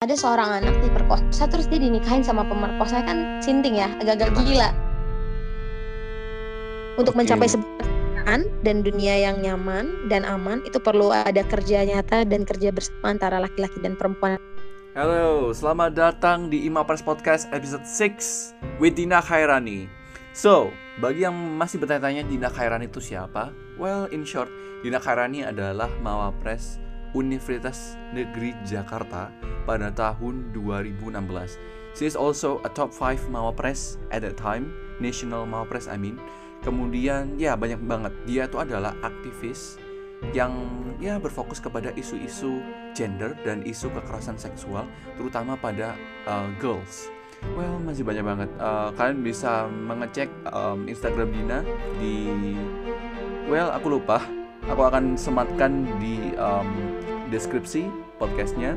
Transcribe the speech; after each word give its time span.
ada 0.00 0.16
seorang 0.16 0.64
anak 0.64 0.80
diperkosa 0.80 1.44
terus 1.44 1.68
dia 1.68 1.76
dinikahin 1.76 2.24
sama 2.24 2.40
pemerkosa 2.48 3.04
kan 3.04 3.36
sinting 3.44 3.76
ya 3.76 3.92
agak-agak 4.00 4.32
gila 4.32 4.72
untuk 6.96 7.12
Oke. 7.12 7.20
mencapai 7.20 7.44
sebuah 7.44 7.68
pernikahan 7.84 8.40
dan 8.64 8.80
dunia 8.80 9.28
yang 9.28 9.44
nyaman 9.44 10.08
dan 10.08 10.24
aman 10.24 10.64
itu 10.64 10.80
perlu 10.80 11.12
ada 11.12 11.44
kerja 11.44 11.84
nyata 11.84 12.24
dan 12.24 12.48
kerja 12.48 12.72
bersama 12.72 13.12
antara 13.12 13.44
laki-laki 13.44 13.76
dan 13.84 13.92
perempuan 13.92 14.40
Halo, 14.96 15.52
selamat 15.52 15.92
datang 15.92 16.48
di 16.48 16.64
Imapres 16.64 17.04
Podcast 17.04 17.52
episode 17.52 17.84
6 17.84 18.80
with 18.80 18.96
Dina 18.96 19.20
Khairani. 19.20 19.84
So, 20.32 20.72
bagi 20.96 21.28
yang 21.28 21.36
masih 21.60 21.76
bertanya-tanya 21.76 22.24
Dina 22.24 22.48
Khairani 22.48 22.88
itu 22.88 23.04
siapa? 23.04 23.52
Well, 23.76 24.08
in 24.08 24.24
short, 24.24 24.48
Dina 24.80 24.96
Khairani 24.96 25.44
adalah 25.44 25.92
Mawapres 26.00 26.89
Universitas 27.12 27.98
Negeri 28.14 28.54
Jakarta 28.62 29.30
pada 29.64 29.90
tahun 29.90 30.50
2016. 30.54 31.58
She 31.98 32.06
is 32.06 32.14
also 32.14 32.62
a 32.62 32.70
top 32.70 32.94
5 32.94 33.30
Mawapres 33.30 33.98
at 34.14 34.22
that 34.22 34.38
time, 34.38 34.70
National 35.02 35.42
Mawapres 35.46 35.90
I 35.90 35.98
mean. 35.98 36.22
Kemudian 36.60 37.40
ya 37.40 37.56
banyak 37.56 37.80
banget. 37.88 38.12
Dia 38.28 38.44
tuh 38.46 38.62
adalah 38.62 38.92
aktivis 39.00 39.80
yang 40.36 40.52
ya 41.00 41.16
berfokus 41.16 41.58
kepada 41.64 41.96
isu-isu 41.96 42.60
gender 42.92 43.32
dan 43.40 43.64
isu 43.64 43.88
kekerasan 43.88 44.36
seksual 44.36 44.84
terutama 45.16 45.56
pada 45.56 45.96
uh, 46.28 46.44
girls. 46.60 47.08
Well 47.56 47.80
masih 47.80 48.04
banyak 48.04 48.20
banget. 48.20 48.50
Uh, 48.60 48.92
kalian 49.00 49.24
bisa 49.24 49.64
mengecek 49.66 50.28
um, 50.52 50.84
Instagram 50.84 51.32
Dina 51.32 51.64
di 51.96 52.28
well 53.48 53.72
aku 53.72 53.96
lupa. 53.96 54.20
Aku 54.68 54.84
akan 54.84 55.16
sematkan 55.16 55.88
di 55.96 56.36
um, 56.36 56.99
deskripsi 57.30 57.86
podcastnya 58.18 58.74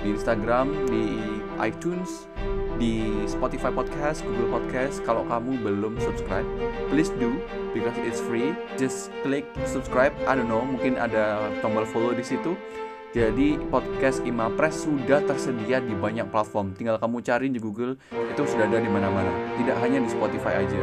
di 0.00 0.16
Instagram, 0.16 0.72
di 0.88 1.20
iTunes, 1.62 2.26
di 2.80 3.24
Spotify 3.30 3.70
Podcast, 3.70 4.26
Google 4.26 4.58
Podcast. 4.58 5.04
Kalau 5.06 5.22
kamu 5.28 5.62
belum 5.62 6.00
subscribe, 6.02 6.48
please 6.90 7.12
do 7.22 7.38
because 7.76 7.94
it's 8.02 8.18
free. 8.24 8.56
Just 8.80 9.14
click 9.22 9.46
subscribe. 9.68 10.12
I 10.26 10.34
don't 10.34 10.50
know, 10.50 10.64
mungkin 10.64 10.98
ada 10.98 11.38
tombol 11.62 11.86
follow 11.86 12.16
di 12.16 12.24
situ. 12.26 12.58
Jadi 13.14 13.62
podcast 13.70 14.26
Imapres 14.26 14.82
sudah 14.82 15.22
tersedia 15.22 15.78
di 15.78 15.94
banyak 15.94 16.26
platform. 16.34 16.74
Tinggal 16.74 16.98
kamu 16.98 17.22
cari 17.22 17.46
di 17.46 17.62
Google, 17.62 17.94
itu 18.10 18.42
sudah 18.42 18.66
ada 18.66 18.82
di 18.82 18.90
mana-mana. 18.90 19.30
Tidak 19.54 19.76
hanya 19.78 20.02
di 20.02 20.10
Spotify 20.10 20.66
aja. 20.66 20.82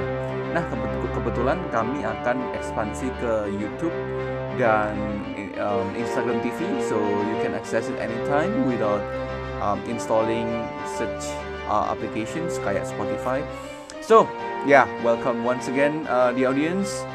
Nah, 0.56 0.64
kebet- 0.72 1.12
kebetulan 1.12 1.60
kami 1.76 2.08
akan 2.08 2.56
ekspansi 2.56 3.12
ke 3.20 3.52
YouTube 3.52 3.92
dan 4.56 4.96
um, 5.62 5.94
Instagram 5.94 6.42
TV, 6.42 6.60
so 6.90 6.98
you 7.00 7.38
can 7.46 7.54
access 7.54 7.88
it 7.88 7.98
anytime 8.02 8.66
without 8.66 9.02
um, 9.62 9.80
installing 9.86 10.50
such 10.98 11.30
uh, 11.70 11.94
applications 11.94 12.58
kayak 12.66 12.84
Spotify. 12.84 13.46
So, 14.02 14.26
yeah, 14.66 14.90
welcome 15.06 15.46
once 15.46 15.70
again 15.70 16.10
uh, 16.10 16.34
the 16.34 16.50
audience. 16.50 17.06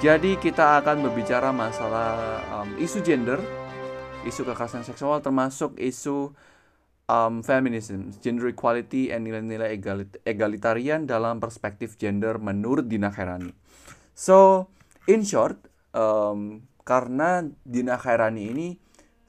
Jadi 0.00 0.40
kita 0.40 0.80
akan 0.80 1.04
berbicara 1.04 1.52
masalah 1.52 2.40
um, 2.56 2.72
isu 2.80 3.04
gender, 3.04 3.36
isu 4.24 4.48
kekerasan 4.48 4.80
seksual, 4.80 5.20
termasuk 5.20 5.76
isu 5.76 6.32
um, 7.04 7.44
feminism, 7.44 8.08
gender 8.24 8.48
equality, 8.48 9.12
and 9.12 9.28
nilai-nilai 9.28 9.76
egalit- 9.76 10.16
egalitarian 10.24 11.04
dalam 11.04 11.36
perspektif 11.36 12.00
gender 12.00 12.40
menurut 12.40 12.88
Dina 12.88 13.12
Khairani. 13.12 13.52
So, 14.16 14.68
in 15.04 15.20
short, 15.28 15.60
um, 15.92 16.69
karena 16.90 17.46
Dina 17.62 17.94
Khairani 17.94 18.50
ini 18.50 18.68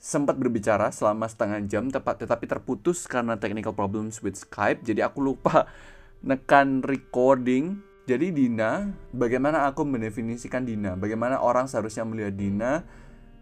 sempat 0.01 0.33
berbicara 0.33 0.89
selama 0.89 1.29
setengah 1.29 1.61
jam 1.69 1.93
tepat 1.93 2.25
tetapi 2.25 2.49
terputus 2.49 3.05
karena 3.05 3.37
technical 3.37 3.77
problems 3.77 4.25
with 4.25 4.33
Skype. 4.33 4.81
Jadi 4.81 5.05
aku 5.05 5.21
lupa 5.21 5.69
nekan 6.27 6.81
recording. 6.81 7.85
Jadi 8.09 8.33
Dina 8.33 8.89
bagaimana 9.13 9.69
aku 9.69 9.85
mendefinisikan 9.85 10.65
Dina? 10.65 10.97
Bagaimana 10.97 11.37
orang 11.37 11.69
seharusnya 11.69 12.01
melihat 12.01 12.33
Dina? 12.33 12.81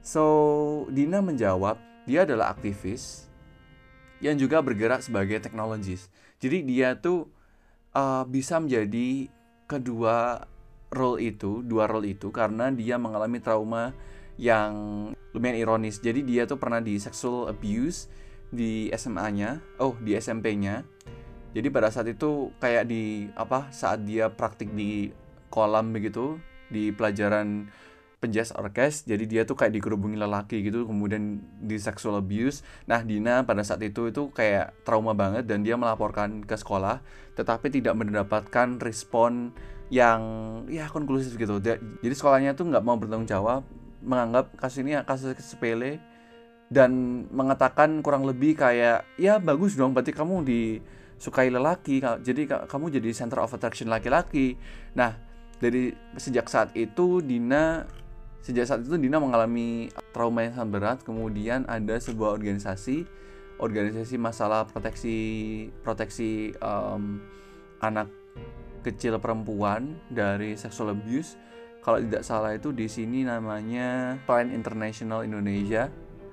So 0.03 0.83
Dina 0.91 1.23
menjawab 1.23 1.79
dia 2.03 2.27
adalah 2.27 2.51
aktivis 2.51 3.31
yang 4.19 4.35
juga 4.35 4.59
bergerak 4.59 4.99
sebagai 4.99 5.39
teknologis. 5.39 6.11
Jadi 6.43 6.67
dia 6.67 6.99
tuh 6.99 7.31
uh, 7.95 8.27
bisa 8.27 8.59
menjadi 8.59 9.31
kedua 9.63 10.43
role 10.89 11.21
itu 11.21 11.61
dua 11.65 11.85
role 11.85 12.13
itu 12.13 12.33
karena 12.33 12.73
dia 12.73 12.97
mengalami 12.97 13.37
trauma 13.41 13.93
yang 14.39 14.71
lumayan 15.35 15.57
ironis. 15.59 15.99
Jadi 15.99 16.23
dia 16.23 16.47
tuh 16.47 16.57
pernah 16.57 16.79
di 16.79 16.97
sexual 16.97 17.51
abuse 17.51 18.07
di 18.49 18.89
SMA-nya, 18.95 19.61
oh 19.77 19.93
di 20.01 20.17
SMP-nya. 20.17 20.81
Jadi 21.53 21.67
pada 21.73 21.89
saat 21.89 22.09
itu 22.09 22.53
kayak 22.61 22.89
di 22.89 23.29
apa 23.33 23.69
saat 23.73 24.05
dia 24.05 24.29
praktik 24.29 24.71
di 24.73 25.11
kolam 25.49 25.91
begitu 25.91 26.37
di 26.69 26.93
pelajaran 26.93 27.67
penjazz 28.19 28.51
orkes 28.53 29.07
jadi 29.07 29.23
dia 29.25 29.41
tuh 29.47 29.55
kayak 29.55 29.79
dikerubungi 29.79 30.19
lelaki 30.19 30.59
gitu 30.61 30.83
kemudian 30.85 31.39
di 31.63 31.79
sexual 31.79 32.19
abuse 32.19 32.61
nah 32.85 32.99
Dina 32.99 33.47
pada 33.47 33.63
saat 33.63 33.79
itu 33.81 34.11
itu 34.11 34.29
kayak 34.35 34.75
trauma 34.83 35.15
banget 35.15 35.47
dan 35.47 35.63
dia 35.63 35.79
melaporkan 35.79 36.43
ke 36.43 36.55
sekolah 36.59 36.99
tetapi 37.39 37.71
tidak 37.71 37.95
mendapatkan 37.95 38.75
respon 38.83 39.55
yang 39.89 40.21
ya 40.69 40.85
konklusif 40.89 41.33
gitu. 41.35 41.57
Ja- 41.61 41.81
jadi 42.01 42.13
sekolahnya 42.13 42.51
tuh 42.53 42.69
nggak 42.69 42.83
mau 42.85 42.97
bertanggung 42.97 43.29
jawab 43.29 43.65
menganggap 43.99 44.55
kasus 44.55 44.85
ini 44.85 44.95
kasus 45.03 45.35
sepele 45.43 45.99
dan 46.69 47.25
mengatakan 47.33 47.99
kurang 48.05 48.23
lebih 48.23 48.55
kayak 48.55 49.03
ya 49.17 49.41
bagus 49.41 49.73
dong 49.73 49.91
berarti 49.91 50.13
kamu 50.13 50.45
disukai 50.45 51.49
lelaki 51.49 51.99
jadi 51.99 52.41
ka- 52.45 52.65
kamu 52.69 52.93
jadi 53.01 53.09
center 53.11 53.41
of 53.41 53.51
attraction 53.51 53.89
laki-laki. 53.89 54.55
Nah 54.93 55.17
dari 55.59 55.91
sejak 56.15 56.47
saat 56.47 56.71
itu 56.77 57.19
Dina 57.19 57.83
sejak 58.39 58.69
saat 58.69 58.81
itu 58.85 58.95
Dina 58.95 59.19
mengalami 59.19 59.89
trauma 60.13 60.45
yang 60.45 60.53
sangat 60.55 60.69
berat. 60.71 60.97
Kemudian 61.03 61.65
ada 61.67 61.97
sebuah 61.97 62.37
organisasi 62.37 63.03
organisasi 63.59 64.15
masalah 64.15 64.63
proteksi 64.69 65.17
proteksi 65.83 66.55
em, 66.55 67.19
anak 67.83 68.07
kecil 68.81 69.19
perempuan 69.19 69.99
dari 70.09 70.55
sexual 70.55 70.95
abuse. 70.95 71.35
Kalau 71.79 71.99
tidak 72.03 72.23
salah 72.27 72.51
itu 72.53 72.75
di 72.75 72.91
sini 72.91 73.23
namanya 73.23 74.19
Plan 74.27 74.51
International 74.51 75.23
Indonesia. 75.23 75.87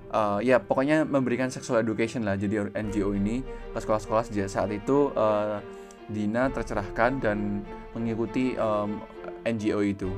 Eh, 0.06 0.38
ya 0.46 0.62
pokoknya 0.62 1.06
memberikan 1.06 1.50
sexual 1.50 1.82
education 1.82 2.22
lah. 2.26 2.38
Jadi 2.38 2.70
NGO 2.70 3.14
ini 3.14 3.42
ke 3.74 3.78
sekolah-sekolah 3.78 4.26
sejak 4.26 4.48
saat 4.50 4.70
itu 4.74 5.10
eh, 5.14 5.58
Dina 6.06 6.46
tercerahkan 6.54 7.18
dan 7.18 7.66
mengikuti 7.90 8.54
em, 8.54 9.02
NGO 9.42 9.82
itu. 9.82 10.10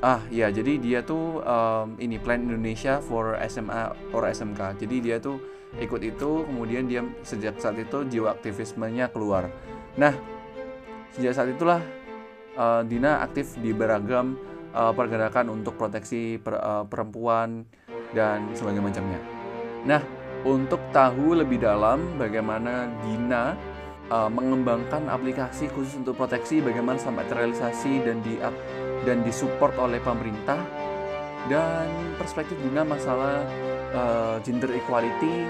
Ah 0.00 0.20
ya 0.32 0.48
jadi 0.48 0.80
dia 0.80 1.00
tuh 1.04 1.44
em, 1.44 2.00
ini 2.00 2.16
Plan 2.16 2.40
Indonesia 2.40 3.04
for 3.04 3.36
SMA 3.48 3.92
or 4.16 4.24
SMK 4.28 4.80
jadi 4.80 4.96
dia 5.00 5.16
tuh 5.20 5.36
ikut 5.76 6.00
itu 6.00 6.48
kemudian 6.48 6.88
dia 6.88 7.04
sejak 7.20 7.60
saat 7.60 7.76
itu 7.76 8.08
jiwa 8.08 8.32
aktivismenya 8.32 9.12
keluar. 9.12 9.52
Nah 10.00 10.16
sejak 11.16 11.32
saat 11.32 11.48
itulah 11.50 11.80
eh, 12.54 12.82
Dina 12.84 13.24
aktif 13.24 13.56
di 13.56 13.72
beragam 13.72 14.36
eh, 14.76 14.92
pergerakan 14.92 15.48
untuk 15.48 15.80
proteksi 15.80 16.36
per- 16.36 16.60
eh, 16.60 16.84
perempuan 16.84 17.64
dan 18.12 18.52
sebagainya 18.52 18.84
macamnya. 18.84 19.20
Nah, 19.88 20.02
untuk 20.46 20.78
tahu 20.94 21.34
lebih 21.42 21.58
dalam 21.58 22.20
bagaimana 22.20 22.86
Dina 23.02 23.54
uh, 24.10 24.30
mengembangkan 24.30 25.10
aplikasi 25.10 25.66
khusus 25.74 25.98
untuk 25.98 26.14
proteksi, 26.14 26.62
bagaimana 26.62 26.98
sampai 27.02 27.26
terrealisasi 27.26 28.06
dan 28.06 28.22
di 28.22 28.38
dan 29.02 29.22
disupport 29.26 29.74
oleh 29.78 29.98
pemerintah 30.02 30.58
dan 31.50 31.86
perspektif 32.18 32.58
Dina 32.62 32.82
masalah 32.82 33.42
uh, 33.94 34.36
gender 34.42 34.70
equality 34.74 35.46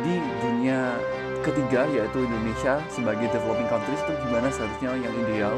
di 0.00 0.14
dunia 0.42 0.94
ketiga 1.40 1.88
yaitu 1.90 2.18
Indonesia 2.22 2.80
sebagai 2.92 3.28
developing 3.32 3.68
countries 3.68 4.00
itu 4.04 4.12
gimana 4.28 4.48
seharusnya 4.52 4.96
yang 4.96 5.14
ideal. 5.28 5.56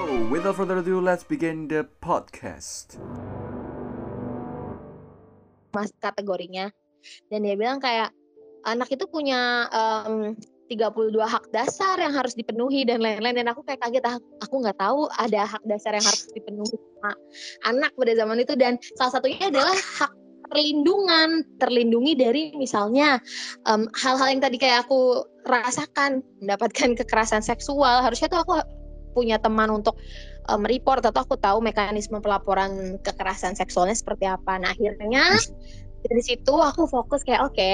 Oh, 0.00 0.26
without 0.32 0.56
further 0.56 0.80
ado, 0.80 0.98
let's 0.98 1.22
begin 1.22 1.68
the 1.68 1.84
podcast. 2.00 2.96
mas 5.70 5.90
kategorinya 6.02 6.70
dan 7.30 7.46
dia 7.46 7.54
bilang 7.56 7.78
kayak 7.78 8.10
anak 8.66 8.90
itu 8.92 9.06
punya 9.08 9.70
em, 9.70 10.36
32 10.70 11.14
hak 11.18 11.50
dasar 11.50 11.98
yang 11.98 12.14
harus 12.14 12.34
dipenuhi 12.38 12.86
dan 12.86 13.02
lain-lain 13.02 13.42
dan 13.42 13.48
aku 13.50 13.66
kayak 13.66 13.82
kaget 13.82 14.04
ah, 14.06 14.18
aku 14.38 14.54
nggak 14.62 14.78
tahu 14.78 15.10
ada 15.18 15.42
hak 15.46 15.62
dasar 15.66 15.98
yang 15.98 16.06
harus 16.06 16.30
dipenuhi 16.30 16.78
sama 16.78 17.10
anak 17.66 17.90
pada 17.98 18.12
zaman 18.14 18.38
itu 18.38 18.54
dan 18.54 18.78
salah 18.94 19.18
satunya 19.18 19.50
adalah 19.50 19.74
hak 19.74 20.12
perlindungan 20.50 21.46
terlindungi 21.62 22.12
dari 22.18 22.42
misalnya 22.58 23.22
hal-hal 23.94 24.28
yang 24.28 24.42
tadi 24.42 24.58
kayak 24.58 24.84
aku 24.84 25.22
rasakan 25.46 26.20
mendapatkan 26.42 26.98
kekerasan 26.98 27.40
seksual 27.40 28.02
harusnya 28.02 28.28
tuh 28.28 28.42
aku 28.42 28.54
punya 29.14 29.38
teman 29.38 29.70
untuk 29.70 29.98
um, 30.50 30.62
report 30.66 31.02
atau 31.06 31.22
aku 31.22 31.38
tahu 31.38 31.58
mekanisme 31.62 32.18
pelaporan 32.22 32.98
kekerasan 33.02 33.58
seksualnya 33.58 33.94
seperti 33.94 34.26
apa. 34.26 34.58
Nah 34.58 34.74
akhirnya 34.74 35.38
dari 36.06 36.22
situ 36.22 36.54
aku 36.54 36.88
fokus 36.88 37.22
kayak 37.26 37.44
oke 37.44 37.70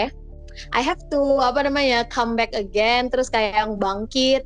I 0.73 0.81
have 0.81 1.01
to 1.13 1.21
apa 1.45 1.69
namanya 1.69 2.09
come 2.09 2.35
back 2.35 2.57
again 2.57 3.13
terus 3.13 3.29
kayak 3.29 3.55
yang 3.55 3.77
bangkit 3.77 4.43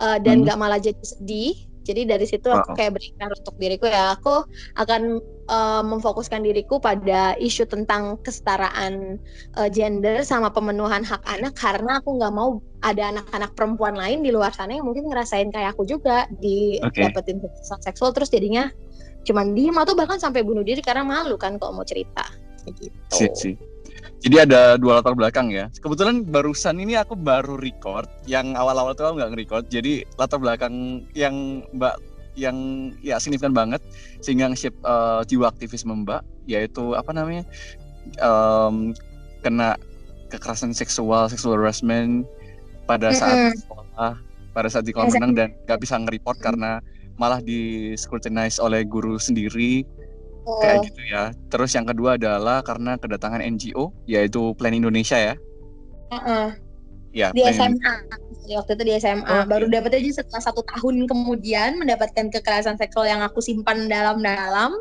uh, 0.00 0.18
dan 0.18 0.42
hmm. 0.42 0.56
malah 0.56 0.80
jadi 0.80 0.98
sedih 1.04 1.54
jadi 1.82 2.06
dari 2.06 2.26
situ 2.26 2.48
aku 2.48 2.78
kayak 2.78 2.96
berikan 2.96 3.28
untuk 3.30 3.54
diriku 3.58 3.86
ya 3.90 4.14
aku 4.14 4.46
akan 4.78 5.18
uh, 5.50 5.82
memfokuskan 5.82 6.46
diriku 6.46 6.78
pada 6.78 7.34
isu 7.38 7.66
tentang 7.66 8.18
kesetaraan 8.22 9.18
uh, 9.58 9.68
gender 9.68 10.22
sama 10.22 10.48
pemenuhan 10.54 11.02
hak 11.02 11.22
anak 11.26 11.54
karena 11.58 11.98
aku 11.98 12.16
nggak 12.16 12.32
mau 12.32 12.62
ada 12.82 13.14
anak-anak 13.14 13.50
perempuan 13.54 13.94
lain 13.94 14.22
di 14.22 14.30
luar 14.30 14.54
sana 14.54 14.78
yang 14.78 14.86
mungkin 14.86 15.06
ngerasain 15.10 15.50
kayak 15.50 15.74
aku 15.74 15.86
juga 15.86 16.26
di 16.42 16.78
okay. 16.82 17.10
dapetin 17.10 17.38
kekerasan 17.42 17.80
seksual 17.82 18.10
terus 18.14 18.30
jadinya 18.30 18.70
cuman 19.22 19.54
diem 19.54 19.76
atau 19.78 19.94
bahkan 19.94 20.18
sampai 20.18 20.42
bunuh 20.42 20.66
diri 20.66 20.82
karena 20.82 21.06
malu 21.06 21.38
kan 21.38 21.58
kalau 21.58 21.78
mau 21.78 21.86
cerita 21.86 22.26
gitu. 22.66 22.94
Si, 23.10 23.26
si. 23.34 23.50
Jadi 24.22 24.36
ada 24.38 24.78
dua 24.78 25.02
latar 25.02 25.18
belakang 25.18 25.50
ya. 25.50 25.66
Kebetulan 25.82 26.22
barusan 26.22 26.78
ini 26.78 26.94
aku 26.94 27.18
baru 27.18 27.58
record. 27.58 28.06
Yang 28.30 28.54
awal-awal 28.54 28.94
tuh 28.94 29.10
aku 29.10 29.18
nggak 29.18 29.30
nge-record. 29.34 29.64
Jadi 29.66 30.06
latar 30.14 30.38
belakang 30.38 31.02
yang 31.18 31.66
Mbak 31.74 31.94
yang 32.38 32.56
ya 33.04 33.20
signifikan 33.20 33.52
banget 33.52 33.82
sehingga 34.24 34.48
nge-shape 34.48 34.78
uh, 34.86 35.20
jiwa 35.26 35.52
aktivisme 35.52 35.92
Mbak 36.06 36.22
yaitu 36.48 36.96
apa 36.96 37.10
namanya 37.12 37.44
um, 38.22 38.94
kena 39.42 39.76
kekerasan 40.30 40.72
seksual, 40.72 41.28
sexual 41.28 41.58
harassment 41.58 42.24
pada 42.88 43.12
saat 43.12 43.36
mm 43.36 43.44
-hmm. 43.50 43.58
sekolah, 43.58 44.12
pada 44.54 44.68
saat 44.70 44.84
di 44.86 44.94
kolam 44.94 45.12
renang 45.12 45.34
dan 45.34 45.48
nggak 45.66 45.80
bisa 45.82 45.98
nge-report 45.98 46.38
karena 46.40 46.78
malah 47.20 47.42
di 47.42 47.92
scrutinize 47.98 48.56
oleh 48.62 48.86
guru 48.86 49.20
sendiri 49.20 49.84
oh. 50.46 50.60
kayak 50.60 50.90
gitu 50.90 51.02
ya. 51.08 51.34
Terus 51.50 51.70
yang 51.74 51.86
kedua 51.86 52.16
adalah 52.16 52.60
karena 52.62 52.98
kedatangan 52.98 53.42
NGO 53.42 53.90
yaitu 54.06 54.54
Plan 54.58 54.74
Indonesia 54.74 55.18
ya. 55.18 55.34
Uh 56.12 56.16
-uh. 56.16 56.46
Ya, 57.12 57.28
di 57.32 57.44
Plan 57.44 57.76
SMA. 57.76 57.94
Jadi 58.42 58.52
waktu 58.58 58.72
itu 58.74 58.82
di 58.88 58.92
SMA. 58.98 59.22
Oh, 59.28 59.44
Baru 59.46 59.66
iya. 59.70 59.74
dapat 59.78 60.00
aja 60.00 60.24
setelah 60.24 60.42
satu 60.42 60.62
tahun 60.66 61.06
kemudian 61.06 61.78
mendapatkan 61.78 62.32
kekerasan 62.32 62.74
seksual 62.80 63.06
yang 63.06 63.22
aku 63.22 63.38
simpan 63.38 63.86
dalam-dalam. 63.86 64.74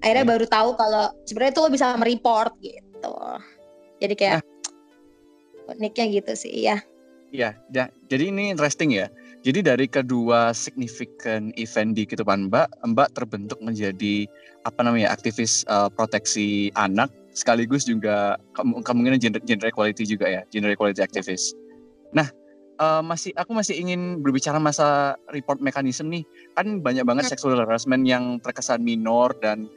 Akhirnya 0.00 0.24
ya. 0.24 0.30
baru 0.30 0.46
tahu 0.46 0.78
kalau 0.78 1.10
sebenarnya 1.26 1.52
itu 1.58 1.60
lo 1.60 1.70
bisa 1.74 1.86
mereport 1.98 2.54
gitu. 2.62 3.14
Jadi 3.98 4.14
kayak 4.14 4.40
nah. 4.40 5.74
uniknya 5.74 6.04
gitu 6.22 6.32
sih 6.38 6.54
ya. 6.70 6.78
Iya, 7.28 7.60
ya. 7.76 7.92
Jadi 8.08 8.32
ini 8.32 8.48
interesting 8.54 8.94
ya. 8.94 9.12
Jadi 9.44 9.60
dari 9.60 9.86
kedua 9.86 10.50
significant 10.56 11.52
event 11.60 11.94
di 11.94 12.08
kehidupan 12.08 12.48
Mbak, 12.48 12.68
Mbak 12.88 13.08
terbentuk 13.14 13.58
menjadi 13.60 14.24
apa 14.68 14.84
namanya 14.84 15.08
aktivis 15.08 15.64
uh, 15.72 15.88
proteksi 15.88 16.68
anak 16.76 17.08
sekaligus 17.32 17.88
juga 17.88 18.36
ke 18.52 18.60
kemungkinan 18.60 19.16
gender, 19.16 19.40
gender 19.46 19.72
equality 19.72 20.04
juga 20.04 20.26
ya, 20.28 20.42
gender 20.52 20.74
equality 20.74 21.00
activist. 21.00 21.56
Nah, 22.12 22.28
uh, 22.82 23.00
masih 23.00 23.32
aku 23.38 23.54
masih 23.54 23.78
ingin 23.78 24.20
berbicara 24.20 24.60
masa 24.60 25.16
report 25.30 25.62
mechanism 25.62 26.10
nih. 26.10 26.26
Kan 26.58 26.82
banyak 26.82 27.06
banget 27.06 27.30
sexual 27.30 27.56
harassment 27.56 28.04
yang 28.04 28.42
terkesan 28.42 28.82
minor 28.82 29.32
dan 29.40 29.70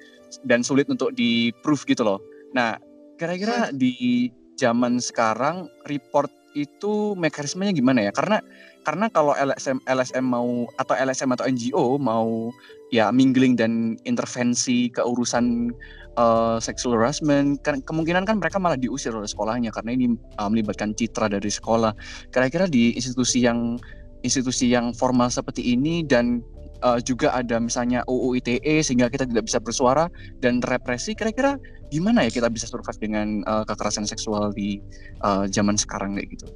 dan 0.50 0.66
sulit 0.66 0.90
untuk 0.90 1.14
di 1.14 1.54
proof 1.62 1.86
gitu 1.86 2.02
loh. 2.04 2.20
Nah, 2.58 2.82
kira-kira 3.22 3.70
di 3.72 4.28
zaman 4.58 4.98
sekarang 4.98 5.70
report 5.88 6.34
itu 6.54 7.14
mekanismenya 7.16 7.74
gimana 7.76 8.10
ya? 8.10 8.12
Karena 8.12 8.40
karena 8.82 9.08
kalau 9.14 9.38
LSM 9.38 9.78
LSM 9.86 10.26
mau 10.26 10.66
atau 10.82 10.94
LSM 10.98 11.30
atau 11.38 11.46
NGO 11.46 11.86
mau 12.02 12.50
ya 12.90 13.14
mingling 13.14 13.54
dan 13.54 13.96
intervensi 14.04 14.90
ke 14.90 15.00
urusan 15.06 15.72
uh, 16.18 16.58
sexual 16.58 16.98
harassment 16.98 17.62
kan 17.62 17.80
kemungkinan 17.86 18.26
kan 18.26 18.42
mereka 18.42 18.58
malah 18.58 18.76
diusir 18.76 19.14
oleh 19.14 19.30
sekolahnya 19.30 19.70
karena 19.72 19.96
ini 19.96 20.18
uh, 20.42 20.50
melibatkan 20.50 20.98
citra 20.98 21.30
dari 21.30 21.48
sekolah. 21.48 21.94
Kira-kira 22.34 22.66
di 22.66 22.98
institusi 22.98 23.46
yang 23.46 23.78
institusi 24.26 24.70
yang 24.70 24.94
formal 24.94 25.30
seperti 25.30 25.74
ini 25.74 26.06
dan 26.06 26.42
uh, 26.84 27.00
juga 27.02 27.34
ada 27.34 27.58
misalnya 27.58 28.06
UU 28.06 28.42
ITE 28.42 28.82
sehingga 28.82 29.08
kita 29.08 29.26
tidak 29.30 29.48
bisa 29.48 29.58
bersuara 29.62 30.06
dan 30.42 30.60
represi 30.66 31.14
kira-kira 31.16 31.58
gimana 31.92 32.26
ya 32.28 32.32
kita 32.32 32.48
bisa 32.48 32.66
survive 32.68 33.00
dengan 33.00 33.44
uh, 33.46 33.64
kekerasan 33.68 34.08
seksual 34.08 34.54
di 34.56 34.80
uh, 35.22 35.46
zaman 35.50 35.76
sekarang 35.76 36.18
kayak 36.18 36.30
gitu. 36.40 36.48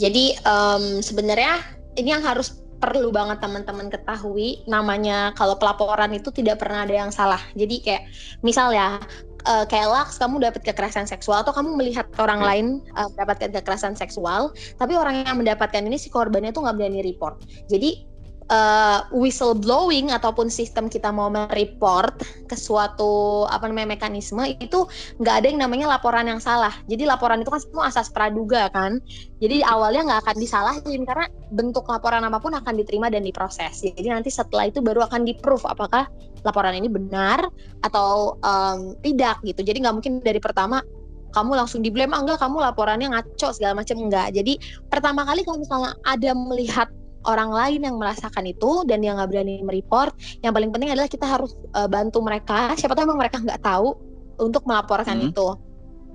Jadi 0.00 0.32
um, 0.48 1.04
sebenarnya 1.04 1.60
ini 2.00 2.08
yang 2.16 2.24
harus 2.24 2.60
perlu 2.80 3.12
banget 3.12 3.44
teman-teman 3.44 3.92
ketahui 3.92 4.64
namanya 4.64 5.36
kalau 5.36 5.54
pelaporan 5.60 6.16
itu 6.16 6.32
tidak 6.32 6.64
pernah 6.64 6.88
ada 6.88 6.96
yang 7.04 7.12
salah. 7.12 7.40
Jadi 7.52 7.84
kayak 7.84 8.08
misal 8.40 8.72
ya 8.72 8.96
uh, 9.44 9.64
kayak 9.68 9.92
Laks 9.92 10.16
kamu 10.16 10.40
dapat 10.40 10.64
kekerasan 10.64 11.04
seksual 11.04 11.44
atau 11.44 11.52
kamu 11.52 11.76
melihat 11.76 12.08
orang 12.16 12.40
lain 12.40 12.66
uh, 12.96 13.08
mendapatkan 13.12 13.52
kekerasan 13.60 13.92
seksual, 13.92 14.56
tapi 14.80 14.96
orang 14.96 15.20
yang 15.24 15.36
mendapatkan 15.36 15.84
ini 15.84 16.00
si 16.00 16.08
korbannya 16.08 16.56
tuh 16.56 16.64
nggak 16.64 16.76
berani 16.80 17.04
report. 17.04 17.44
Jadi 17.68 18.09
uh, 18.50 19.06
whistleblowing 19.14 20.10
ataupun 20.10 20.50
sistem 20.50 20.90
kita 20.90 21.08
mau 21.14 21.30
mereport 21.30 22.12
ke 22.50 22.56
suatu 22.58 23.46
apa 23.46 23.70
namanya 23.70 23.94
mekanisme 23.96 24.42
itu 24.58 24.84
nggak 25.22 25.34
ada 25.40 25.46
yang 25.46 25.60
namanya 25.62 25.86
laporan 25.86 26.26
yang 26.26 26.42
salah. 26.42 26.74
Jadi 26.90 27.06
laporan 27.06 27.40
itu 27.40 27.48
kan 27.48 27.62
semua 27.62 27.88
asas 27.88 28.10
praduga 28.10 28.68
kan. 28.74 28.98
Jadi 29.38 29.62
awalnya 29.64 30.04
nggak 30.10 30.20
akan 30.26 30.36
disalahin 30.36 31.00
karena 31.06 31.30
bentuk 31.54 31.86
laporan 31.86 32.26
apa 32.26 32.42
pun 32.42 32.52
akan 32.52 32.74
diterima 32.76 33.08
dan 33.08 33.24
diproses. 33.24 33.80
Jadi 33.80 34.08
nanti 34.10 34.28
setelah 34.28 34.68
itu 34.68 34.82
baru 34.82 35.06
akan 35.06 35.24
di 35.24 35.38
proof 35.38 35.64
apakah 35.64 36.10
laporan 36.42 36.74
ini 36.74 36.90
benar 36.90 37.46
atau 37.86 38.36
um, 38.42 38.98
tidak 39.00 39.38
gitu. 39.46 39.62
Jadi 39.62 39.78
nggak 39.86 39.94
mungkin 39.94 40.12
dari 40.20 40.42
pertama 40.42 40.82
kamu 41.30 41.62
langsung 41.62 41.80
di 41.80 41.94
blame 41.94 42.10
ah, 42.10 42.20
enggak 42.26 42.42
kamu 42.42 42.58
laporannya 42.58 43.14
ngaco 43.14 43.54
segala 43.54 43.78
macam 43.78 43.96
enggak. 44.02 44.34
Jadi 44.34 44.58
pertama 44.90 45.22
kali 45.22 45.46
kalau 45.46 45.62
misalnya 45.62 45.94
ada 46.02 46.30
melihat 46.34 46.90
orang 47.28 47.50
lain 47.52 47.80
yang 47.84 47.96
merasakan 48.00 48.48
itu 48.48 48.84
dan 48.88 49.04
yang 49.04 49.20
nggak 49.20 49.30
berani 49.32 49.60
mereport 49.60 50.14
yang 50.40 50.56
paling 50.56 50.72
penting 50.72 50.92
adalah 50.92 51.10
kita 51.10 51.26
harus 51.26 51.56
uh, 51.76 51.88
bantu 51.90 52.24
mereka. 52.24 52.72
Siapa 52.76 52.96
tahu 52.96 53.12
emang 53.12 53.20
mereka 53.20 53.42
nggak 53.42 53.60
tahu 53.60 53.96
untuk 54.40 54.64
melaporkan 54.64 55.20
hmm. 55.20 55.28
itu. 55.32 55.48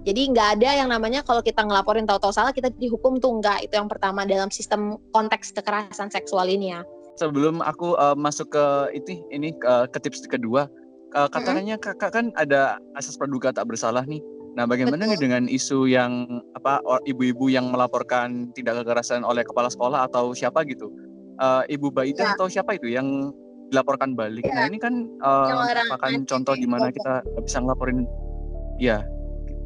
Jadi 0.05 0.21
nggak 0.33 0.49
ada 0.61 0.69
yang 0.85 0.89
namanya 0.93 1.25
kalau 1.25 1.41
kita 1.41 1.65
ngelaporin 1.65 2.05
tahu-tahu 2.05 2.29
salah 2.29 2.53
kita 2.53 2.69
dihukum 2.77 3.17
tuh 3.17 3.41
nggak. 3.41 3.69
Itu 3.69 3.81
yang 3.81 3.89
pertama 3.89 4.25
dalam 4.25 4.53
sistem 4.53 5.01
konteks 5.13 5.53
kekerasan 5.53 6.13
seksual 6.13 6.45
ini 6.49 6.77
ya. 6.77 6.81
Sebelum 7.17 7.63
aku 7.63 7.97
uh, 7.97 8.13
masuk 8.13 8.53
ke 8.53 8.65
itu 9.01 9.23
ini 9.33 9.55
ke, 9.55 9.89
ke 9.89 9.97
tips 10.03 10.27
kedua 10.29 10.67
uh, 11.15 11.29
katanya 11.31 11.79
-hmm. 11.79 11.85
kakak 11.95 12.11
kan 12.11 12.25
ada 12.35 12.77
asas 12.99 13.15
praduga 13.15 13.55
tak 13.55 13.65
bersalah 13.71 14.03
nih 14.03 14.19
Nah, 14.55 14.63
bagaimana 14.63 15.03
nih 15.03 15.19
dengan 15.19 15.51
isu 15.51 15.91
yang 15.91 16.39
apa 16.55 16.79
ibu-ibu 17.03 17.51
yang 17.51 17.75
melaporkan 17.75 18.55
tindak 18.55 18.79
kekerasan 18.81 19.27
oleh 19.27 19.43
kepala 19.43 19.67
sekolah 19.67 20.07
atau 20.07 20.31
siapa 20.31 20.63
gitu? 20.63 20.87
Uh, 21.35 21.67
Ibu 21.67 21.91
Baida 21.91 22.23
ya. 22.23 22.31
atau 22.39 22.47
siapa 22.47 22.79
itu 22.79 22.87
yang 22.87 23.35
dilaporkan 23.67 24.15
balik? 24.15 24.47
Ya. 24.47 24.55
Nah, 24.55 24.63
ini 24.71 24.79
kan 24.79 25.11
uh, 25.19 25.67
merupakan 25.67 26.11
contoh 26.23 26.55
di 26.55 26.67
mana 26.71 26.87
kita 26.87 27.19
bisa 27.43 27.59
ngelaporin 27.59 28.07
ya. 28.79 29.03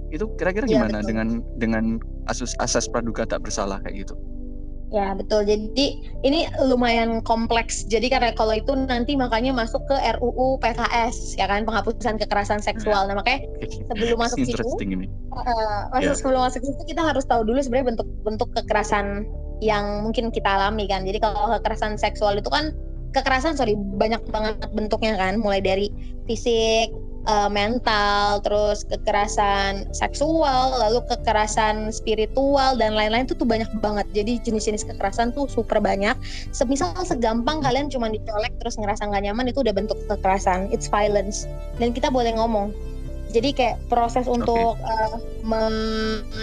Itu 0.09 0.25
kira-kira 0.41 0.65
iya, 0.65 0.81
gimana 0.81 1.05
ya, 1.05 1.05
dengan 1.05 1.27
dengan 1.61 1.83
asus 2.25 2.57
asas 2.57 2.89
praduga 2.89 3.29
tak 3.29 3.45
bersalah 3.45 3.77
kayak 3.85 4.09
gitu? 4.09 4.17
Ya 4.89 5.13
betul. 5.13 5.45
Jadi 5.45 6.01
ini 6.25 6.49
lumayan 6.65 7.21
kompleks. 7.21 7.85
Jadi 7.85 8.09
karena 8.09 8.33
kalau 8.33 8.57
itu 8.57 8.73
nanti 8.73 9.13
makanya 9.13 9.53
masuk 9.53 9.85
ke 9.85 9.95
RUU 10.17 10.57
PKS 10.65 11.37
ya 11.37 11.45
kan 11.45 11.61
penghapusan 11.61 12.17
kekerasan 12.17 12.57
seksual. 12.57 13.05
Nah 13.05 13.21
makanya 13.21 13.45
sebelum 13.85 14.17
masuk 14.25 14.41
situ, 14.41 14.65
uh, 14.65 15.81
masuk 15.93 16.13
yeah. 16.13 16.17
sebelum 16.17 16.41
masuk 16.41 16.61
situ 16.65 16.81
kita 16.89 17.05
harus 17.05 17.21
tahu 17.29 17.45
dulu 17.45 17.61
sebenarnya 17.61 17.93
bentuk-bentuk 17.93 18.49
kekerasan 18.57 19.29
yang 19.61 20.09
mungkin 20.09 20.33
kita 20.33 20.49
alami 20.49 20.89
kan. 20.89 21.05
Jadi 21.05 21.21
kalau 21.21 21.53
kekerasan 21.61 21.93
seksual 22.01 22.41
itu 22.41 22.49
kan 22.49 22.73
kekerasan 23.13 23.53
sorry 23.53 23.77
banyak 23.77 24.21
banget 24.33 24.57
bentuknya 24.73 25.13
kan, 25.21 25.37
mulai 25.37 25.61
dari 25.61 25.93
fisik, 26.25 26.89
uh, 27.27 27.49
mental, 27.51 28.39
terus 28.45 28.85
kekerasan 28.87 29.89
seksual, 29.91 30.77
lalu 30.79 31.03
kekerasan 31.09 31.91
spiritual 31.91 32.77
dan 32.79 32.95
lain-lain 32.95 33.27
itu 33.27 33.35
tuh 33.35 33.47
banyak 33.47 33.67
banget. 33.83 34.07
Jadi 34.15 34.39
jenis-jenis 34.45 34.87
kekerasan 34.87 35.35
tuh 35.35 35.49
super 35.51 35.81
banyak. 35.83 36.15
Semisal 36.55 36.95
segampang 37.03 37.59
kalian 37.59 37.91
cuma 37.91 38.07
dicolek 38.07 38.53
terus 38.61 38.79
ngerasa 38.79 39.09
nggak 39.09 39.23
nyaman 39.27 39.51
itu 39.51 39.59
udah 39.65 39.73
bentuk 39.75 39.97
kekerasan. 40.07 40.71
It's 40.71 40.87
violence. 40.87 41.49
Dan 41.81 41.91
kita 41.91 42.13
boleh 42.13 42.37
ngomong. 42.37 42.71
Jadi 43.29 43.53
kayak 43.53 43.77
proses 43.93 44.25
untuk 44.25 44.73
okay. 44.81 44.89
uh, 44.89 45.15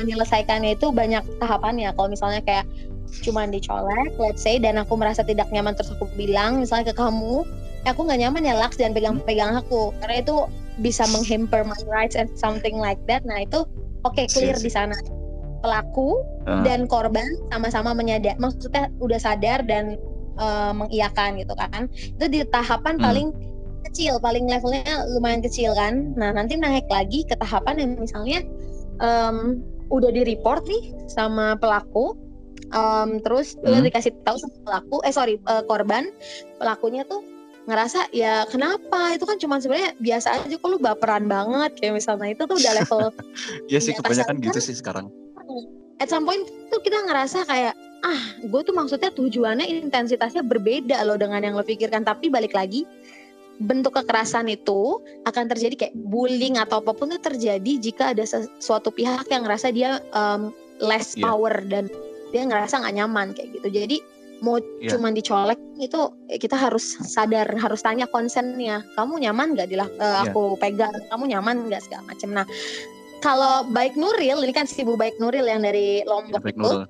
menyelesaikannya 0.02 0.78
itu 0.78 0.94
banyak 0.94 1.22
tahapannya. 1.42 1.90
Kalau 1.98 2.06
misalnya 2.06 2.38
kayak 2.46 2.66
cuma 3.26 3.46
dicolek, 3.46 4.14
let's 4.18 4.42
say, 4.42 4.58
dan 4.58 4.78
aku 4.78 4.94
merasa 4.98 5.22
tidak 5.26 5.50
nyaman 5.50 5.74
terus 5.74 5.90
aku 5.94 6.06
bilang 6.14 6.62
misalnya 6.62 6.92
ke 6.92 6.96
kamu, 6.98 7.42
eh, 7.42 7.65
aku 7.86 8.06
nggak 8.06 8.20
nyaman 8.20 8.42
ya 8.42 8.54
Laks 8.58 8.76
dan 8.76 8.92
pegang-pegang 8.92 9.54
aku 9.56 9.94
karena 10.02 10.20
itu 10.20 10.36
bisa 10.82 11.08
menghamper 11.08 11.64
my 11.64 11.78
rights 11.88 12.18
and 12.18 12.28
something 12.36 12.76
like 12.76 13.00
that 13.06 13.24
nah 13.24 13.42
itu 13.42 13.64
oke 14.04 14.12
okay, 14.12 14.26
clear 14.28 14.58
di 14.58 14.68
sana 14.68 14.94
pelaku 15.64 16.20
uh. 16.44 16.62
dan 16.66 16.84
korban 16.84 17.26
sama-sama 17.48 17.96
menyadar 17.96 18.36
maksudnya 18.36 18.92
udah 19.00 19.18
sadar 19.18 19.64
dan 19.64 19.96
uh, 20.36 20.74
mengiyakan 20.76 21.40
gitu 21.40 21.54
kan 21.56 21.88
itu 21.94 22.24
di 22.28 22.40
tahapan 22.52 23.00
hmm. 23.00 23.04
paling 23.04 23.28
kecil 23.88 24.18
paling 24.20 24.44
levelnya 24.50 25.06
lumayan 25.16 25.40
kecil 25.40 25.72
kan 25.72 26.12
nah 26.18 26.34
nanti 26.34 26.58
naik 26.58 26.84
lagi 26.92 27.24
ke 27.24 27.34
tahapan 27.40 27.80
yang 27.80 27.90
misalnya 27.96 28.44
um, 29.00 29.62
udah 29.88 30.10
di 30.10 30.26
report 30.26 30.66
nih 30.66 30.92
sama 31.06 31.54
pelaku 31.56 32.18
um, 32.74 33.22
terus 33.22 33.54
udah 33.62 33.78
Hmm. 33.80 33.86
dikasih 33.86 34.12
tahu 34.26 34.36
sama 34.36 34.56
pelaku 34.66 34.96
eh 35.06 35.14
sorry 35.14 35.34
eh, 35.38 35.62
korban 35.70 36.10
pelakunya 36.58 37.06
tuh 37.06 37.22
ngerasa 37.66 38.10
ya 38.10 38.46
kenapa 38.46 39.10
itu 39.10 39.22
kan 39.22 39.36
cuma 39.36 39.58
sebenarnya 39.58 39.92
biasa 39.98 40.38
aja 40.38 40.54
kok 40.54 40.68
lu 40.68 40.78
baperan 40.78 41.26
banget 41.26 41.74
kayak 41.76 41.98
misalnya 41.98 42.30
itu 42.30 42.42
tuh 42.42 42.54
udah 42.54 42.72
level 42.76 43.10
Iya 43.70 43.78
sih 43.80 43.92
atas 43.92 44.00
kebanyakan 44.00 44.34
gitu 44.40 44.54
kan- 44.54 44.64
sih 44.64 44.74
sekarang. 44.74 45.06
at 45.96 46.06
some 46.06 46.22
point 46.22 46.42
tuh 46.68 46.78
kita 46.78 46.98
ngerasa 47.02 47.42
kayak 47.42 47.74
ah 48.02 48.20
gue 48.40 48.60
tuh 48.62 48.70
maksudnya 48.70 49.08
tujuannya 49.10 49.66
intensitasnya 49.66 50.40
berbeda 50.40 51.00
loh 51.02 51.16
dengan 51.16 51.40
yang 51.40 51.54
lo 51.54 51.64
pikirkan 51.64 52.02
tapi 52.02 52.28
balik 52.28 52.52
lagi 52.52 52.84
bentuk 53.56 53.96
kekerasan 53.96 54.46
itu 54.46 55.00
akan 55.24 55.48
terjadi 55.48 55.74
kayak 55.74 55.94
bullying 55.96 56.60
atau 56.60 56.78
apa 56.78 56.92
pun 56.92 57.08
itu 57.08 57.18
terjadi 57.18 57.72
jika 57.80 58.12
ada 58.12 58.22
sesuatu 58.22 58.90
pihak 58.90 59.24
yang 59.26 59.42
ngerasa 59.42 59.72
dia 59.72 59.98
um, 60.12 60.52
less 60.78 61.16
Iya. 61.16 61.24
power 61.24 61.54
dan 61.64 61.88
dia 62.28 62.44
ngerasa 62.44 62.84
nggak 62.84 62.94
nyaman 62.94 63.32
kayak 63.32 63.48
gitu 63.56 63.68
jadi 63.72 63.96
mau 64.44 64.60
Iya. 64.80 64.96
cuman 64.96 65.16
dicolek 65.16 65.58
itu 65.80 66.00
kita 66.36 66.56
harus 66.56 66.96
sadar 67.04 67.48
harus 67.56 67.80
tanya 67.80 68.04
konsennya 68.08 68.84
kamu 68.94 69.24
nyaman 69.24 69.56
nggak 69.56 69.68
dilak 69.68 69.90
eh, 69.96 70.04
Iya. 70.04 70.30
aku 70.30 70.56
pegang 70.60 70.92
kamu 71.08 71.24
nyaman 71.36 71.56
nggak 71.68 71.82
segala 71.84 72.02
macam 72.08 72.28
nah 72.32 72.46
kalau 73.24 73.64
baik 73.72 73.96
Nuril 73.96 74.44
ini 74.44 74.52
kan 74.52 74.68
si 74.68 74.84
Bu 74.84 74.94
baik 74.94 75.16
Nuril 75.16 75.48
yang 75.48 75.64
dari 75.64 76.04
Lombok 76.04 76.44
Baik 76.44 76.56
itu 76.56 76.62
Nurul. 76.62 76.84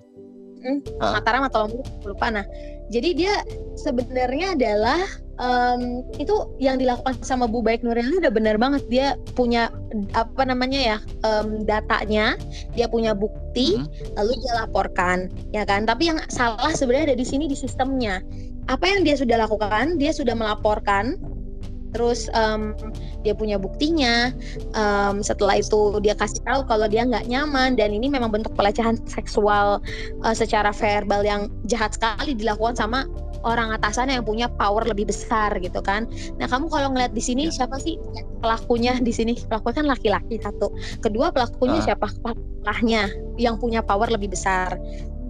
Ah. 0.99 1.23
Mataram 1.23 1.47
atau 1.47 1.71
Lombok 1.71 1.87
lupa 2.03 2.27
nah 2.35 2.45
jadi 2.91 3.11
dia 3.15 3.35
sebenarnya 3.79 4.55
adalah 4.59 4.99
em, 5.37 6.05
itu 6.17 6.33
yang 6.59 6.81
dilakukan 6.81 7.17
sama 7.21 7.45
Bu 7.49 7.61
Baik 7.61 7.85
Nuril 7.85 8.21
udah 8.21 8.33
benar 8.33 8.57
banget. 8.57 8.83
Dia 8.89 9.17
punya 9.37 9.69
apa 10.13 10.43
namanya 10.45 10.81
ya 10.81 10.99
em, 11.25 11.65
datanya 11.65 12.37
dia 12.77 12.87
punya 12.89 13.13
bukti 13.17 13.81
Mhm. 13.81 14.17
lalu 14.21 14.33
dia 14.41 14.53
laporkan 14.65 15.19
ya 15.53 15.63
kan? 15.65 15.85
Tapi 15.89 16.13
yang 16.13 16.19
salah 16.29 16.73
sebenarnya 16.73 17.13
ada 17.15 17.19
di 17.21 17.27
sini 17.27 17.49
di 17.49 17.57
sistemnya. 17.57 18.21
Apa 18.67 18.85
yang 18.89 19.07
dia 19.07 19.15
sudah 19.17 19.41
lakukan 19.47 19.97
dia 19.97 20.11
sudah 20.11 20.35
melaporkan 20.35 21.17
terus 21.97 22.29
em, 22.37 22.77
dia 23.25 23.33
punya 23.33 23.57
buktinya 23.57 24.31
em, 24.77 25.25
setelah 25.25 25.57
itu 25.57 25.97
dia 26.05 26.13
kasih 26.13 26.45
tahu 26.45 26.69
kalau 26.69 26.85
dia 26.87 27.09
nggak 27.09 27.25
nyaman 27.27 27.73
dan 27.75 27.97
ini 27.97 28.13
memang 28.13 28.29
bentuk 28.29 28.53
pelecehan 28.53 29.01
seksual 29.09 29.81
eh, 30.23 30.37
secara 30.37 30.77
verbal 30.77 31.25
yang 31.25 31.49
jahat 31.65 31.97
sekali 31.97 32.37
dilakukan 32.37 32.77
sama 32.77 33.09
orang 33.47 33.71
atasannya 33.79 34.19
yang 34.21 34.27
punya 34.27 34.47
power 34.59 34.83
lebih 34.83 35.07
besar 35.07 35.55
gitu 35.63 35.79
kan. 35.79 36.11
Nah 36.35 36.51
kamu 36.51 36.67
kalau 36.67 36.91
ngeliat 36.91 37.15
di 37.15 37.23
sini 37.23 37.47
Ya. 37.47 37.63
siapa 37.63 37.79
sih 37.79 37.95
pelakunya 38.43 38.99
di 38.99 39.15
sini? 39.15 39.39
Pelakunya 39.47 39.77
kan 39.81 39.87
laki-laki 39.87 40.35
satu. 40.43 40.75
Kedua 40.99 41.31
pelakunya 41.31 41.79
Ah. 41.79 41.95
siapa? 41.95 42.11
Pelahnya 42.67 43.07
yang 43.39 43.55
punya 43.63 43.87
power 43.87 44.11
lebih 44.11 44.35
besar. 44.35 44.75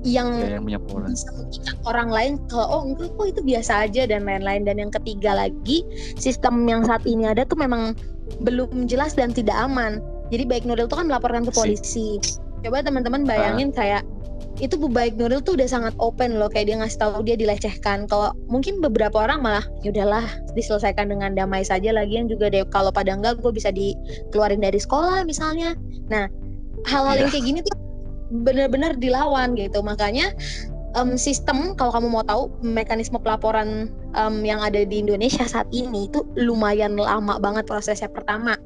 Yang 0.07 0.29
Ya, 0.39 0.49
yang 0.55 0.65
punya 0.65 0.79
power. 0.79 1.03
bisa 1.11 1.27
mengikat 1.35 1.77
orang 1.83 2.09
lain 2.15 2.33
kalau 2.47 2.67
oh 2.71 2.83
enggak 2.87 3.11
kok 3.13 3.27
itu 3.27 3.41
biasa 3.43 3.73
aja 3.91 4.03
dan 4.07 4.23
lain-lain. 4.23 4.63
Dan 4.63 4.77
yang 4.79 4.93
ketiga 4.95 5.35
lagi 5.35 5.83
sistem 6.15 6.63
yang 6.65 6.87
saat 6.87 7.03
ini 7.05 7.27
ada 7.27 7.43
tuh 7.43 7.59
memang 7.59 7.99
belum 8.41 8.87
jelas 8.87 9.19
dan 9.19 9.35
tidak 9.35 9.59
aman. 9.59 9.99
Jadi 10.31 10.47
baik 10.47 10.63
Nuril 10.63 10.87
tuh 10.87 11.03
kan 11.03 11.11
melaporkan 11.11 11.43
ke 11.43 11.51
Si. 11.51 11.59
polisi. 11.59 12.09
Coba 12.63 12.83
teman-teman 12.83 13.23
bayangin 13.23 13.71
kayak 13.71 14.07
itu 14.57 14.73
Bu 14.75 14.89
Baik 14.89 15.21
Nuril 15.21 15.45
tuh 15.45 15.53
udah 15.55 15.69
sangat 15.69 15.93
open 16.01 16.41
loh. 16.41 16.49
Kayak 16.49 16.67
dia 16.73 16.77
ngasih 16.81 16.99
tahu 16.99 17.21
dia 17.23 17.37
dilecehkan. 17.37 18.09
Kalau 18.09 18.33
mungkin 18.47 18.81
beberapa 18.81 19.21
orang 19.21 19.45
malah 19.45 19.63
ya 19.83 19.93
udahlah 19.93 20.25
diselesaikan 20.55 21.11
dengan 21.11 21.35
damai 21.35 21.61
saja 21.61 21.93
lagian 21.93 22.27
juga 22.27 22.49
deh 22.49 22.65
kalau 22.71 22.89
pada 22.89 23.13
enggak 23.13 23.37
gue 23.39 23.53
bisa 23.53 23.69
dikeluarin 23.69 24.63
dari 24.63 24.79
sekolah 24.79 25.23
misalnya. 25.23 25.77
Nah 26.09 26.27
hal-hal 26.89 27.21
yang 27.21 27.29
Iya. 27.29 27.35
kayak 27.37 27.45
gini 27.45 27.59
tuh 27.63 27.75
benar-benar 28.29 28.97
dilawan 28.97 29.55
gitu 29.55 29.81
makanya 29.81 30.33
em, 30.95 31.15
sistem 31.15 31.75
kalau 31.75 31.93
kamu 31.95 32.09
mau 32.11 32.25
tahu 32.25 32.51
mekanisme 32.61 33.19
pelaporan 33.19 33.87
em, 34.13 34.35
yang 34.43 34.59
ada 34.59 34.83
di 34.83 34.99
Indonesia 34.99 35.45
saat 35.45 35.67
ini 35.71 36.09
itu 36.09 36.25
lumayan 36.35 36.97
lama 36.97 37.39
banget 37.39 37.65
prosesnya 37.65 38.09
pertama 38.09 38.57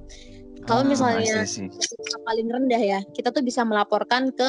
Ah, 0.61 0.77
kalau 0.77 0.85
misalnya 0.85 1.41
I 1.41 1.49
see. 1.49 1.65
yang 1.65 2.23
paling 2.23 2.47
rendah 2.47 2.79
ya 2.79 3.01
kita 3.11 3.33
tuh 3.33 3.41
bisa 3.41 3.65
melaporkan 3.65 4.29
ke 4.29 4.45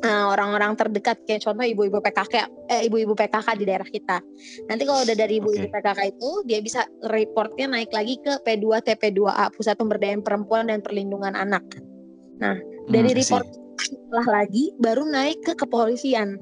eh, 0.00 0.24
orang-orang 0.24 0.72
terdekat 0.72 1.20
kayak 1.28 1.44
contoh 1.44 1.68
ibu-ibu 1.68 2.00
PKK 2.00 2.34
eh 2.72 2.88
ibu-ibu 2.88 3.12
PKK 3.12 3.60
di 3.60 3.64
daerah 3.68 3.84
kita 3.84 4.24
nanti 4.66 4.88
kalau 4.88 5.04
udah 5.04 5.12
dari 5.12 5.36
ibu-ibu 5.36 5.68
Oke. 5.68 5.74
PKK 5.74 6.00
itu 6.16 6.30
dia 6.48 6.64
bisa 6.64 6.80
reportnya 7.04 7.68
naik 7.68 7.92
lagi 7.92 8.16
ke 8.18 8.40
P2 8.40 8.80
TP2A 8.80 9.52
Pusat 9.52 9.76
Pemberdayaan 9.76 10.24
Perempuan 10.24 10.72
dan 10.72 10.80
Perlindungan 10.80 11.36
Anak 11.36 11.62
dari 12.88 13.12
Hmm, 13.12 13.12
I 13.12 13.20
see. 13.20 13.20
report 13.20 13.46
setelah 13.80 14.42
lagi 14.42 14.74
baru 14.78 15.06
naik 15.06 15.38
ke 15.42 15.52
kepolisian 15.54 16.38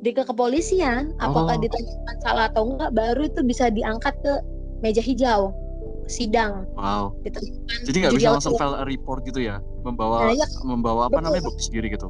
di 0.00 0.10
ke 0.12 0.24
kepolisian 0.24 1.12
apakah 1.18 1.56
Oh. 1.56 1.62
ditemukan 1.62 2.16
salah 2.24 2.48
atau 2.48 2.72
enggak 2.72 2.92
baru 2.92 3.26
itu 3.26 3.40
bisa 3.44 3.68
diangkat 3.68 4.14
ke 4.22 4.32
meja 4.80 5.00
hijau 5.00 5.52
sidang 6.06 6.64
Wow. 6.74 7.12
ditemukan 7.22 7.78
Jadi 7.86 7.96
nggak 8.02 8.14
bisa 8.16 8.30
langsung 8.34 8.56
file 8.56 8.76
a 8.76 8.84
report 8.84 9.22
gitu 9.24 9.40
ya, 9.40 9.62
membawa 9.86 10.28
Nah, 10.28 10.32
iya. 10.34 10.46
membawa 10.64 11.06
apa 11.06 11.20
Betul. 11.20 11.24
namanya 11.28 11.44
bukti 11.46 11.62
sendiri 11.70 11.88
gitu. 11.94 12.08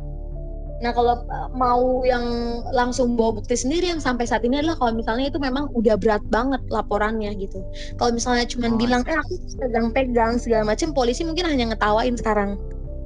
Nah 0.81 0.97
kalau 0.97 1.21
uh, 1.29 1.49
mau 1.53 2.01
yang 2.09 2.25
langsung 2.73 3.13
bawa 3.13 3.37
bukti 3.37 3.53
sendiri 3.53 3.93
yang 3.93 4.01
sampai 4.01 4.25
saat 4.25 4.41
ini 4.49 4.65
adalah 4.65 4.81
kalau 4.81 4.97
misalnya 4.97 5.29
itu 5.29 5.37
memang 5.37 5.69
udah 5.77 5.93
berat 6.01 6.25
banget 6.33 6.57
laporannya 6.73 7.37
gitu. 7.37 7.61
Kalau 8.01 8.17
misalnya 8.17 8.49
cuma 8.49 8.73
Oh, 8.73 8.81
bilang 8.81 9.05
eh 9.05 9.13
aku 9.13 9.37
pegang-pegang 9.61 10.41
segala 10.41 10.73
macam, 10.73 10.97
polisi 10.97 11.21
mungkin 11.21 11.53
hanya 11.53 11.77
ngetawain 11.77 12.17
sekarang. 12.17 12.57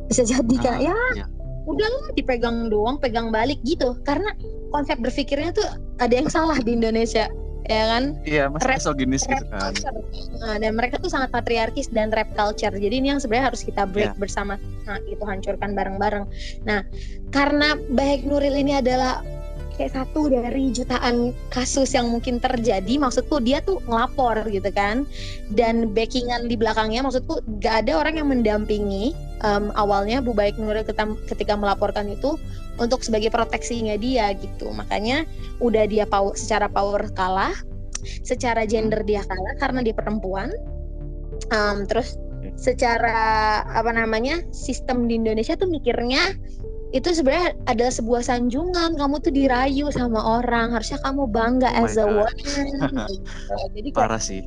Bisa 0.09 0.23
jadi 0.25 0.57
kan 0.61 0.79
ya 0.81 0.97
iya. 1.17 1.27
udahlah 1.65 2.13
dipegang 2.13 2.69
doang, 2.69 3.01
pegang 3.01 3.33
balik 3.33 3.57
gitu. 3.65 3.97
Karena 4.05 4.33
konsep 4.69 5.01
berpikirnya 5.01 5.55
tuh 5.55 5.65
ada 6.03 6.13
yang 6.13 6.29
salah 6.29 6.61
di 6.61 6.77
Indonesia, 6.77 7.31
ya 7.71 7.85
kan? 7.89 8.19
Iya, 8.29 8.53
masih 8.53 8.77
misoginis 8.77 9.23
gitu 9.25 9.45
kan. 9.49 9.73
Nah, 10.45 10.57
dan 10.61 10.73
mereka 10.77 11.01
tuh 11.01 11.09
sangat 11.09 11.33
patriarkis 11.33 11.89
dan 11.89 12.13
rap 12.13 12.29
culture. 12.37 12.75
Jadi 12.75 12.95
ini 13.01 13.17
yang 13.17 13.21
sebenarnya 13.23 13.55
harus 13.55 13.63
kita 13.65 13.89
break 13.89 14.13
Iya. 14.13 14.21
bersama 14.21 14.61
nah, 14.85 15.01
itu 15.09 15.25
hancurkan 15.25 15.73
bareng-bareng. 15.73 16.25
Nah, 16.69 16.85
karena 17.33 17.79
Baik 17.95 18.29
Nuril 18.29 18.61
ini 18.61 18.77
adalah 18.77 19.25
kayak 19.75 19.93
satu 19.95 20.31
dari 20.31 20.71
jutaan 20.71 21.35
kasus 21.51 21.93
yang 21.93 22.11
mungkin 22.11 22.39
terjadi, 22.39 22.97
maksudku 22.99 23.43
dia 23.43 23.61
tuh 23.63 23.83
ngelapor 23.87 24.47
gitu 24.49 24.71
kan. 24.71 25.05
Dan 25.53 25.93
backingan 25.93 26.47
di 26.47 26.55
belakangnya 26.55 27.03
maksudku 27.03 27.43
gak 27.61 27.87
ada 27.87 28.01
orang 28.01 28.15
yang 28.19 28.29
mendampingi 28.31 29.13
em, 29.43 29.75
awalnya 29.75 30.23
Bu 30.23 30.33
Baik 30.33 30.57
Nuril 30.57 30.87
ketika 31.29 31.55
melaporkan 31.59 32.09
itu 32.09 32.39
untuk 32.79 33.03
sebagai 33.03 33.31
proteksinya 33.35 33.99
dia 33.99 34.33
gitu. 34.39 34.71
Makanya 34.71 35.27
udah 35.59 35.85
dia 35.91 36.07
power, 36.07 36.35
secara 36.35 36.71
power 36.71 37.11
kalah, 37.15 37.55
secara 38.23 38.65
gender 38.65 39.03
dia 39.03 39.23
kalah 39.27 39.55
karena 39.59 39.83
dia 39.83 39.95
perempuan. 39.95 40.51
Em, 41.51 41.85
terus 41.85 42.15
Oke. 42.15 42.55
secara 42.57 43.61
apa 43.69 43.91
namanya 43.91 44.41
sistem 44.55 45.11
di 45.11 45.19
Indonesia 45.19 45.59
tuh 45.59 45.69
mikirnya 45.69 46.37
itu 46.95 47.11
sebenarnya 47.11 47.59
adalah 47.67 47.91
sebuah 47.91 48.23
sanjungan 48.23 48.95
kamu 48.95 49.19
tuh 49.19 49.35
dirayu 49.35 49.91
sama 49.91 50.39
orang 50.39 50.71
harusnya 50.71 51.03
kamu 51.03 51.27
bangga 51.27 51.67
Oh 51.75 51.83
as 51.83 51.99
a 51.99 52.07
woman 52.07 52.67
gitu. 52.87 53.15
jadi 53.75 53.89
kayak 53.91 53.99
Parah 53.99 54.23
sih. 54.23 54.47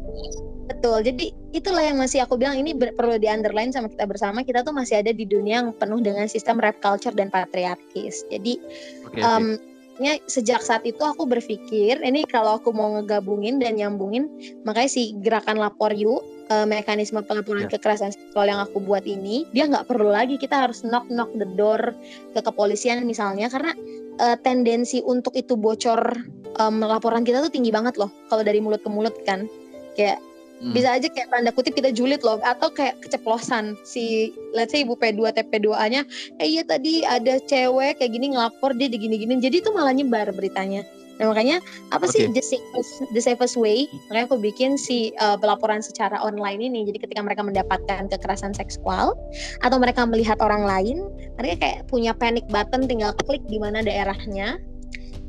Betul. 0.72 1.04
Jadi 1.04 1.36
itulah 1.52 1.84
yang 1.84 2.00
masih 2.00 2.24
aku 2.24 2.40
bilang 2.40 2.56
ini 2.56 2.72
ber- 2.72 2.96
perlu 2.96 3.20
di 3.20 3.28
underline 3.28 3.76
sama 3.76 3.92
kita 3.92 4.08
bersama. 4.08 4.48
Kita 4.48 4.64
tuh 4.64 4.72
masih 4.72 5.04
ada 5.04 5.12
di 5.12 5.28
dunia 5.28 5.60
yang 5.60 5.76
penuh 5.76 6.00
dengan 6.00 6.28
sistem 6.32 6.60
rap 6.64 6.80
culture 6.80 7.12
dan 7.12 7.28
patriarkis. 7.28 8.24
Jadi 8.32 8.60
Oke, 9.04 9.20
oke. 9.20 9.28
em, 9.28 9.60
nya 9.98 10.16
sejak 10.30 10.62
saat 10.62 10.86
itu 10.86 11.02
aku 11.02 11.26
berpikir 11.26 12.00
ini 12.06 12.24
kalau 12.30 12.62
aku 12.62 12.70
mau 12.70 12.96
ngegabungin 12.96 13.58
dan 13.58 13.82
nyambungin 13.82 14.30
makanya 14.62 14.94
si 14.94 15.18
gerakan 15.26 15.58
lapor 15.58 15.90
yuk 15.90 16.22
eh, 16.48 16.66
mekanisme 16.66 17.20
pelaporan 17.24 17.68
Ya. 17.68 17.78
kekerasan 17.78 18.12
seksual 18.12 18.48
yang 18.48 18.60
aku 18.64 18.80
buat 18.80 19.04
ini 19.04 19.48
dia 19.52 19.68
nggak 19.68 19.88
perlu 19.88 20.12
lagi 20.12 20.40
kita 20.40 20.68
harus 20.68 20.84
knock 20.84 21.08
knock 21.12 21.32
the 21.36 21.48
door 21.56 21.94
ke 22.32 22.40
kepolisian 22.40 23.04
misalnya 23.04 23.48
karena 23.48 23.72
eh, 24.18 24.38
tendensi 24.42 25.04
untuk 25.04 25.36
itu 25.36 25.54
bocor 25.54 26.00
em, 26.58 26.76
laporan 26.82 27.22
kita 27.22 27.44
tuh 27.44 27.54
tinggi 27.54 27.70
banget 27.70 28.00
loh 28.02 28.10
kalau 28.32 28.42
dari 28.42 28.58
mulut 28.58 28.82
ke 28.82 28.90
mulut 28.90 29.14
kan 29.24 29.46
kayak 29.94 30.18
Hmm. 30.58 30.74
bisa 30.74 30.90
aja 30.90 31.06
kayak 31.06 31.30
tanda 31.30 31.54
kutip 31.54 31.78
kita 31.78 31.94
julid 31.94 32.18
loh 32.26 32.42
atau 32.42 32.74
kayak 32.74 32.98
keceplosan 33.06 33.78
si 33.86 34.34
let's 34.58 34.74
say 34.74 34.82
ibu 34.82 34.98
P2 34.98 35.30
TP2A-nya 35.30 36.02
eh 36.42 36.50
iya 36.50 36.66
tadi 36.66 37.06
ada 37.06 37.38
cewek 37.38 38.02
kayak 38.02 38.10
gini 38.10 38.34
ngelapor 38.34 38.74
dia 38.74 38.90
digini-gini 38.90 39.38
jadi 39.38 39.62
itu 39.62 39.70
malah 39.70 39.94
nyebar 39.94 40.34
beritanya 40.34 40.82
nah 41.18 41.30
makanya 41.30 41.58
apa 41.90 42.06
sih 42.06 42.30
Oke. 42.30 42.38
the 42.38 42.44
safest 42.44 42.92
the 43.10 43.22
safest 43.22 43.56
way 43.58 43.90
makanya 44.08 44.26
aku 44.30 44.38
bikin 44.38 44.78
si 44.78 45.12
uh, 45.18 45.34
pelaporan 45.34 45.82
secara 45.82 46.22
online 46.22 46.62
ini 46.62 46.86
jadi 46.86 47.02
ketika 47.02 47.22
mereka 47.26 47.42
mendapatkan 47.42 48.06
kekerasan 48.08 48.54
seksual 48.54 49.18
atau 49.62 49.78
mereka 49.78 50.06
melihat 50.06 50.38
orang 50.40 50.62
lain 50.64 51.10
mereka 51.36 51.66
kayak 51.66 51.80
punya 51.90 52.14
panic 52.14 52.46
button 52.48 52.86
tinggal 52.86 53.18
klik 53.26 53.42
di 53.50 53.58
mana 53.58 53.82
daerahnya 53.82 54.62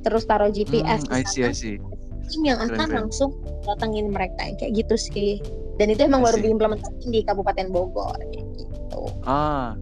terus 0.04 0.28
taruh 0.28 0.49
GPS 0.49 1.09
Hmm, 1.09 1.16
I 1.16 1.23
see, 1.25 1.42
I 1.42 1.52
see. 1.52 1.80
tim 2.28 2.45
yang 2.45 2.61
akan 2.61 2.76
keren. 2.87 3.09
langsung 3.09 3.33
datengin 3.64 4.12
mereka 4.12 4.45
kayak 4.61 4.73
gitu 4.76 4.95
sih 4.95 5.40
dan 5.80 5.88
itu 5.88 6.04
emang 6.04 6.21
I 6.21 6.25
baru 6.28 6.37
diimplementasikan 6.45 7.09
di 7.09 7.21
Kabupaten 7.25 7.66
Bogor 7.73 8.21
kayak 8.21 8.47
gitu 8.61 9.02
Ah, 9.25 9.73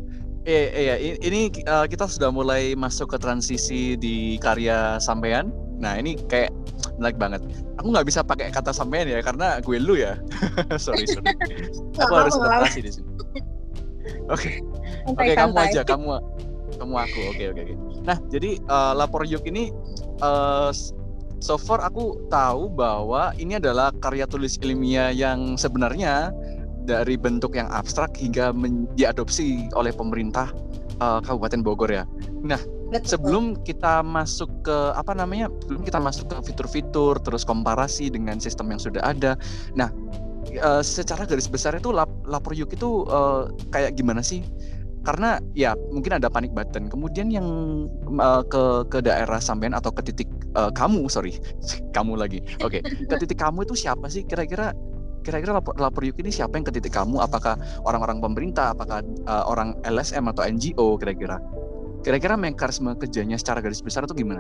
Iya, 0.47 0.63
iya, 0.79 0.95
i- 0.95 1.19
ini 1.27 1.51
uh, 1.67 1.91
kita 1.91 2.07
sudah 2.07 2.31
mulai 2.31 2.79
masuk 2.79 3.11
ke 3.11 3.19
transisi 3.19 3.99
di 3.99 4.39
karya 4.39 4.95
sampean. 5.03 5.51
Nah, 5.77 6.01
ini 6.01 6.17
kayak 6.29 6.53
menarik 6.97 7.19
banget. 7.21 7.41
Aku 7.77 7.93
nggak 7.93 8.07
bisa 8.09 8.25
pakai 8.25 8.49
kata 8.49 8.73
sampean 8.73 9.09
ya 9.09 9.21
karena 9.21 9.61
gue 9.61 9.77
lu 9.77 10.01
ya. 10.01 10.17
sorry, 10.85 11.05
sorry. 11.05 11.33
Aku 12.03 12.13
harus 12.13 12.37
adaptasi 12.37 12.81
di 12.81 12.91
sini. 12.93 13.11
Oke, 14.31 14.63
oke 15.07 15.35
kamu 15.35 15.55
aja, 15.59 15.83
kamu 15.83 16.19
kamu 16.79 16.95
aku. 16.95 17.21
Oke, 17.35 17.45
oke, 17.51 17.61
oke. 17.63 17.75
Nah, 18.07 18.19
jadi 18.31 18.59
uh, 18.71 18.95
lapor 18.95 19.27
yuk 19.27 19.43
ini 19.47 19.75
uh, 20.23 20.71
so 21.39 21.55
far 21.59 21.83
aku 21.83 22.27
tahu 22.31 22.71
bahwa 22.71 23.35
ini 23.39 23.59
adalah 23.59 23.91
karya 23.99 24.27
tulis 24.27 24.59
ilmiah 24.63 25.11
yang 25.11 25.59
sebenarnya 25.59 26.31
dari 26.87 27.19
bentuk 27.19 27.59
yang 27.59 27.67
abstrak 27.71 28.15
hingga 28.15 28.55
diadopsi 28.95 29.67
oleh 29.75 29.91
pemerintah 29.91 30.55
uh, 31.03 31.19
Kabupaten 31.19 31.61
Bogor 31.67 31.91
ya. 31.91 32.05
Betul. 32.87 33.19
Sebelum 33.19 33.45
kita 33.67 34.07
masuk 34.07 34.51
ke 34.63 34.77
apa 34.95 35.11
namanya? 35.13 35.51
Sebelum 35.67 35.83
kita 35.83 35.99
masuk 35.99 36.31
ke 36.31 36.37
fitur-fitur 36.53 37.19
terus 37.19 37.43
komparasi 37.43 38.11
dengan 38.15 38.39
sistem 38.39 38.71
yang 38.71 38.81
sudah 38.81 39.03
ada. 39.03 39.35
Nah, 39.75 39.91
uh, 40.63 40.83
secara 40.83 41.27
garis 41.27 41.51
besar 41.51 41.75
itu 41.75 41.91
lap, 41.91 42.11
lapor 42.27 42.55
yuk 42.55 42.71
itu 42.71 43.03
uh, 43.11 43.51
kayak 43.75 43.99
gimana 43.99 44.23
sih? 44.23 44.47
Karena 45.03 45.39
ya 45.55 45.75
mungkin 45.91 46.19
ada 46.19 46.31
panik 46.31 46.55
button. 46.55 46.91
Kemudian 46.91 47.31
yang 47.31 47.47
uh, 48.19 48.43
ke 48.47 48.87
ke 48.91 48.99
daerah 49.03 49.39
sampean 49.39 49.75
atau 49.75 49.91
ke 49.91 50.03
titik 50.07 50.31
uh, 50.55 50.71
kamu, 50.71 51.11
sorry, 51.11 51.39
kamu 51.97 52.15
lagi. 52.19 52.43
Oke, 52.63 52.83
ke 52.83 53.15
titik 53.19 53.39
kamu 53.39 53.67
itu 53.67 53.75
siapa 53.75 54.07
sih? 54.11 54.23
Kira-kira 54.27 54.75
kira-kira 55.27 55.59
lapor, 55.59 55.75
lapor 55.83 56.07
yuk 56.07 56.23
ini 56.23 56.31
siapa 56.31 56.55
yang 56.55 56.63
ke 56.63 56.71
titik 56.71 56.95
kamu? 56.95 57.19
Apakah 57.19 57.59
orang-orang 57.83 58.23
pemerintah? 58.23 58.71
Apakah 58.71 59.03
uh, 59.27 59.43
orang 59.51 59.75
LSM 59.83 60.31
atau 60.31 60.47
NGO? 60.47 60.95
Kira-kira? 61.03 61.43
Kira-kira 62.07 62.39
mekanisme 62.39 62.95
kerjanya 62.95 63.35
secara 63.35 63.59
garis 63.59 63.83
besar 63.83 64.07
itu 64.07 64.15
gimana? 64.15 64.39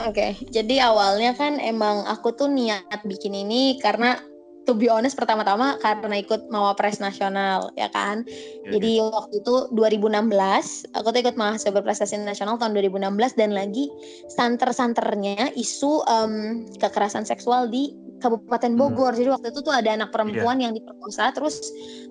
Oke, 0.00 0.32
jadi 0.48 0.88
awalnya 0.88 1.36
kan 1.36 1.60
emang 1.60 2.08
aku 2.08 2.32
tuh 2.32 2.48
niat 2.48 3.04
bikin 3.04 3.36
ini 3.36 3.76
karena 3.84 4.16
to 4.64 4.72
be 4.72 4.88
honest 4.88 5.12
pertama-tama 5.14 5.76
karena 5.84 6.24
ikut 6.24 6.48
Mawapres 6.48 7.04
Nasional 7.04 7.68
ya 7.76 7.92
kan. 7.92 8.24
Jadi 8.64 8.96
waktu 9.04 9.44
itu 9.44 9.68
2016 9.76 10.96
aku 10.96 11.06
tuh 11.12 11.20
ikut 11.20 11.36
mahasiswa 11.36 11.68
berprestasi 11.76 12.16
nasional 12.24 12.56
tahun 12.56 12.72
2016 12.80 13.36
dan 13.36 13.52
lagi 13.52 13.92
santer-santernya 14.32 15.52
isu 15.52 16.00
em, 16.08 16.64
kekerasan 16.80 17.28
seksual 17.28 17.68
di 17.68 17.92
Kabupaten 18.24 18.72
Hmm. 18.72 18.80
Bogor. 18.80 19.12
Jadi 19.12 19.28
waktu 19.28 19.52
itu 19.52 19.60
tuh 19.60 19.74
ada 19.76 19.92
anak 19.92 20.08
perempuan 20.10 20.64
yang 20.64 20.72
diperkosa 20.72 21.28
terus 21.36 21.60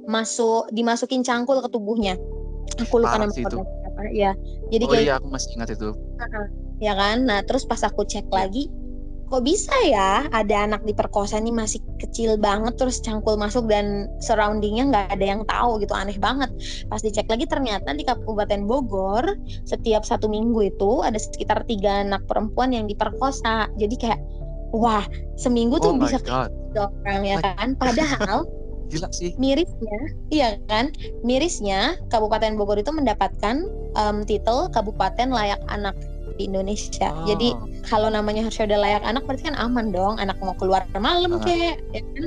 masuk 0.05 0.69
dimasukin 0.69 1.25
cangkul 1.25 1.57
ke 1.57 1.67
tubuhnya. 1.73 2.15
Aku 2.79 3.01
lupa 3.01 3.17
nama 3.17 3.33
siapa. 4.11 4.15
Ya. 4.17 4.31
Jadi 4.73 4.83
oh 4.83 4.91
kayak 4.91 5.05
iya, 5.05 5.13
aku 5.17 5.27
masih 5.31 5.49
ingat 5.55 5.69
itu. 5.75 5.89
ya 6.81 6.93
kan 6.99 7.23
nah 7.23 7.39
terus 7.45 7.63
pas 7.63 7.79
aku 7.79 8.03
cek 8.03 8.27
lagi 8.27 8.67
kok 9.33 9.49
bisa 9.49 9.73
ya 9.89 10.29
ada 10.29 10.69
anak 10.69 10.85
diperkosa 10.85 11.41
nih 11.41 11.49
masih 11.49 11.81
kecil 11.97 12.37
banget 12.37 12.77
terus 12.77 13.01
cangkul 13.01 13.33
masuk 13.33 13.65
dan 13.65 14.05
surroundingnya 14.21 14.93
nggak 14.93 15.09
ada 15.17 15.25
yang 15.25 15.41
tahu 15.49 15.81
gitu 15.81 15.89
aneh 15.97 16.13
banget 16.21 16.53
pas 16.85 17.01
dicek 17.01 17.25
lagi 17.25 17.49
ternyata 17.49 17.97
di 17.97 18.05
Kabupaten 18.05 18.69
Bogor 18.69 19.25
setiap 19.65 20.05
satu 20.05 20.29
minggu 20.29 20.69
itu 20.69 21.01
ada 21.01 21.17
sekitar 21.17 21.65
tiga 21.65 22.05
anak 22.05 22.21
perempuan 22.29 22.77
yang 22.77 22.85
diperkosa 22.85 23.73
jadi 23.81 23.95
kayak 23.97 24.19
wah 24.69 25.01
seminggu 25.33 25.81
Oh 25.81 25.89
tuh 25.89 25.93
my 25.97 26.05
bisa 26.05 26.21
tiga 26.21 26.91
orang 27.01 27.21
ya 27.25 27.37
kan 27.41 27.73
padahal 27.73 28.45
gila 28.93 29.09
sih. 29.09 29.33
mirisnya 29.41 29.97
iya 30.29 30.49
kan? 30.69 30.93
Mirisnya 31.25 31.97
Kabupaten 32.13 32.53
Bogor 32.53 32.77
itu 32.77 32.93
mendapatkan 32.93 33.65
em, 33.97 34.17
titel 34.29 34.69
Kabupaten 34.69 35.33
Layak 35.33 35.61
Anak 35.67 35.97
di 36.37 36.49
Indonesia. 36.49 37.13
Oh, 37.13 37.29
jadi 37.29 37.53
kalau 37.85 38.09
namanya 38.09 38.45
harusnya 38.49 38.73
udah 38.73 38.79
layak 38.81 39.03
anak 39.05 39.21
berarti 39.29 39.53
kan 39.53 39.57
aman 39.57 39.93
dong. 39.93 40.17
Anak 40.17 40.37
mau 40.41 40.57
keluar 40.57 40.81
malam 40.97 41.37
Ah. 41.37 41.41
kek 41.45 41.77
ya 41.93 42.01
kan? 42.01 42.25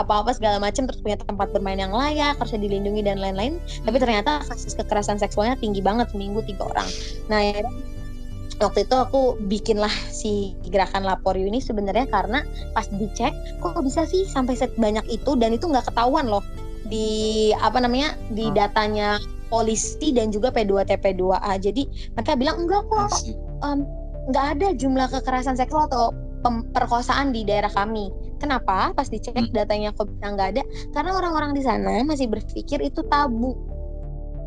Apa-apa 0.00 0.32
segala 0.32 0.56
macam 0.56 0.88
terus 0.88 1.04
punya 1.04 1.20
tempat 1.20 1.52
bermain 1.52 1.76
yang 1.76 1.92
layak 1.92 2.36
harusnya 2.40 2.64
dilindungi 2.64 3.04
dan 3.04 3.20
lain-lain. 3.20 3.60
Tapi 3.84 3.96
ternyata 4.00 4.40
kasus 4.48 4.72
kekerasan 4.72 5.20
seksualnya 5.20 5.60
tinggi 5.60 5.84
banget 5.84 6.08
seminggu 6.12 6.40
tiga 6.48 6.64
orang. 6.72 6.88
Nah 7.28 7.40
ya 7.44 7.60
waktu 8.62 8.86
itu 8.86 8.94
aku 8.94 9.36
bikinlah 9.50 9.90
si 10.08 10.54
gerakan 10.70 11.02
lapor 11.02 11.34
ini 11.34 11.58
sebenarnya 11.58 12.06
karena 12.08 12.46
pas 12.72 12.86
dicek 12.88 13.34
kok 13.58 13.78
bisa 13.82 14.06
sih 14.06 14.24
sampai 14.24 14.54
sebanyak 14.54 15.04
itu 15.10 15.34
dan 15.36 15.52
itu 15.52 15.66
nggak 15.66 15.90
ketahuan 15.90 16.30
loh 16.30 16.42
di 16.86 17.50
apa 17.58 17.78
namanya 17.78 18.14
di 18.30 18.48
Hmm. 18.50 18.56
datanya 18.56 19.18
polisi 19.52 20.14
dan 20.16 20.32
juga 20.32 20.48
P2TP2A 20.50 21.60
jadi 21.60 21.82
mereka 22.16 22.32
bilang 22.38 22.64
enggak 22.64 22.82
kok 22.88 23.12
em, 23.62 23.84
nggak 24.30 24.46
ada 24.58 24.68
jumlah 24.78 25.06
kekerasan 25.10 25.58
seksual 25.58 25.90
atau 25.90 26.14
perkosaan 26.74 27.30
di 27.30 27.46
daerah 27.46 27.70
kami. 27.70 28.10
Kenapa? 28.42 28.90
Pas 28.90 29.06
dicek 29.06 29.30
Hmm. 29.38 29.54
datanya 29.54 29.94
kok 29.94 30.10
bisa 30.10 30.34
nggak 30.34 30.48
ada? 30.58 30.62
Karena 30.90 31.14
orang-orang 31.14 31.54
di 31.54 31.62
sana 31.62 32.02
masih 32.02 32.26
berpikir 32.26 32.82
itu 32.82 33.06
tabu, 33.06 33.54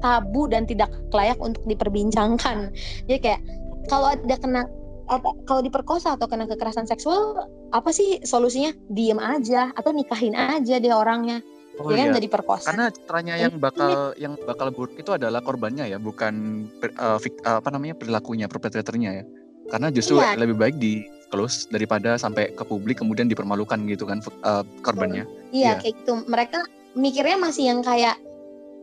tabu 0.04 0.52
dan 0.52 0.68
tidak 0.68 0.92
layak 1.16 1.40
untuk 1.40 1.64
diperbincangkan. 1.64 2.76
Jadi 3.08 3.20
kayak 3.24 3.42
kalau 3.86 4.08
ada 4.12 4.36
kena 4.38 4.66
apa- 5.06 5.38
kalau 5.46 5.62
diperkosa 5.62 6.18
atau 6.18 6.26
kena 6.26 6.50
kekerasan 6.50 6.90
seksual 6.90 7.38
apa 7.70 7.90
sih 7.94 8.22
solusinya? 8.26 8.74
Diem 8.90 9.22
aja 9.22 9.70
atau 9.74 9.94
nikahin 9.94 10.34
aja 10.34 10.82
deh 10.82 10.94
orangnya. 10.94 11.42
Oh 11.76 11.92
ya 11.92 12.00
kan 12.00 12.06
iya. 12.08 12.12
nggak 12.16 12.26
diperkosa. 12.32 12.66
Karena 12.72 12.86
caranya 12.88 13.36
yang 13.36 13.54
bakal 13.60 14.16
yang 14.16 14.34
bakal 14.48 14.72
buruk 14.72 14.96
itu 14.96 15.12
adalah 15.12 15.44
korbannya 15.44 15.92
ya, 15.92 16.00
bukan 16.00 16.66
eh, 16.82 17.18
fik- 17.20 17.44
eh, 17.44 17.58
apa 17.60 17.70
namanya 17.70 18.00
perilakunya, 18.00 18.48
perpetratornya 18.48 19.12
ya. 19.12 19.24
Karena 19.68 19.92
justru 19.92 20.22
Iya. 20.22 20.40
lebih 20.40 20.56
baik 20.56 20.76
di 20.80 21.04
close 21.34 21.68
daripada 21.68 22.16
sampai 22.16 22.54
ke 22.54 22.64
publik 22.64 23.02
kemudian 23.02 23.28
dipermalukan 23.28 23.82
gitu 23.92 24.08
kan 24.08 24.24
eh, 24.24 24.64
korbannya. 24.82 25.28
Iya 25.52 25.76
Iya. 25.78 25.84
kayak 25.84 25.96
gitu. 26.00 26.14
Mereka 26.26 26.60
mikirnya 26.96 27.36
masih 27.36 27.64
yang 27.76 27.84
kayak 27.84 28.16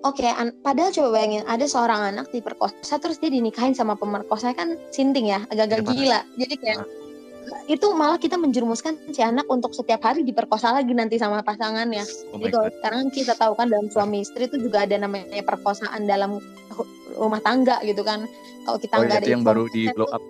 oke, 0.02 0.26
an- 0.26 0.54
padahal 0.60 0.90
coba 0.90 1.08
bayangin 1.14 1.42
ada 1.46 1.64
seorang 1.64 2.14
anak 2.14 2.26
diperkosa 2.30 2.98
terus 2.98 3.18
dia 3.18 3.30
dinikahin 3.30 3.72
sama 3.72 3.94
pemerkosa 3.94 4.52
kan 4.52 4.76
sinting 4.90 5.30
ya, 5.30 5.42
agak-agak 5.48 5.80
Iya, 5.80 5.86
parah. 5.86 5.96
gila. 5.96 6.20
Jadi 6.38 6.54
kayak 6.58 6.78
itu 7.66 7.86
malah 7.94 8.22
kita 8.22 8.38
menjerumuskan 8.38 8.94
si 9.10 9.18
anak 9.18 9.50
untuk 9.50 9.74
setiap 9.74 9.98
hari 10.06 10.22
diperkosa 10.22 10.70
lagi 10.72 10.94
nanti 10.94 11.18
sama 11.18 11.42
pasangannya. 11.42 12.06
Oh 12.30 12.38
god. 12.38 12.70
sekarang 12.78 13.10
kita 13.10 13.34
tahu 13.34 13.58
kan 13.58 13.66
dalam 13.66 13.90
suami 13.90 14.22
istri 14.22 14.46
itu 14.46 14.62
juga 14.62 14.86
ada 14.86 14.94
namanya 14.94 15.42
perkosaan 15.42 16.06
dalam 16.06 16.38
rumah 17.18 17.42
tangga 17.42 17.82
gitu 17.82 18.06
kan. 18.06 18.24
Kalau 18.62 18.78
kita 18.78 18.94
Oh 18.94 19.02
nggak 19.02 19.10
iya, 19.10 19.18
ada 19.18 19.26
itu 19.26 19.34
yang 19.34 19.42
baru 19.42 19.64
di 19.74 19.82
blow 19.90 20.06
up. 20.10 20.22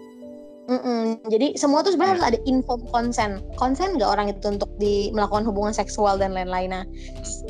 Mm-mm. 0.63 1.19
Jadi 1.27 1.59
semua 1.59 1.83
tuh 1.83 1.91
sebenarnya 1.91 2.15
Iya. 2.15 2.23
harus 2.23 2.31
ada 2.31 2.41
info 2.47 2.75
konsen. 2.95 3.43
Konsen 3.59 3.99
nggak 3.99 4.07
orang 4.07 4.31
itu 4.31 4.47
untuk 4.47 4.71
di 4.79 5.11
melakukan 5.11 5.43
hubungan 5.43 5.75
seksual 5.75 6.23
dan 6.23 6.31
lain-lain. 6.31 6.71
Nah, 6.71 6.85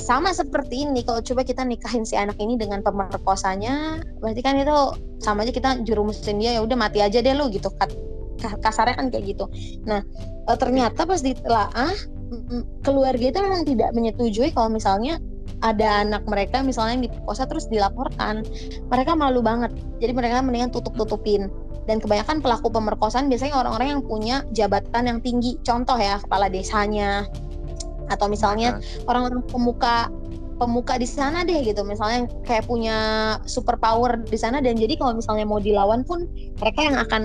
sama 0.00 0.32
seperti 0.32 0.88
ini 0.88 1.04
kalau 1.04 1.20
coba 1.20 1.44
kita 1.44 1.60
nikahin 1.60 2.08
si 2.08 2.16
anak 2.16 2.40
ini 2.40 2.56
dengan 2.56 2.80
pemerkosanya, 2.80 4.00
berarti 4.16 4.40
kan 4.40 4.56
itu 4.56 4.76
sama 5.20 5.44
aja 5.44 5.52
kita 5.52 5.84
jerumusin 5.84 6.40
dia 6.40 6.56
ya 6.56 6.64
udah 6.64 6.74
mati 6.74 7.04
aja 7.04 7.20
deh 7.20 7.36
lu 7.36 7.52
gitu. 7.52 7.68
Kasarnya 8.64 8.96
kan 8.96 9.12
kayak 9.12 9.36
gitu. 9.36 9.44
Nah, 9.84 10.00
eh, 10.48 10.56
ternyata 10.56 11.04
pas 11.04 11.20
ditelaah 11.20 11.92
keluarga 12.80 13.28
itu 13.28 13.38
memang 13.44 13.68
tidak 13.68 13.92
menyetujui 13.92 14.56
kalau 14.56 14.72
misalnya 14.72 15.20
ada 15.60 16.00
anak 16.00 16.24
mereka 16.24 16.64
misalnya 16.64 16.96
yang 16.96 17.04
diperkosa 17.12 17.44
terus 17.44 17.68
dilaporkan. 17.68 18.40
Mereka 18.88 19.12
malu 19.14 19.44
banget. 19.44 19.70
Jadi 20.00 20.16
mereka 20.16 20.40
mendingan 20.40 20.72
tutup-tutupin 20.72 21.52
dan 21.86 21.98
kebanyakan 21.98 22.38
pelaku 22.38 22.70
pemerkosaan 22.70 23.26
biasanya 23.26 23.58
orang-orang 23.58 23.98
yang 23.98 24.02
punya 24.06 24.36
jabatan 24.54 25.10
yang 25.10 25.18
tinggi. 25.18 25.58
Contoh 25.66 25.98
ya 25.98 26.22
kepala 26.22 26.46
desanya. 26.46 27.26
Atau 28.06 28.30
misalnya 28.30 28.78
orang-orang 29.10 29.42
pemuka 29.50 30.06
pemuka 30.62 30.94
di 30.94 31.08
sana 31.10 31.42
deh 31.42 31.58
gitu. 31.66 31.82
Misalnya 31.82 32.30
kayak 32.46 32.70
punya 32.70 32.96
super 33.50 33.74
power 33.74 34.22
di 34.22 34.38
sana. 34.38 34.62
Dan 34.62 34.78
jadi 34.78 34.94
kalau 34.94 35.18
misalnya 35.18 35.42
mau 35.42 35.58
dilawan 35.58 36.06
pun 36.06 36.30
mereka 36.62 36.80
yang 36.86 36.96
akan 37.02 37.22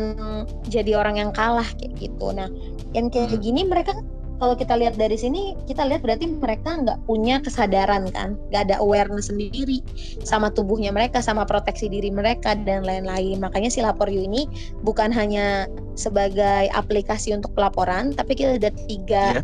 jadi 0.73 0.97
orang 0.97 1.21
yang 1.21 1.29
kalah 1.29 1.67
kayak 1.77 1.93
gitu. 2.01 2.33
Nah 2.33 2.49
yang 2.97 3.13
kayak 3.13 3.37
Hmm. 3.37 3.43
gini 3.43 3.61
mereka 3.61 3.93
kalau 4.37 4.53
kita 4.53 4.77
lihat 4.77 5.01
dari 5.01 5.17
sini 5.17 5.57
kita 5.65 5.81
lihat 5.89 6.05
berarti 6.05 6.29
mereka 6.29 6.77
nggak 6.77 7.09
punya 7.09 7.41
kesadaran 7.41 8.05
kan? 8.13 8.37
Nggak 8.53 8.69
ada 8.69 8.75
awareness 8.77 9.33
sendiri 9.33 9.81
sama 10.21 10.53
tubuhnya 10.53 10.93
mereka 10.93 11.25
sama 11.25 11.41
proteksi 11.41 11.89
diri 11.89 12.13
mereka 12.13 12.53
dan 12.53 12.85
lain-lain. 12.85 13.41
Makanya 13.41 13.73
si 13.73 13.81
lapor 13.81 14.05
you 14.13 14.21
ini 14.21 14.45
bukan 14.85 15.09
hanya 15.09 15.65
sebagai 15.97 16.69
aplikasi 16.77 17.33
untuk 17.33 17.49
pelaporan 17.57 18.13
tapi 18.13 18.37
kita 18.37 18.61
ada 18.61 18.71
tiga 18.85 19.41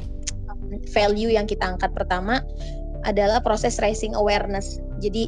um, 0.53 0.77
value 0.93 1.34
yang 1.34 1.49
kita 1.49 1.65
angkat. 1.65 1.89
Pertama 1.97 2.45
adalah 3.10 3.41
proses 3.41 3.82
raising 3.82 4.13
awareness. 4.13 4.77
Jadi 5.01 5.27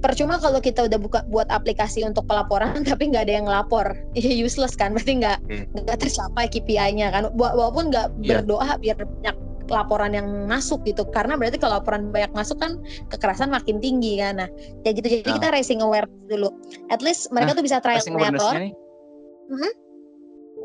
percuma 0.00 0.36
kalau 0.36 0.60
kita 0.60 0.84
udah 0.84 0.98
buka 1.00 1.20
buat 1.26 1.48
aplikasi 1.48 2.04
untuk 2.04 2.28
pelaporan 2.28 2.84
tapi 2.88 3.08
nggak 3.08 3.24
ada 3.26 3.34
yang 3.40 3.46
ngelapor 3.48 3.96
ya 4.12 4.32
useless 4.36 4.76
kan 4.76 4.92
berarti 4.92 5.20
nggak 5.20 5.38
Oke. 5.42 5.64
nggak 5.82 5.98
tercapai 5.98 6.44
KPI-nya 6.46 7.08
kan 7.10 7.22
Wa- 7.34 7.54
walaupun 7.54 7.88
nggak 7.90 8.06
Iya. 8.20 8.40
berdoa 8.40 8.76
biar 8.78 8.96
banyak 9.00 9.36
laporan 9.66 10.14
yang 10.14 10.46
masuk 10.46 10.86
gitu 10.86 11.02
karena 11.10 11.34
berarti 11.34 11.58
kalau 11.58 11.82
laporan 11.82 12.14
banyak 12.14 12.30
masuk 12.30 12.54
kan 12.62 12.78
kekerasan 13.10 13.50
makin 13.50 13.82
tinggi 13.82 14.22
kan 14.22 14.38
nah 14.38 14.48
kayak 14.86 15.02
gitu 15.02 15.06
jadi 15.18 15.22
Nah. 15.26 15.34
kita 15.42 15.46
raising 15.50 15.80
awareness 15.82 16.22
dulu 16.30 16.48
at 16.86 17.02
least 17.02 17.26
mereka 17.34 17.50
Nah, 17.50 17.56
tuh 17.58 17.64
bisa 17.66 17.76
trial 17.82 17.98
error. 17.98 18.54
Mhm. 19.46 19.72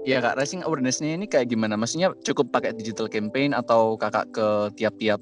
Iya 0.02 0.18
kak, 0.18 0.34
raising 0.34 0.66
awareness-nya 0.66 1.14
ini 1.14 1.30
kayak 1.30 1.54
gimana? 1.54 1.78
Maksudnya 1.78 2.10
cukup 2.26 2.50
pakai 2.50 2.74
digital 2.74 3.06
campaign 3.06 3.54
atau 3.54 3.94
kakak 4.02 4.34
ke 4.34 4.48
tiap-tiap 4.74 5.22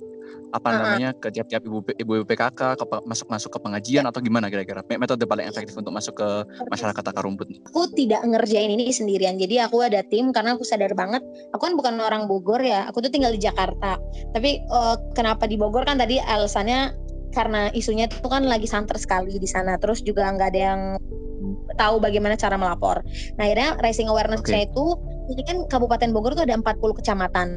apa 0.49 0.67
Uh-uh. 0.73 0.79
namanya 0.81 1.09
ke 1.13 1.29
tiap-tiap 1.29 1.61
ibu 1.65 1.85
ibu 1.85 2.13
PKK 2.25 2.77
ke 2.77 2.85
masuk-masuk 3.05 3.49
ke 3.53 3.59
pengajian 3.61 4.03
atau 4.09 4.17
gimana 4.19 4.49
kira-kira? 4.49 4.81
Me- 4.89 4.97
metode 4.97 5.21
paling 5.29 5.45
efektif 5.45 5.77
untuk 5.77 5.93
masuk 5.93 6.17
ke 6.17 6.29
masyarakat 6.73 7.03
akar 7.05 7.23
rumput 7.23 7.47
nih? 7.49 7.59
aku 7.69 7.85
tidak 7.93 8.21
ngerjain 8.25 8.73
ini 8.73 8.89
sendirian. 8.89 9.37
Jadi 9.37 9.61
aku 9.61 9.85
ada 9.85 10.01
tim 10.01 10.33
karena 10.33 10.57
aku 10.57 10.65
sadar 10.65 10.93
banget 10.97 11.21
aku 11.53 11.69
kan 11.69 11.73
bukan 11.77 11.93
orang 12.01 12.25
Bogor 12.25 12.61
ya 12.61 12.89
aku 12.89 13.05
tuh 13.05 13.11
tinggal 13.13 13.33
di 13.33 13.41
Jakarta. 13.41 14.01
Tapi 14.33 14.49
eh, 14.61 14.95
kenapa 15.13 15.45
di 15.45 15.55
Bogor? 15.55 15.85
Kan 15.85 16.01
tadi 16.01 16.17
alasannya 16.17 16.93
karena 17.29 17.69
isunya 17.77 18.09
itu 18.09 18.25
kan 18.25 18.41
lagi 18.45 18.65
santer 18.65 18.97
sekali 18.97 19.37
di 19.37 19.49
sana. 19.49 19.77
Terus 19.77 20.01
juga 20.01 20.25
nggak 20.33 20.49
ada 20.49 20.61
yang 20.73 20.81
tahu 21.77 22.01
bagaimana 22.01 22.35
cara 22.35 22.57
melapor. 22.57 23.05
Nah 23.37 23.43
akhirnya 23.47 23.79
raising 23.79 24.09
awareness-nya 24.09 24.67
itu 24.67 24.97
ini 25.29 25.41
kan 25.45 25.57
Kabupaten 25.69 26.09
Bogor 26.09 26.33
tuh 26.33 26.43
ada 26.43 26.57
40 26.57 26.99
kecamatan 26.99 27.47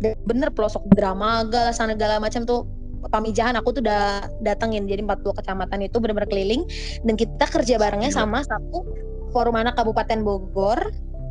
bener 0.00 0.52
pelosok 0.52 0.84
Dramaga 0.92 1.72
sana 1.72 1.96
segala 1.96 2.20
macam 2.20 2.44
tuh 2.44 2.68
Pamijahan 3.06 3.54
aku 3.54 3.76
tuh 3.76 3.82
udah 3.86 4.26
datengin 4.42 4.90
jadi 4.90 5.02
40 5.04 5.38
kecamatan 5.38 5.78
itu 5.84 5.96
bener-bener 6.02 6.26
keliling 6.26 6.62
dan 7.06 7.14
kita 7.14 7.46
kerja 7.46 7.78
barengnya 7.78 8.10
sama 8.10 8.42
satu 8.42 8.82
forum 9.30 9.54
anak 9.58 9.78
Kabupaten 9.78 10.24
Bogor. 10.26 10.80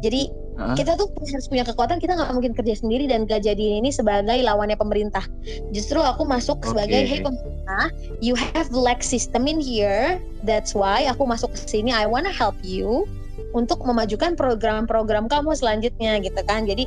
Jadi 0.03 0.29
Hah? 0.59 0.75
kita 0.77 0.95
tuh 0.95 1.09
harus 1.17 1.47
punya 1.49 1.65
kekuatan, 1.65 1.97
kita 1.97 2.15
nggak 2.15 2.31
mungkin 2.35 2.53
kerja 2.53 2.77
sendiri 2.77 3.09
dan 3.09 3.25
gak 3.25 3.43
jadi 3.43 3.81
ini 3.81 3.89
sebagai 3.89 4.37
lawannya 4.43 4.77
pemerintah. 4.77 5.25
Justru 5.73 5.99
aku 5.99 6.23
masuk 6.27 6.61
sebagai 6.63 7.07
Oke. 7.07 7.09
hey 7.09 7.19
pemerintah, 7.25 7.85
you 8.21 8.37
have 8.37 8.69
lag 8.71 9.01
system 9.01 9.49
in 9.49 9.57
here. 9.57 10.21
That's 10.45 10.77
why 10.77 11.09
aku 11.09 11.25
masuk 11.25 11.57
ke 11.57 11.59
sini. 11.65 11.91
I 11.91 12.05
wanna 12.05 12.31
help 12.31 12.55
you 12.61 13.09
untuk 13.51 13.83
memajukan 13.83 14.35
program-program 14.39 15.27
kamu 15.27 15.57
selanjutnya 15.57 16.21
gitu 16.23 16.39
kan. 16.45 16.67
Jadi 16.69 16.85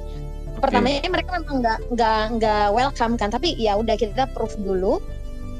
pertamanya 0.58 1.08
mereka 1.08 1.38
memang 1.38 1.62
nggak 1.62 1.78
nggak 1.94 2.22
nggak 2.38 2.66
welcome 2.74 3.14
kan, 3.16 3.30
tapi 3.30 3.54
ya 3.58 3.78
udah 3.78 3.96
kita 3.96 4.26
proof 4.34 4.54
dulu. 4.60 5.00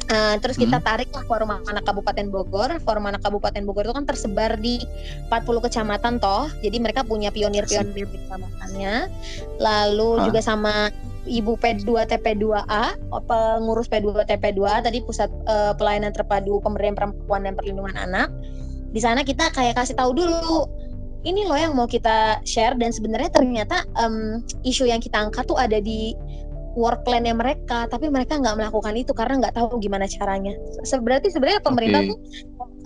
Uh, 0.09 0.41
terus 0.41 0.57
kita 0.57 0.81
tarik 0.81 1.13
lah 1.13 1.21
forum 1.29 1.53
anak 1.53 1.85
Kabupaten 1.85 2.33
Bogor. 2.33 2.81
Forum 2.81 3.13
anak 3.13 3.21
Kabupaten 3.21 3.61
Bogor 3.69 3.85
itu 3.85 3.93
kan 3.93 4.09
tersebar 4.09 4.57
di 4.57 4.81
40 5.29 5.65
kecamatan 5.69 6.17
toh. 6.17 6.49
Jadi 6.65 6.81
mereka 6.81 7.05
punya 7.05 7.29
pionir-pionir 7.29 7.93
di 7.93 8.09
kecamatannya. 8.09 8.95
Lalu 9.61 10.11
Hah? 10.17 10.25
juga 10.25 10.41
sama 10.41 10.89
Ibu 11.29 11.61
P2 11.61 12.09
TP2A, 12.09 12.97
pengurus 13.29 13.85
P2 13.93 14.17
TP2 14.25 14.61
tadi 14.81 15.05
pusat 15.05 15.29
eh, 15.45 15.77
pelayanan 15.77 16.17
terpadu 16.17 16.57
pemberdayaan 16.65 16.97
perempuan 16.97 17.45
dan 17.45 17.53
perlindungan 17.53 17.93
anak. 18.01 18.33
Di 18.97 19.05
sana 19.05 19.21
kita 19.21 19.53
kayak 19.53 19.77
kasih 19.77 19.93
tahu 19.93 20.17
dulu 20.17 20.65
ini 21.27 21.47
loh 21.47 21.59
yang 21.59 21.75
mau 21.75 21.91
kita 21.91 22.39
share 22.47 22.79
dan 22.79 22.95
sebenarnya 22.95 23.31
ternyata 23.35 23.83
em, 23.99 24.43
isu 24.63 24.87
yang 24.87 25.03
kita 25.03 25.19
angkat 25.19 25.51
tuh 25.51 25.59
ada 25.59 25.83
di 25.83 26.15
work 26.79 27.03
plan-nya 27.03 27.35
mereka, 27.35 27.91
tapi 27.91 28.07
mereka 28.07 28.39
nggak 28.39 28.55
melakukan 28.55 28.95
itu 28.95 29.11
karena 29.11 29.43
nggak 29.43 29.59
tahu 29.59 29.83
gimana 29.83 30.07
caranya. 30.07 30.55
Berarti 31.03 31.35
sebenarnya 31.35 31.59
pemerintah 31.59 32.07
Oke. 32.07 32.11
tuh 32.15 32.19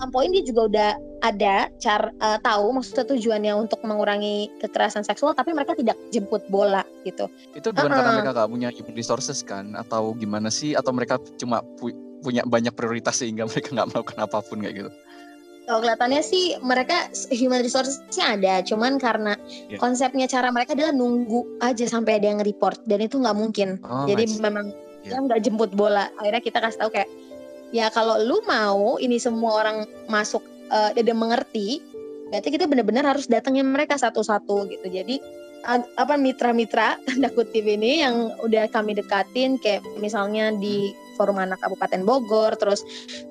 sampoin 0.01 0.33
dia 0.33 0.45
juga 0.49 0.61
udah 0.73 0.91
ada 1.23 1.69
cara 1.77 2.09
eh, 2.09 2.39
tahu 2.41 2.73
maksudnya 2.73 3.05
tujuannya 3.13 3.53
untuk 3.53 3.85
mengurangi 3.85 4.49
kekerasan 4.65 5.05
seksual, 5.05 5.37
tapi 5.37 5.53
mereka 5.53 5.77
tidak 5.77 6.01
jemput 6.09 6.41
bola 6.49 6.81
gitu. 7.05 7.29
Itu 7.53 7.77
bukan 7.77 7.93
karena 7.93 8.01
Uh-uh. 8.01 8.17
mereka 8.17 8.33
gak 8.33 8.51
punya 8.51 8.69
human 8.73 8.97
resources 8.97 9.45
kan? 9.45 9.77
Atau 9.77 10.17
gimana 10.17 10.49
sih? 10.49 10.73
Atau 10.73 10.97
mereka 10.97 11.21
cuma 11.37 11.61
pu- 11.77 11.95
punya 12.25 12.43
banyak 12.49 12.73
prioritas 12.73 13.21
sehingga 13.21 13.45
mereka 13.51 13.77
nggak 13.77 13.89
melakukan 13.93 14.19
apa 14.25 14.39
pun 14.41 14.65
kayak 14.65 14.75
gitu? 14.81 14.91
Kalau 15.63 15.79
kelihatannya 15.79 16.23
sih 16.27 16.59
mereka 16.59 17.07
human 17.31 17.63
resources-nya 17.63 18.35
ada, 18.35 18.55
cuman 18.67 18.99
karena 18.99 19.39
Iya. 19.71 19.79
konsepnya 19.79 20.27
cara 20.27 20.51
mereka 20.51 20.75
adalah 20.75 20.91
nunggu 20.91 21.63
aja 21.63 21.87
sampai 21.87 22.19
ada 22.19 22.35
yang 22.35 22.43
report 22.43 22.83
dan 22.91 22.99
itu 22.99 23.23
nggak 23.23 23.37
mungkin. 23.39 23.79
Oh, 23.87 24.03
Jadi 24.11 24.27
see. 24.27 24.43
memang 24.43 24.75
Iya. 25.07 25.19
dia 25.19 25.19
nggak 25.23 25.41
jemput 25.47 25.71
bola. 25.71 26.11
Akhirnya 26.19 26.43
kita 26.43 26.59
kasih 26.59 26.79
tahu 26.83 26.91
kayak 26.91 27.11
ya 27.71 27.89
kalau 27.95 28.19
lu 28.19 28.43
mau 28.45 28.99
ini 28.99 29.23
semua 29.23 29.63
orang 29.63 29.87
masuk 30.11 30.43
eh, 30.73 30.91
dan 30.99 31.17
mengerti, 31.21 31.79
berarti 32.33 32.49
kita 32.49 32.65
benar-benar 32.65 33.05
harus 33.05 33.29
datangin 33.29 33.69
mereka 33.69 33.95
satu-satu 33.95 34.67
gitu. 34.67 34.87
Jadi 34.89 35.21
apa 35.69 36.15
mitra-mitra 36.19 36.99
tanda 37.07 37.29
kutip 37.31 37.63
ini 37.63 38.03
yang 38.03 38.35
udah 38.43 38.67
kami 38.71 38.95
dekatin 38.95 39.57
kayak 39.63 39.83
misalnya 39.99 40.51
di 40.59 40.91
Forum 41.13 41.37
Anak 41.37 41.61
Kabupaten 41.61 42.09
Bogor, 42.09 42.57
terus 42.57 42.81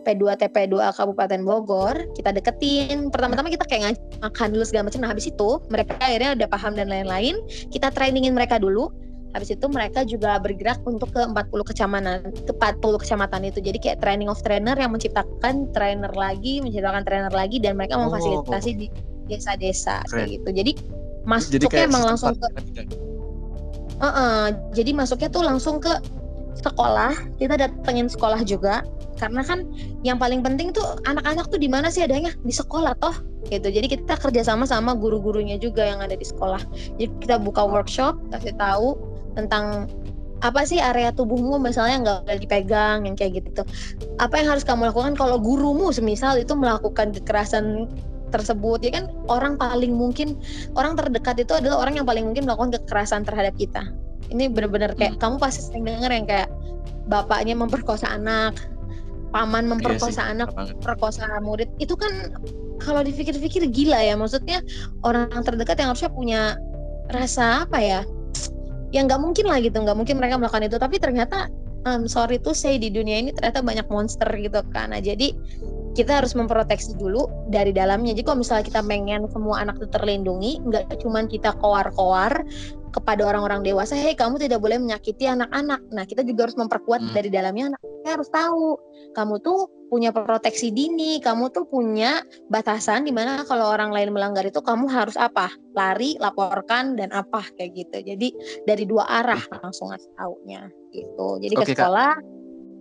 P2 0.05 0.37
TP2 0.37 0.93
Kabupaten 0.93 1.41
Bogor, 1.41 1.97
kita 2.13 2.29
deketin. 2.29 3.09
Pertama-tama 3.09 3.49
kita 3.49 3.65
kayak 3.65 3.81
ngajak 3.97 4.05
makan 4.21 4.47
dulu 4.53 4.63
segala 4.63 4.83
macam. 4.87 5.01
Nah, 5.01 5.09
habis 5.09 5.25
itu 5.27 5.49
mereka 5.67 5.97
akhirnya 5.97 6.37
udah 6.37 6.47
paham 6.47 6.77
dan 6.77 6.87
lain-lain. 6.87 7.41
Kita 7.73 7.89
trainingin 7.89 8.37
mereka 8.37 8.61
dulu. 8.61 8.93
Habis 9.33 9.55
itu 9.55 9.65
mereka 9.71 10.03
juga 10.03 10.37
bergerak 10.37 10.83
untuk 10.83 11.09
ke 11.09 11.23
40 11.23 11.63
kecamatan, 11.63 12.17
ke 12.35 12.53
40 12.53 12.99
kecamatan 13.01 13.41
itu. 13.47 13.59
Jadi 13.63 13.77
kayak 13.81 13.97
training 14.03 14.29
of 14.29 14.37
trainer 14.45 14.77
yang 14.77 14.91
menciptakan 14.93 15.71
trainer 15.73 16.11
lagi, 16.13 16.61
menciptakan 16.61 17.01
trainer 17.01 17.33
lagi 17.33 17.57
dan 17.63 17.79
mereka 17.79 17.95
Oh. 17.95 18.11
memfasilitasi 18.11 18.71
di 18.77 18.87
desa-desa 19.25 20.03
Keren. 20.05 20.11
kayak 20.11 20.27
gitu. 20.37 20.49
Jadi 20.51 20.71
masuknya 21.25 21.69
kayak 21.69 21.89
emang 21.89 22.03
langsung 22.03 22.33
ke 22.33 22.45
pelatihan. 22.49 22.87
Heeh, 24.01 24.45
jadi 24.73 24.91
masuknya 24.97 25.29
tuh 25.29 25.43
langsung 25.45 25.77
ke 25.77 25.93
sekolah. 26.61 27.13
Kita 27.37 27.55
datengin 27.57 28.09
sekolah 28.09 28.41
juga 28.45 28.81
karena 29.21 29.45
kan 29.45 29.69
yang 30.01 30.17
paling 30.17 30.41
penting 30.41 30.73
tuh 30.73 30.97
anak-anak 31.05 31.45
tuh 31.53 31.61
di 31.61 31.69
mana 31.69 31.93
sih 31.93 32.01
adanya 32.01 32.33
di 32.41 32.49
sekolah 32.49 32.97
toh 32.97 33.13
gitu. 33.53 33.69
Jadi 33.69 33.97
kita 33.97 34.17
kerja 34.17 34.41
sama 34.41 34.65
sama 34.65 34.97
guru-gurunya 34.97 35.61
juga 35.61 35.85
yang 35.85 36.01
ada 36.01 36.17
di 36.17 36.25
sekolah. 36.25 36.61
Jadi 36.97 37.13
kita 37.21 37.37
buka 37.37 37.61
workshop, 37.61 38.17
kasih 38.33 38.57
tahu 38.57 38.97
tentang 39.37 39.85
apa 40.41 40.65
sih 40.65 40.81
area 40.81 41.13
tubuhmu 41.13 41.61
misalnya 41.61 42.01
nggak 42.01 42.17
boleh 42.25 42.39
dipegang 42.41 43.05
yang 43.05 43.13
kayak 43.13 43.45
gitu. 43.45 43.61
Apa 44.17 44.41
yang 44.41 44.57
harus 44.57 44.65
kamu 44.65 44.89
lakukan 44.89 45.13
kalau 45.13 45.37
gurumu 45.37 45.93
semisal 45.93 46.41
itu 46.41 46.57
melakukan 46.57 47.13
kekerasan 47.13 47.85
tersebut. 48.31 48.79
Ya 48.81 48.91
kan 48.95 49.11
orang 49.27 49.59
paling 49.59 49.93
mungkin 49.93 50.39
orang 50.79 50.95
terdekat 50.95 51.43
itu 51.43 51.53
adalah 51.53 51.83
orang 51.85 51.99
yang 51.99 52.07
paling 52.07 52.25
mungkin 52.31 52.47
melakukan 52.47 52.79
kekerasan 52.81 53.27
terhadap 53.27 53.53
kita. 53.59 53.83
Ini 54.31 54.47
benar-benar 54.47 54.95
kayak 54.95 55.19
kamu 55.19 55.37
pasti 55.37 55.67
sering 55.67 55.83
dengar 55.83 56.09
yang 56.09 56.23
kayak 56.23 56.47
bapaknya 57.11 57.53
memperkosa 57.53 58.07
anak 58.07 58.55
paman 59.31 59.63
memperkosa 59.65 60.21
Iya 60.21 60.27
sih, 60.27 60.33
anak 60.35 60.49
perkosa 60.83 61.23
murid. 61.39 61.71
Itu 61.79 61.95
kan 61.95 62.35
kalau 62.83 63.01
dipikir-pikir 63.01 63.71
gila 63.71 63.99
ya. 63.99 64.13
Maksudnya 64.19 64.59
orang 65.07 65.31
terdekat 65.43 65.79
yang 65.79 65.95
harusnya 65.95 66.11
punya 66.11 66.41
rasa 67.09 67.65
apa 67.65 67.79
ya? 67.79 68.01
Yang 68.91 69.03
nggak 69.07 69.21
mungkin 69.23 69.45
lah 69.47 69.57
gitu 69.63 69.77
nggak 69.79 69.97
mungkin 69.97 70.19
mereka 70.19 70.35
melakukan 70.35 70.67
itu. 70.67 70.77
Tapi 70.77 70.99
ternyata 70.99 71.47
um, 71.87 72.05
sorry 72.05 72.37
to 72.37 72.51
say 72.51 72.75
di 72.75 72.91
dunia 72.91 73.23
ini 73.23 73.31
ternyata 73.31 73.63
banyak 73.63 73.87
monster 73.87 74.27
gitu 74.35 74.59
kan. 74.75 74.91
Nah 74.91 74.99
jadi 74.99 75.31
kita 75.91 76.23
harus 76.23 76.31
memproteksi 76.37 76.95
dulu 76.95 77.27
dari 77.51 77.75
dalamnya. 77.75 78.15
Jadi 78.15 78.23
kalau 78.23 78.39
misalnya 78.39 78.65
kita 78.67 78.81
pengen 78.85 79.27
semua 79.27 79.63
anak 79.63 79.79
itu 79.79 79.87
terlindungi, 79.91 80.63
nggak 80.63 81.03
cuma 81.03 81.27
kita 81.27 81.51
koar-koar 81.59 82.43
kepada 82.91 83.23
orang-orang 83.23 83.63
dewasa, 83.63 83.95
hei 83.95 84.13
kamu 84.13 84.35
tidak 84.35 84.59
boleh 84.59 84.75
menyakiti 84.75 85.23
anak-anak. 85.23 85.79
Nah 85.95 86.03
kita 86.03 86.27
juga 86.27 86.47
harus 86.47 86.59
memperkuat 86.59 87.01
Hmm. 87.01 87.13
dari 87.15 87.31
dalamnya 87.31 87.71
anak. 87.71 87.79
Kita 87.79 88.09
harus 88.19 88.29
tahu, 88.29 88.67
kamu 89.15 89.35
tuh 89.39 89.59
punya 89.87 90.11
proteksi 90.11 90.71
dini, 90.71 91.19
kamu 91.23 91.51
tuh 91.51 91.67
punya 91.67 92.23
batasan 92.47 93.07
di 93.07 93.11
mana 93.15 93.43
kalau 93.47 93.71
orang 93.71 93.91
lain 93.91 94.11
melanggar 94.15 94.43
itu 94.43 94.59
kamu 94.59 94.87
harus 94.91 95.15
apa? 95.15 95.51
Lari, 95.75 96.19
laporkan 96.19 96.99
dan 96.99 97.11
apa 97.15 97.43
kayak 97.55 97.71
gitu. 97.75 97.97
Jadi 98.03 98.27
dari 98.67 98.83
dua 98.87 99.07
arah 99.07 99.39
langsung 99.63 99.91
ngasih 99.91 100.11
taunya 100.15 100.67
gitu. 100.91 101.39
Jadi 101.43 101.55
Oke, 101.55 101.63
ke 101.63 101.75
sekolah, 101.75 102.11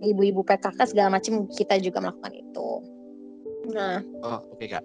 ibu-ibu 0.03 0.41
PKK 0.43 0.79
segala 0.91 1.19
macam 1.19 1.47
kita 1.51 1.79
juga 1.79 2.03
melakukan 2.03 2.33
itu. 2.35 2.69
Nah, 3.69 4.01
Oh, 4.25 4.41
oke 4.57 4.65
kak. 4.65 4.81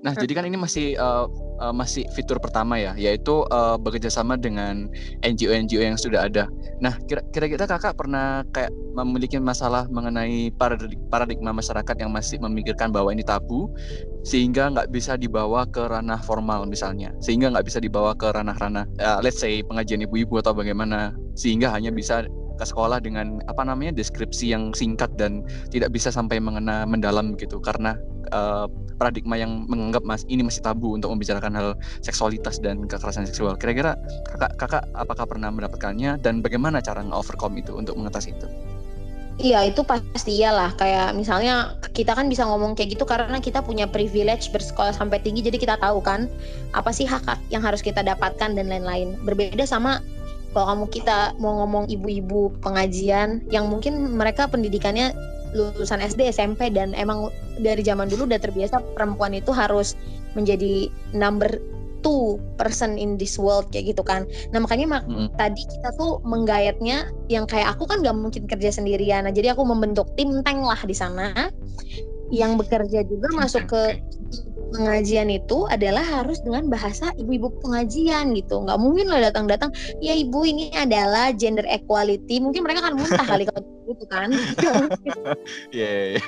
Nah, 0.00 0.14
jadi 0.14 0.32
kan 0.38 0.44
ini 0.46 0.56
masih 0.56 0.94
eh, 0.96 1.24
eh, 1.60 1.74
masih 1.74 2.06
fitur 2.14 2.38
pertama 2.40 2.78
ya, 2.80 2.94
yaitu 2.96 3.44
eh, 3.52 3.76
bekerja 3.76 4.08
sama 4.08 4.38
dengan 4.40 4.88
NGO-NGO 5.20 5.82
yang 5.82 5.98
sudah 6.00 6.24
ada. 6.28 6.48
Nah, 6.80 6.96
kira- 7.04 7.24
kira-kira 7.34 7.68
kakak 7.68 7.98
pernah 7.98 8.46
kayak 8.54 8.70
memiliki 8.94 9.36
masalah 9.42 9.90
mengenai 9.90 10.54
paradig- 10.54 11.00
paradigma 11.10 11.50
masyarakat 11.52 11.96
yang 11.98 12.10
masih 12.14 12.38
memikirkan 12.40 12.94
bahwa 12.94 13.10
ini 13.10 13.26
tabu, 13.26 13.68
sehingga 14.24 14.70
nggak 14.72 14.88
bisa 14.94 15.18
dibawa 15.18 15.66
ke 15.68 15.82
ranah 15.84 16.22
formal 16.22 16.64
misalnya, 16.64 17.10
sehingga 17.20 17.50
nggak 17.52 17.66
bisa 17.66 17.82
dibawa 17.82 18.14
ke 18.16 18.30
ranah-ranah, 18.30 18.86
eh, 19.00 19.18
let's 19.20 19.40
say 19.42 19.60
pengajian 19.66 20.00
ibu-ibu 20.06 20.38
atau 20.40 20.54
bagaimana, 20.54 21.12
sehingga 21.34 21.68
hanya 21.74 21.90
bisa 21.90 22.24
ke 22.54 22.64
sekolah 22.64 23.02
dengan 23.02 23.42
apa 23.50 23.62
namanya 23.66 23.94
deskripsi 23.94 24.54
yang 24.54 24.70
singkat 24.72 25.10
dan 25.18 25.42
tidak 25.70 25.90
bisa 25.90 26.08
sampai 26.10 26.38
mengena 26.38 26.86
mendalam 26.86 27.34
gitu 27.38 27.58
karena 27.58 27.98
uh, 28.32 28.70
paradigma 28.96 29.34
yang 29.34 29.66
menganggap 29.66 30.06
mas 30.06 30.22
ini 30.30 30.46
masih 30.46 30.62
tabu 30.62 30.94
untuk 30.94 31.10
membicarakan 31.10 31.52
hal 31.58 31.68
seksualitas 32.00 32.62
dan 32.62 32.86
kekerasan 32.86 33.26
seksual. 33.26 33.58
Kira-kira 33.58 33.98
kakak 34.30 34.52
kakak 34.56 34.84
apakah 34.94 35.26
pernah 35.26 35.50
mendapatkannya 35.50 36.22
dan 36.22 36.40
bagaimana 36.40 36.78
cara 36.78 37.02
nge-overcome 37.02 37.58
itu 37.58 37.74
untuk 37.74 37.98
mengatasi 37.98 38.32
itu? 38.32 38.46
Iya 39.34 39.66
itu 39.66 39.82
pasti 39.82 40.38
iyalah 40.38 40.78
kayak 40.78 41.10
misalnya 41.18 41.74
kita 41.90 42.14
kan 42.14 42.30
bisa 42.30 42.46
ngomong 42.46 42.78
kayak 42.78 42.94
gitu 42.94 43.02
karena 43.02 43.42
kita 43.42 43.66
punya 43.66 43.90
privilege 43.90 44.54
bersekolah 44.54 44.94
sampai 44.94 45.18
tinggi 45.18 45.42
jadi 45.42 45.58
kita 45.58 45.74
tahu 45.82 45.98
kan 45.98 46.30
apa 46.70 46.94
sih 46.94 47.02
hak 47.02 47.26
hak 47.26 47.40
yang 47.50 47.58
harus 47.58 47.82
kita 47.82 47.98
dapatkan 48.06 48.54
dan 48.54 48.70
lain-lain 48.70 49.18
berbeda 49.26 49.66
sama 49.66 49.98
kalau 50.54 50.66
kamu 50.70 50.84
kita 50.94 51.18
mau 51.42 51.66
ngomong 51.66 51.90
ibu-ibu 51.90 52.54
pengajian 52.62 53.42
yang 53.50 53.66
mungkin 53.66 54.14
mereka 54.14 54.46
pendidikannya 54.46 55.10
lulusan 55.54 56.02
SD 56.02 56.30
SMP 56.30 56.70
dan 56.70 56.94
emang 56.94 57.30
dari 57.58 57.82
zaman 57.82 58.10
dulu 58.10 58.26
udah 58.26 58.38
terbiasa 58.38 58.82
perempuan 58.94 59.34
itu 59.34 59.50
harus 59.54 59.98
menjadi 60.38 60.90
number 61.14 61.58
two 62.04 62.36
person 62.60 63.00
in 63.00 63.16
this 63.16 63.40
world 63.40 63.64
kayak 63.72 63.96
gitu 63.96 64.02
kan. 64.04 64.28
Nah 64.52 64.60
makanya 64.60 65.00
mak 65.00 65.02
hmm. 65.08 65.32
tadi 65.40 65.64
kita 65.64 65.88
tuh 65.96 66.20
menggayatnya 66.22 67.08
yang 67.32 67.48
kayak 67.48 67.74
aku 67.74 67.88
kan 67.88 68.04
gak 68.04 68.14
mungkin 68.14 68.44
kerja 68.44 68.70
sendirian. 68.70 69.24
Nah 69.24 69.32
jadi 69.32 69.56
aku 69.56 69.64
membentuk 69.64 70.12
tim 70.14 70.44
tank 70.44 70.60
lah 70.60 70.78
di 70.84 70.92
sana 70.92 71.48
yang 72.28 72.60
bekerja 72.60 73.06
juga 73.08 73.32
masuk 73.32 73.64
ke 73.72 73.82
pengajian 74.74 75.30
itu 75.30 75.70
adalah 75.70 76.02
harus 76.02 76.42
dengan 76.42 76.66
bahasa 76.66 77.14
ibu-ibu 77.14 77.54
pengajian 77.62 78.34
gitu. 78.34 78.66
Nggak 78.66 78.78
mungkin 78.82 79.06
lah 79.06 79.30
datang-datang 79.30 79.70
ya 80.02 80.18
ibu 80.18 80.42
ini 80.42 80.74
adalah 80.74 81.30
gender 81.30 81.64
equality. 81.70 82.42
Mungkin 82.42 82.66
mereka 82.66 82.90
kan 82.90 82.98
muntah 82.98 83.22
kali 83.22 83.46
kalau 83.46 83.62
gitu 83.86 84.04
kan. 84.10 84.28
Yeah, 85.70 86.18
yeah. 86.18 86.24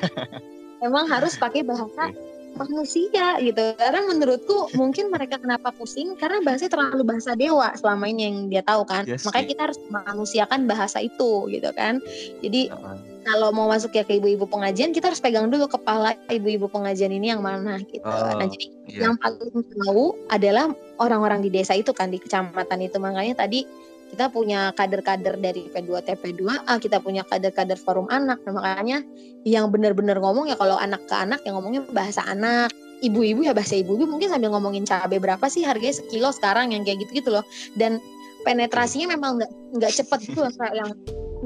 emang 0.85 1.09
harus 1.09 1.35
pakai 1.35 1.67
bahasa 1.67 2.15
manusia 2.57 3.37
gitu. 3.43 3.77
Karena 3.77 4.01
menurutku 4.07 4.73
mungkin 4.79 5.11
mereka 5.13 5.43
kenapa 5.43 5.75
pusing? 5.75 6.15
Karena 6.17 6.41
bahasa 6.41 6.71
terlalu 6.71 7.03
bahasa 7.05 7.37
dewa 7.37 7.75
selama 7.77 8.09
ini 8.09 8.23
yang 8.31 8.37
dia 8.49 8.63
tahu 8.65 8.87
kan. 8.89 9.05
Yes, 9.05 9.27
makanya 9.29 9.47
kita 9.51 9.61
harus 9.71 9.79
manusiakan 9.93 10.61
bahasa 10.65 11.03
itu 11.05 11.51
gitu 11.53 11.71
kan. 11.77 12.01
Jadi 12.41 12.73
uh 12.73 12.79
-huh. 12.79 13.16
Kalau 13.27 13.51
mau 13.51 13.67
masuk 13.67 13.91
ya 13.91 14.07
ke 14.07 14.23
ibu-ibu 14.23 14.47
pengajian 14.47 14.95
kita 14.95 15.11
harus 15.11 15.19
pegang 15.19 15.51
dulu 15.51 15.67
kepala 15.67 16.15
ibu-ibu 16.31 16.71
pengajian 16.71 17.11
ini 17.11 17.35
yang 17.35 17.43
mana 17.43 17.83
gitu 17.91 18.07
uh, 18.07 18.39
nah 18.39 18.47
jadi 18.47 18.67
yeah. 18.87 19.11
yang 19.11 19.15
paling 19.19 19.67
tahu 19.83 20.15
adalah 20.31 20.71
orang-orang 21.03 21.43
di 21.43 21.51
desa 21.51 21.75
itu 21.75 21.91
kan 21.91 22.15
di 22.15 22.23
kecamatan 22.23 22.79
itu 22.87 22.97
makanya 23.03 23.43
tadi 23.43 23.67
kita 24.07 24.31
punya 24.31 24.71
kader-kader 24.79 25.35
dari 25.35 25.67
P2 25.67 25.91
TP2A, 26.07 26.79
kita 26.79 27.03
punya 27.03 27.27
kader-kader 27.27 27.75
forum 27.75 28.07
anak. 28.07 28.39
Nah, 28.47 28.55
makanya 28.55 29.03
yang 29.43 29.67
benar-benar 29.75 30.23
ngomong 30.23 30.47
ya 30.47 30.55
kalau 30.55 30.79
anak 30.79 31.03
ke 31.11 31.15
anak 31.19 31.43
yang 31.43 31.59
ngomongnya 31.59 31.83
bahasa 31.91 32.23
anak, 32.23 32.71
ibu-ibu 33.03 33.43
ya 33.43 33.53
bahasa 33.53 33.75
ibu-ibu 33.75 34.07
mungkin 34.07 34.31
sambil 34.31 34.55
ngomongin 34.55 34.87
cabai 34.87 35.19
berapa 35.19 35.43
sih 35.51 35.67
harganya 35.67 35.99
sekilo 35.99 36.31
sekarang 36.31 36.71
yang 36.71 36.87
kayak 36.87 37.03
gitu-gitu 37.03 37.35
loh. 37.35 37.45
Dan 37.75 37.99
penetrasinya 38.47 39.19
memang 39.19 39.43
nggak 39.43 39.53
nggak 39.83 39.93
cepet 39.99 40.19
gitu 40.31 40.47
loh, 40.47 40.53
yang 40.71 40.91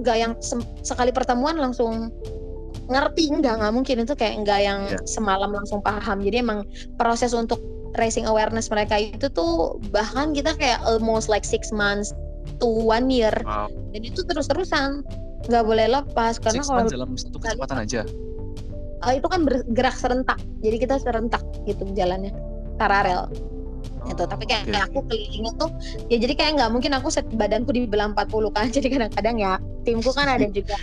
nggak 0.05 0.17
yang 0.21 0.33
sekali 0.85 1.09
pertemuan 1.11 1.57
langsung 1.57 2.13
ngerti 2.93 3.33
enggak 3.33 3.57
nggak 3.57 3.73
mungkin. 3.73 4.05
Itu 4.05 4.13
kayak 4.13 4.45
enggak 4.45 4.61
yang 4.61 4.81
yeah. 4.85 5.01
semalam 5.09 5.49
langsung 5.49 5.81
paham. 5.81 6.21
Jadi 6.21 6.45
emang 6.45 6.69
proses 7.01 7.33
untuk 7.33 7.59
raising 7.97 8.29
awareness 8.29 8.69
mereka 8.69 9.01
itu 9.01 9.33
tuh 9.33 9.81
bahkan 9.91 10.37
kita 10.37 10.53
kayak 10.61 10.79
almost 10.85 11.27
like 11.27 11.43
six 11.43 11.73
months 11.73 12.13
to 12.61 12.69
one 12.69 13.09
year. 13.09 13.33
Wow. 13.49 13.73
dan 13.91 14.07
itu 14.07 14.23
terus 14.23 14.47
terusan 14.47 15.01
nggak 15.49 15.65
boleh 15.65 15.89
lepas. 15.89 16.37
Karena 16.37 16.61
kalau 16.61 16.85
dalam 16.85 17.17
satu 17.17 17.41
kecepatan 17.41 17.79
aja. 17.81 18.03
Uh, 19.01 19.17
itu 19.17 19.25
kan 19.33 19.49
bergerak 19.49 19.97
serentak. 19.97 20.37
Jadi 20.61 20.77
kita 20.77 21.01
serentak 21.01 21.41
gitu 21.65 21.89
jalannya. 21.97 22.37
Paralel 22.77 23.33
oh, 24.03 24.11
itu 24.11 24.25
tapi 24.25 24.45
kayak, 24.49 24.65
okay. 24.69 24.81
aku 24.81 24.99
kelilingnya 25.07 25.53
tuh 25.61 25.71
ya 26.09 26.17
jadi 26.21 26.35
kayak 26.37 26.53
nggak 26.61 26.71
mungkin 26.73 26.93
aku 26.97 27.09
set 27.13 27.27
badanku 27.35 27.73
dibilang 27.73 28.13
40 28.17 28.57
kan. 28.57 28.67
Jadi 28.75 28.87
kadang-kadang 28.93 29.37
ya 29.41 29.53
timku 29.83 30.11
kan 30.13 30.29
ada 30.29 30.47
juga. 30.49 30.77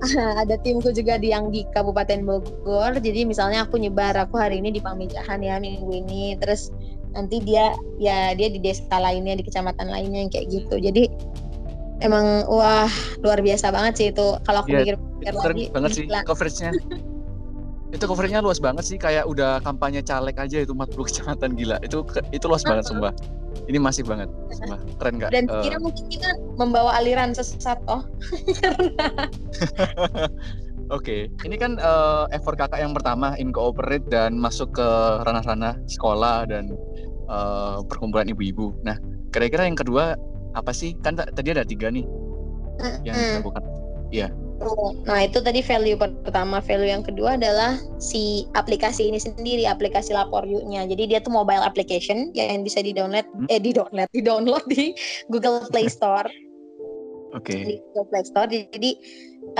Ada 0.40 0.56
timku 0.64 0.88
juga 0.88 1.20
di 1.20 1.36
yang 1.36 1.52
di 1.52 1.68
Kabupaten 1.68 2.24
Bogor. 2.24 2.96
Jadi 2.96 3.28
misalnya 3.28 3.68
aku 3.68 3.76
nyebar 3.76 4.16
aku 4.16 4.40
hari 4.40 4.64
ini 4.64 4.72
di 4.72 4.80
Pamijahan 4.80 5.44
ya 5.44 5.60
minggu 5.60 5.88
ini. 5.92 6.32
Terus 6.40 6.72
nanti 7.12 7.44
dia 7.44 7.76
ya 8.00 8.32
dia 8.32 8.48
di 8.48 8.56
desa 8.56 8.96
lainnya 8.96 9.36
di 9.36 9.44
kecamatan 9.44 9.92
lainnya 9.92 10.24
yang 10.24 10.32
kayak 10.32 10.48
gitu. 10.48 10.80
Jadi 10.80 11.12
emang 12.00 12.48
wah 12.48 12.88
luar 13.20 13.44
biasa 13.44 13.68
banget 13.68 13.92
sih 14.00 14.06
itu. 14.16 14.40
Kalau 14.48 14.64
aku 14.64 14.72
ya, 14.72 14.80
pikir-pikir 14.80 15.34
lagi 15.36 15.64
banget 15.72 15.90
sih 15.92 16.04
coveragenya 16.24 16.72
itu 17.96 18.04
coveragenya 18.04 18.44
luas 18.44 18.60
banget 18.60 18.84
sih 18.84 19.00
kayak 19.00 19.24
udah 19.24 19.64
kampanye 19.64 20.04
caleg 20.04 20.36
aja 20.36 20.60
itu 20.60 20.76
40 20.76 20.92
kecamatan 21.08 21.56
gila 21.56 21.76
itu 21.80 22.04
itu 22.30 22.44
luas 22.44 22.62
banget 22.62 22.84
sumpah 22.84 23.12
ini 23.66 23.80
masih 23.80 24.04
banget 24.04 24.28
sumpah 24.52 24.78
keren 25.00 25.16
gak 25.16 25.32
dan 25.32 25.48
uh, 25.48 25.64
kira 25.64 25.80
mungkin 25.80 26.04
kita 26.12 26.36
membawa 26.60 26.92
aliran 27.00 27.32
sesat 27.32 27.80
oh 27.88 28.04
Oke, 30.86 31.26
okay. 31.26 31.50
ini 31.50 31.58
kan 31.58 31.82
uh, 31.82 32.30
effort 32.30 32.54
kakak 32.54 32.78
yang 32.78 32.94
pertama 32.94 33.34
incorporate 33.42 34.06
dan 34.06 34.38
masuk 34.38 34.70
ke 34.70 34.88
ranah-ranah 35.26 35.74
sekolah 35.90 36.46
dan 36.46 36.78
uh, 37.26 37.82
perkumpulan 37.90 38.30
ibu-ibu. 38.30 38.70
Nah, 38.86 38.94
kira-kira 39.34 39.66
yang 39.66 39.74
kedua 39.74 40.14
apa 40.54 40.70
sih? 40.70 40.94
Kan 41.02 41.18
tadi 41.18 41.50
ada 41.50 41.66
tiga 41.66 41.90
nih 41.90 42.06
yang 43.02 43.18
dilakukan. 43.18 43.66
Iya. 44.14 44.30
Nah 45.04 45.18
itu 45.28 45.38
tadi 45.44 45.60
value 45.60 46.00
pertama, 46.00 46.64
value 46.64 46.88
yang 46.88 47.04
kedua 47.04 47.36
adalah 47.36 47.76
si 48.00 48.48
aplikasi 48.56 49.12
ini 49.12 49.20
sendiri, 49.20 49.68
aplikasi 49.68 50.16
lapor 50.16 50.48
nya 50.48 50.88
Jadi 50.88 51.12
dia 51.12 51.18
tuh 51.20 51.32
mobile 51.32 51.60
application 51.60 52.32
yang 52.32 52.64
bisa 52.64 52.80
di 52.80 52.96
download, 52.96 53.28
hmm? 53.36 53.52
eh 53.52 53.60
di 53.60 53.76
download, 53.76 54.08
di 54.10 54.22
download 54.24 54.64
di 54.72 54.96
Google 55.28 55.68
Play 55.68 55.92
Store. 55.92 56.28
Oke. 57.36 57.52
Okay. 57.52 57.60
Di 57.68 57.74
Google 57.92 58.06
Play 58.08 58.24
Store. 58.24 58.48
Jadi 58.48 58.90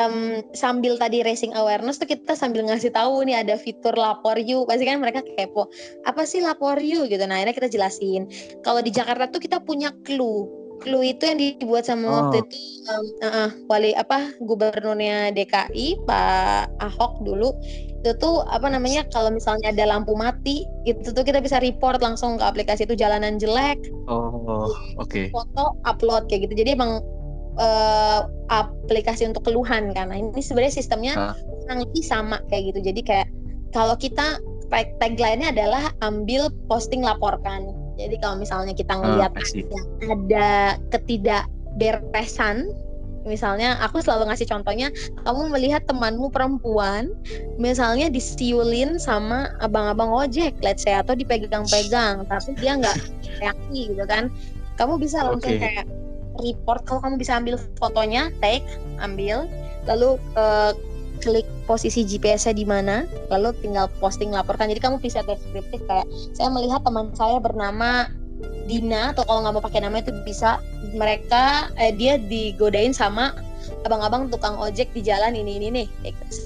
um, 0.01 0.41
sambil 0.57 0.97
tadi 0.97 1.21
raising 1.21 1.53
awareness 1.55 2.01
tuh 2.01 2.09
kita 2.09 2.33
sambil 2.33 2.65
ngasih 2.67 2.91
tahu 2.91 3.23
nih 3.29 3.45
ada 3.45 3.55
fitur 3.61 3.95
lapor 3.95 4.41
you 4.41 4.65
pasti 4.67 4.89
kan 4.89 4.99
mereka 4.99 5.23
kepo 5.23 5.71
apa 6.09 6.27
sih 6.27 6.43
lapor 6.43 6.83
you 6.83 7.07
gitu 7.07 7.23
nah 7.25 7.39
akhirnya 7.39 7.55
kita 7.55 7.69
jelasin 7.71 8.27
kalau 8.67 8.83
di 8.83 8.91
Jakarta 8.91 9.31
tuh 9.31 9.39
kita 9.39 9.63
punya 9.63 9.95
clue 10.03 10.66
clue 10.83 11.13
itu 11.15 11.23
yang 11.25 11.39
dibuat 11.39 11.89
sama 11.89 12.07
oh. 12.07 12.13
waktu 12.29 12.45
itu 12.45 12.59
um, 12.91 13.07
uh, 13.23 13.27
uh, 13.27 13.49
wali 13.69 13.93
apa 13.97 14.33
gubernurnya 14.45 15.33
DKI 15.33 16.05
Pak 16.05 16.77
Ahok 16.83 17.23
dulu. 17.25 17.55
Itu 18.03 18.15
tuh 18.23 18.47
apa 18.47 18.71
namanya 18.71 19.03
kalau 19.11 19.35
misalnya 19.35 19.75
ada 19.75 19.89
lampu 19.89 20.15
mati 20.15 20.63
itu 20.87 21.11
tuh 21.11 21.25
kita 21.27 21.43
bisa 21.43 21.59
report 21.59 21.99
langsung 22.05 22.39
ke 22.39 22.45
aplikasi 22.45 22.87
itu 22.87 22.95
jalanan 22.95 23.41
jelek. 23.41 23.81
Oh 24.07 24.71
oke. 25.01 25.11
Okay. 25.11 25.27
foto 25.35 25.75
upload 25.89 26.29
kayak 26.31 26.51
gitu. 26.51 26.63
Jadi 26.63 26.79
emang 26.79 27.03
uh, 27.59 28.29
aplikasi 28.53 29.27
untuk 29.27 29.49
keluhan 29.49 29.91
karena 29.97 30.15
ini 30.17 30.41
sebenarnya 30.41 30.75
sistemnya 30.75 31.13
kurang 31.67 31.83
lebih 31.83 32.05
sama 32.05 32.39
kayak 32.53 32.75
gitu. 32.75 32.93
Jadi 32.93 33.01
kayak 33.03 33.29
kalau 33.75 33.99
kita 33.99 34.39
tagline-nya 34.99 35.55
adalah 35.55 35.95
ambil 36.03 36.51
posting 36.67 37.03
laporkan 37.03 37.71
jadi 37.97 38.17
kalau 38.21 38.37
misalnya 38.41 38.73
kita 38.77 38.93
ngelihat 38.97 39.33
uh, 39.33 40.13
ada 40.13 40.51
ketidakberesan 40.93 42.69
misalnya 43.27 43.75
aku 43.83 43.99
selalu 43.99 44.31
ngasih 44.31 44.47
contohnya 44.47 44.89
kamu 45.27 45.51
melihat 45.51 45.83
temanmu 45.91 46.31
perempuan 46.31 47.11
misalnya 47.59 48.07
disiulin 48.07 49.03
sama 49.03 49.51
abang-abang 49.59 50.09
ojek 50.15 50.55
let's 50.63 50.87
say 50.87 50.95
atau 50.95 51.19
dipegang-pegang 51.19 52.23
tapi 52.31 52.55
dia 52.63 52.79
nggak 52.79 52.97
reaksi 53.43 53.91
gitu 53.91 54.05
kan 54.07 54.31
kamu 54.79 54.95
bisa 55.03 55.27
langsung 55.27 55.59
okay. 55.59 55.83
kayak 55.83 55.87
report 56.39 56.87
kalau 56.87 57.03
kamu 57.03 57.17
bisa 57.19 57.33
ambil 57.43 57.59
fotonya 57.83 58.31
take 58.39 58.65
ambil 59.03 59.51
lalu 59.91 60.15
uh, 60.39 60.71
klik 61.27 61.47
posisi 61.67 62.07
GPS-nya 62.07 62.55
di 62.55 62.63
mana 62.63 63.03
lalu 63.35 63.51
tinggal 63.59 63.91
posting 63.99 64.31
laporkan. 64.31 64.71
Jadi 64.71 64.79
kamu 64.79 65.03
bisa 65.03 65.27
deskriptif 65.27 65.83
kayak 65.91 66.07
saya 66.39 66.47
melihat 66.55 66.87
teman 66.87 67.11
saya 67.19 67.43
bernama 67.43 68.07
Dina 68.71 69.11
atau 69.11 69.27
kalau 69.27 69.43
nggak 69.43 69.55
mau 69.59 69.65
pakai 69.65 69.83
nama 69.83 69.99
itu 69.99 70.15
bisa 70.23 70.63
mereka 70.95 71.73
eh, 71.81 71.91
dia 71.91 72.21
digodain 72.21 72.95
sama 72.95 73.35
abang-abang 73.83 74.31
tukang 74.31 74.55
ojek 74.59 74.87
di 74.95 75.03
jalan 75.03 75.35
ini 75.35 75.59
ini 75.59 75.69
nih 75.83 75.87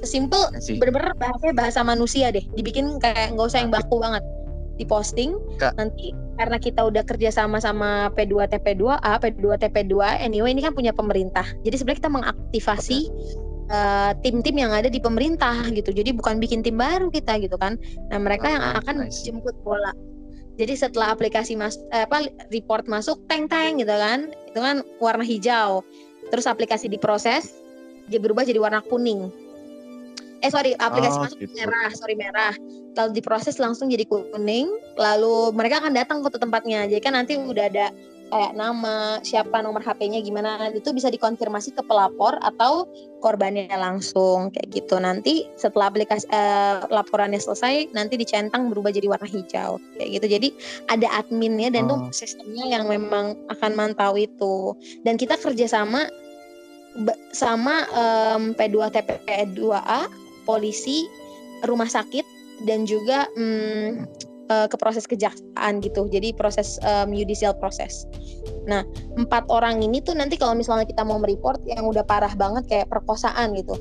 simple 0.05 0.49
bener-bener 0.81 1.12
bahasa 1.21 1.47
bahasa 1.53 1.81
manusia 1.85 2.33
deh. 2.33 2.45
Dibikin 2.57 2.97
kayak 3.03 3.37
nggak 3.37 3.49
usah 3.53 3.61
yang 3.61 3.73
baku 3.73 4.01
banget. 4.01 4.25
Diposting 4.81 5.37
Kak. 5.61 5.77
nanti 5.77 6.16
karena 6.40 6.57
kita 6.57 6.81
udah 6.88 7.05
kerja 7.05 7.29
sama 7.29 7.61
sama 7.61 8.09
P2 8.16 8.49
TP2A, 8.49 9.21
P2 9.21 9.61
TP2 9.61 10.25
anyway 10.25 10.57
ini 10.57 10.64
kan 10.64 10.73
punya 10.73 10.97
pemerintah. 10.97 11.45
Jadi 11.69 11.77
sebenarnya 11.77 12.01
kita 12.01 12.12
mengaktifasi 12.16 12.99
uh, 13.70 14.12
tim-tim 14.20 14.59
yang 14.59 14.74
ada 14.74 14.90
di 14.90 14.98
pemerintah 14.98 15.64
gitu. 15.72 15.94
Jadi 15.94 16.12
bukan 16.12 16.42
bikin 16.42 16.61
tim 16.61 16.76
baru 16.76 17.09
kita 17.09 17.38
gitu 17.40 17.56
kan. 17.56 17.78
Nah, 18.11 18.18
mereka 18.20 18.50
yang 18.50 18.64
akan 18.83 19.06
nice. 19.09 19.22
jemput 19.24 19.54
bola. 19.64 19.94
Jadi 20.61 20.76
setelah 20.76 21.16
aplikasi 21.16 21.56
mas 21.56 21.80
eh, 21.94 22.04
apa 22.04 22.28
report 22.52 22.85
masuk 22.85 23.16
teng 23.30 23.48
teng 23.48 23.80
gitu 23.80 23.94
kan. 23.94 24.28
Itu 24.50 24.61
kan 24.61 24.83
warna 25.00 25.24
hijau. 25.24 25.80
terus 26.30 26.46
aplikasi 26.46 26.87
diproses 26.87 27.59
dia 28.06 28.22
berubah 28.22 28.46
jadi 28.46 28.62
warna 28.62 28.80
kuning 28.87 29.30
eh 30.40 30.48
sorry 30.48 30.72
aplikasi 30.76 31.16
Oh, 31.16 31.24
masuk 31.26 31.38
gitu. 31.42 31.52
merah 31.52 31.88
sorry 31.92 32.14
merah 32.16 32.54
kalau 32.96 33.12
diproses 33.12 33.61
langsung 33.61 33.92
jadi 33.92 34.09
kuning 34.09 34.66
lalu 34.96 35.52
mereka 35.52 35.85
akan 35.85 35.92
datang 35.92 36.24
ke 36.24 36.33
tempatnya 36.37 36.88
jadi 36.88 37.00
kan 37.02 37.12
nanti 37.18 37.37
udah 37.37 37.68
ada 37.68 37.92
kayak 38.31 38.55
nama 38.57 39.19
siapa 39.21 39.61
nomor 39.61 39.83
HP-nya 39.83 40.23
gimana 40.23 40.71
itu 40.71 40.95
bisa 40.95 41.11
dikonfirmasi 41.11 41.75
ke 41.75 41.83
pelapor 41.85 42.38
atau 42.40 42.87
korbannya 43.21 43.69
langsung 43.75 44.49
kayak 44.55 44.71
gitu. 44.73 44.97
Nanti 44.97 45.51
setelah 45.59 45.90
aplikasi 45.93 46.25
eh, 46.31 46.87
laporannya 46.88 47.43
selesai 47.43 47.93
nanti 47.93 48.16
dicentang 48.16 48.71
berubah 48.71 48.95
jadi 48.95 49.11
warna 49.11 49.29
hijau 49.29 49.77
kayak 49.99 50.11
gitu. 50.23 50.27
Jadi 50.38 50.49
ada 50.88 51.09
adminnya 51.21 51.69
dan 51.69 51.90
Oh. 51.90 52.07
tuh 52.07 52.14
sistemnya 52.14 52.71
yang 52.71 52.87
memang 52.87 53.35
akan 53.51 53.73
mantau 53.75 54.14
itu. 54.14 54.79
Dan 55.03 55.19
kita 55.19 55.35
kerjasama 55.35 56.07
sama 57.35 57.87
em, 57.95 58.55
P2 58.55 58.90
TP2A 58.95 60.07
polisi 60.47 61.07
rumah 61.66 61.87
sakit 61.87 62.25
dan 62.66 62.85
juga 62.85 63.27
mm, 63.37 64.07
eh, 64.51 64.67
ke 64.67 64.77
proses 64.77 65.07
kejaksaan 65.07 65.81
gitu. 65.81 66.11
Jadi 66.11 66.35
proses 66.35 66.83
em, 66.83 67.15
judicial 67.15 67.55
proses 67.57 68.05
nah 68.69 68.85
empat 69.17 69.49
orang 69.49 69.81
ini 69.81 70.05
tuh 70.05 70.13
nanti 70.13 70.37
kalau 70.37 70.53
misalnya 70.53 70.85
kita 70.85 71.01
mau 71.01 71.17
mereport 71.17 71.59
yang 71.65 71.89
udah 71.89 72.05
parah 72.05 72.31
banget 72.37 72.69
kayak 72.69 72.87
perkosaan 72.93 73.57
gitu. 73.57 73.79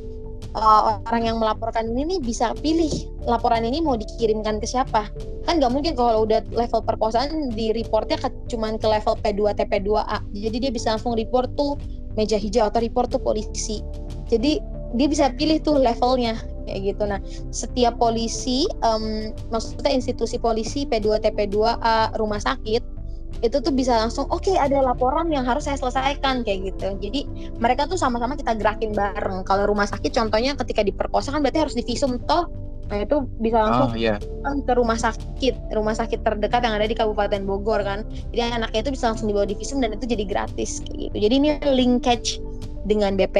Eh, 0.50 0.82
orang 1.06 1.24
yang 1.30 1.38
melaporkan 1.38 1.94
ini 1.94 2.18
nih 2.18 2.20
bisa 2.26 2.58
pilih 2.58 2.90
laporan 3.30 3.62
ini 3.62 3.86
mau 3.86 3.94
dikirimkan 3.94 4.58
ke 4.58 4.66
siapa. 4.66 5.06
Kan 5.46 5.62
nggak 5.62 5.70
mungkin 5.70 5.94
kalau 5.94 6.26
udah 6.26 6.42
level 6.50 6.82
perkosaan 6.82 7.54
di 7.54 7.70
reportnya 7.70 8.18
ke, 8.18 8.34
cuman 8.50 8.82
ke 8.82 8.90
level 8.90 9.14
P2 9.22 9.54
TP2A 9.62 10.26
jadi 10.34 10.58
dia 10.58 10.72
bisa 10.74 10.98
langsung 10.98 11.14
report 11.14 11.54
tuh 11.54 11.78
meja 12.18 12.42
hijau 12.42 12.66
atau 12.66 12.82
report 12.82 13.14
tuh 13.14 13.22
polisi. 13.22 13.86
Jadi 14.26 14.58
dia 14.98 15.06
bisa 15.06 15.30
pilih 15.38 15.62
tuh 15.62 15.78
levelnya 15.78 16.34
kayak 16.70 16.96
gitu. 16.96 17.04
Nah 17.10 17.20
setiap 17.50 17.98
polisi 17.98 18.70
em, 18.86 19.34
maksudnya 19.50 19.90
institusi 19.90 20.38
polisi 20.38 20.86
P2 20.86 21.20
TP2A 21.26 22.16
rumah 22.22 22.40
sakit 22.40 23.00
itu 23.40 23.58
tuh 23.64 23.72
bisa 23.72 23.96
langsung 23.96 24.28
oke 24.28 24.52
ada 24.52 24.84
laporan 24.84 25.32
yang 25.32 25.48
harus 25.48 25.64
saya 25.64 25.80
selesaikan 25.80 26.44
kayak 26.44 26.76
gitu. 26.76 26.98
Jadi 27.00 27.20
mereka 27.58 27.88
tuh 27.88 27.96
sama-sama 27.96 28.36
kita 28.36 28.56
gerakin 28.60 28.92
bareng. 28.92 29.48
Kalau 29.48 29.70
rumah 29.70 29.88
sakit 29.88 30.12
contohnya 30.12 30.58
ketika 30.60 30.84
diperkosa 30.84 31.32
kan 31.32 31.40
berarti 31.46 31.64
harus 31.64 31.76
divisum 31.78 32.20
toh. 32.28 32.52
Nah 32.90 33.06
itu 33.06 33.22
bisa 33.38 33.62
langsung 33.62 33.94
Oh 33.94 33.96
iya. 33.96 34.18
kan 34.44 34.66
ke 34.66 34.74
rumah 34.74 34.98
sakit. 34.98 35.72
Rumah 35.72 35.96
sakit 35.96 36.26
terdekat 36.26 36.66
yang 36.66 36.76
ada 36.76 36.90
di 36.90 36.98
Kabupaten 36.98 37.46
Bogor 37.46 37.86
kan. 37.86 38.04
Jadi 38.34 38.42
anaknya 38.50 38.90
itu 38.90 38.92
bisa 38.98 39.14
langsung 39.14 39.30
dibawa 39.30 39.46
di 39.46 39.56
visum 39.56 39.80
dan 39.80 39.94
itu 39.96 40.10
jadi 40.10 40.26
gratis 40.26 40.82
kayak 40.84 41.14
gitu. 41.14 41.18
Jadi 41.30 41.34
ini 41.38 41.50
linkage 41.70 42.42
dengan 42.88 43.16
BP 43.16 43.36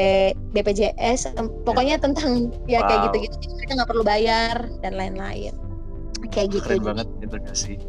BPJS 0.52 1.32
pokoknya 1.64 1.96
tentang 1.96 2.52
ya 2.68 2.84
kayak 2.84 3.00
Wow. 3.00 3.06
gitu 3.08 3.16
gitu 3.24 3.34
jadi 3.40 3.54
mereka 3.56 3.72
nggak 3.80 3.90
perlu 3.90 4.04
bayar 4.04 4.56
dan 4.80 4.92
lain-lain. 4.94 5.52
Kayak 6.28 6.48
gitu 6.60 6.66
Keren 6.68 6.84
banget 6.84 7.06
integrasi. 7.24 7.80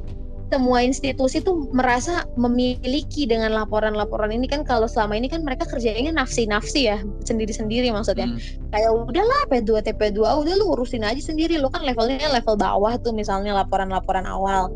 semua 0.51 0.83
institusi 0.83 1.39
tuh 1.39 1.71
merasa 1.71 2.27
memiliki 2.35 3.23
dengan 3.23 3.55
laporan-laporan 3.55 4.35
ini 4.35 4.51
kan. 4.51 4.67
Kalau 4.67 4.83
selama 4.83 5.15
ini 5.15 5.31
kan 5.31 5.47
mereka 5.47 5.63
kerjanya 5.63 6.11
nafsi-nafsi 6.11 6.91
ya 6.91 6.99
sendiri-sendiri 7.23 7.87
maksudnya. 7.91 8.27
Hmm. 8.27 8.39
kayak 8.67 8.91
udahlah 8.91 9.41
P2 9.47 9.79
TP2 9.79 10.19
udah 10.19 10.53
lu 10.59 10.75
urusin 10.75 11.07
aja 11.07 11.23
sendiri. 11.23 11.55
Lu 11.55 11.71
kan 11.71 11.87
levelnya 11.87 12.27
level 12.27 12.59
bawah 12.59 12.99
tuh 12.99 13.15
misalnya 13.15 13.55
laporan-laporan 13.55 14.27
awal. 14.27 14.67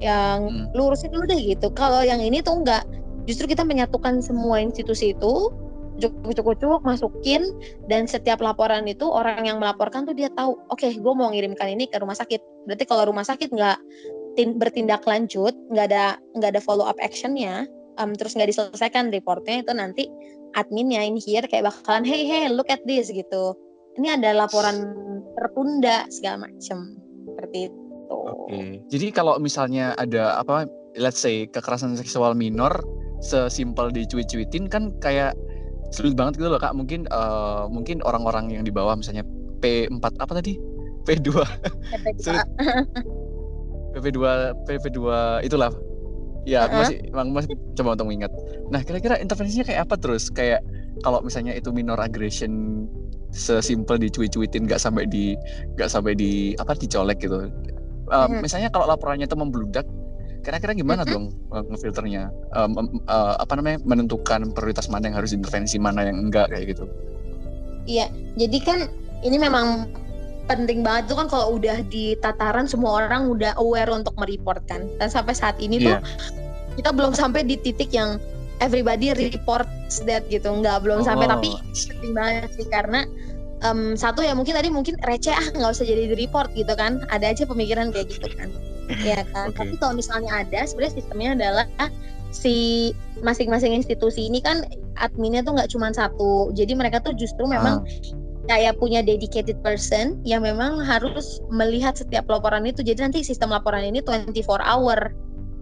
Yang 0.00 0.38
Hmm. 0.48 0.64
lu 0.72 0.88
urusin 0.88 1.12
dulu 1.12 1.28
deh 1.28 1.40
gitu. 1.52 1.68
Kalau 1.76 2.00
yang 2.00 2.24
ini 2.24 2.40
tuh 2.40 2.64
enggak 2.64 2.88
justru 3.28 3.44
kita 3.44 3.60
menyatukan 3.60 4.24
semua 4.24 4.64
institusi 4.64 5.12
itu 5.12 5.52
cukup-cukup 6.00 6.80
masukin 6.82 7.44
dan 7.86 8.08
setiap 8.08 8.40
laporan 8.40 8.88
itu 8.88 9.04
orang 9.04 9.44
yang 9.44 9.60
melaporkan 9.60 10.08
tuh 10.08 10.16
dia 10.16 10.32
tahu 10.32 10.56
oke 10.72 10.88
gue 10.88 11.12
mau 11.14 11.28
ngirimkan 11.30 11.68
ini 11.70 11.86
ke 11.86 12.00
rumah 12.00 12.16
sakit. 12.16 12.40
Berarti 12.64 12.84
kalau 12.88 13.12
rumah 13.12 13.24
sakit 13.24 13.52
nggak 13.52 13.78
tin- 14.34 14.56
bertindak 14.56 15.04
lanjut 15.04 15.52
nggak 15.70 15.86
ada 15.92 16.16
nggak 16.38 16.56
ada 16.56 16.62
follow 16.62 16.88
up 16.88 16.96
actionnya 16.98 17.68
em, 18.00 18.16
terus 18.16 18.32
nggak 18.32 18.48
diselesaikan 18.48 19.12
reportnya 19.12 19.60
itu 19.60 19.72
nanti 19.76 20.04
adminnya 20.56 21.04
in 21.04 21.20
here 21.20 21.44
kayak 21.46 21.70
bakalan 21.70 22.02
hey 22.02 22.26
hey 22.26 22.48
look 22.48 22.72
at 22.72 22.82
this 22.88 23.12
gitu. 23.12 23.54
Ini 23.98 24.16
ada 24.22 24.32
laporan 24.32 24.96
tertunda 25.36 26.06
segala 26.08 26.48
macem. 26.48 26.96
Seperti 27.26 27.68
itu. 27.68 27.80
Oke. 28.10 28.82
Jadi 28.90 29.06
kalau 29.14 29.38
misalnya 29.38 29.94
ada 29.98 30.38
apa, 30.38 30.66
let's 30.98 31.20
say 31.22 31.46
kekerasan 31.46 31.94
seksual 31.94 32.34
minor, 32.34 32.72
sesimpel 33.22 33.92
dicuit-cuitin 33.94 34.66
kan 34.66 34.94
kayak 34.98 35.36
sulit 35.90 36.14
banget 36.14 36.40
gitu 36.42 36.48
loh 36.50 36.60
kak. 36.62 36.72
Mungkin 36.74 37.06
eh, 37.10 37.64
mungkin 37.70 38.02
orang-orang 38.06 38.50
yang 38.50 38.64
di 38.66 38.72
bawah 38.72 38.94
misalnya 38.94 39.26
P4 39.60 40.04
apa 40.18 40.32
tadi? 40.32 40.56
P2, 41.04 41.28
Sulit. 42.20 42.44
PP2, 43.96 44.20
PP2 44.68 44.98
itulah. 45.42 45.72
Ya, 46.48 46.64
Uh-uh. 46.64 46.80
masih 46.80 46.96
emang 47.12 47.36
masih 47.36 47.52
coba 47.76 47.96
untuk 47.96 48.08
mengingat. 48.08 48.32
Nah, 48.72 48.80
kira-kira 48.80 49.20
intervensinya 49.20 49.64
kayak 49.68 49.80
apa 49.88 49.94
terus? 50.00 50.32
Kayak 50.32 50.64
kalau 51.04 51.20
misalnya 51.20 51.52
itu 51.52 51.68
minor 51.68 52.00
aggression 52.00 52.84
sesimpel 53.30 54.00
dicuit-cuitin 54.00 54.66
nggak 54.66 54.80
sampai 54.80 55.04
di 55.06 55.36
nggak 55.76 55.90
sampai 55.92 56.16
di 56.16 56.56
apa 56.56 56.72
dicolek 56.76 57.20
gitu. 57.20 57.48
Mhm. 58.10 58.42
Misalnya 58.42 58.72
kalau 58.72 58.90
laporannya 58.90 59.28
itu 59.28 59.38
membludak, 59.38 59.86
kira-kira 60.40 60.72
gimana 60.72 61.04
dong 61.04 61.32
eh, 61.52 61.62
ngefilternya? 61.68 62.32
Em, 62.56 62.72
em, 62.76 62.86
eh, 63.04 63.34
apa 63.38 63.52
namanya 63.56 63.78
menentukan 63.84 64.50
prioritas 64.56 64.88
mana 64.88 65.08
yang 65.12 65.16
harus 65.20 65.36
diintervensi, 65.36 65.76
mana 65.76 66.08
yang 66.08 66.18
enggak 66.28 66.50
kayak 66.50 66.76
gitu. 66.76 66.84
Iya, 67.88 68.12
jadi 68.36 68.58
kan 68.60 68.78
ini 69.24 69.36
memang 69.40 69.88
penting 70.50 70.82
banget 70.82 71.14
tuh 71.14 71.16
kan 71.22 71.30
kalau 71.30 71.56
udah 71.56 71.78
di 71.86 72.18
tataran 72.18 72.66
semua 72.66 73.06
orang 73.06 73.30
udah 73.30 73.54
aware 73.60 73.88
untuk 73.94 74.16
mereport 74.18 74.60
kan. 74.66 74.84
Dan 74.98 75.08
sampai 75.08 75.32
saat 75.36 75.56
ini 75.62 75.78
tuh 75.78 75.94
Iya. 75.96 76.00
kita 76.74 76.90
belum 76.90 77.14
sampai 77.14 77.46
di 77.46 77.54
titik 77.60 77.94
yang 77.94 78.18
everybody 78.58 79.14
reports 79.14 80.02
that 80.04 80.26
gitu. 80.26 80.50
Nggak 80.50 80.82
belum 80.82 81.06
sampai 81.06 81.30
Oh, 81.30 81.38
tapi 81.38 81.48
penting 81.86 82.12
banget 82.12 82.50
sih 82.58 82.66
karena 82.66 83.06
em, 83.62 83.94
satu 83.94 84.24
ya 84.26 84.34
mungkin 84.34 84.56
tadi 84.56 84.68
mungkin 84.72 84.98
receh 85.06 85.32
ah 85.32 85.46
nggak 85.54 85.70
usah 85.70 85.86
jadi 85.86 86.10
di 86.10 86.16
report 86.18 86.50
gitu 86.58 86.74
kan. 86.74 87.04
Ada 87.14 87.30
aja 87.30 87.42
pemikiran 87.46 87.94
kayak 87.94 88.10
gitu 88.10 88.28
kan. 88.34 88.50
Iya 88.98 89.22
kan. 89.32 89.54
Oke. 89.54 89.56
Tapi 89.62 89.74
kalau 89.78 89.94
misalnya 89.94 90.30
ada 90.42 90.66
sebenarnya 90.66 90.94
sistemnya 90.98 91.30
adalah 91.38 91.66
si 92.30 92.90
masing-masing 93.26 93.74
institusi 93.74 94.30
ini 94.30 94.38
kan 94.38 94.62
adminnya 94.98 95.42
tuh 95.42 95.54
nggak 95.58 95.70
cuma 95.70 95.90
satu. 95.90 96.50
Jadi 96.54 96.72
mereka 96.78 97.02
tuh 97.02 97.14
justru 97.14 97.46
memang 97.46 97.82
Ah, 97.82 98.18
kayak 98.48 98.78
punya 98.82 99.02
dedicated 99.02 99.58
person 99.62 100.18
yang 100.26 100.42
memang 100.42 100.82
harus 100.82 101.38
melihat 101.50 101.94
setiap 101.94 102.26
laporan 102.26 102.66
itu. 102.66 102.82
Jadi 102.82 103.02
nanti 103.02 103.20
sistem 103.22 103.50
laporan 103.50 103.82
ini 103.86 104.02
24 104.02 104.62
hour 104.62 105.10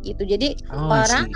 gitu. 0.05 0.23
Jadi 0.25 0.57
oh, 0.73 0.93
orang 0.93 1.29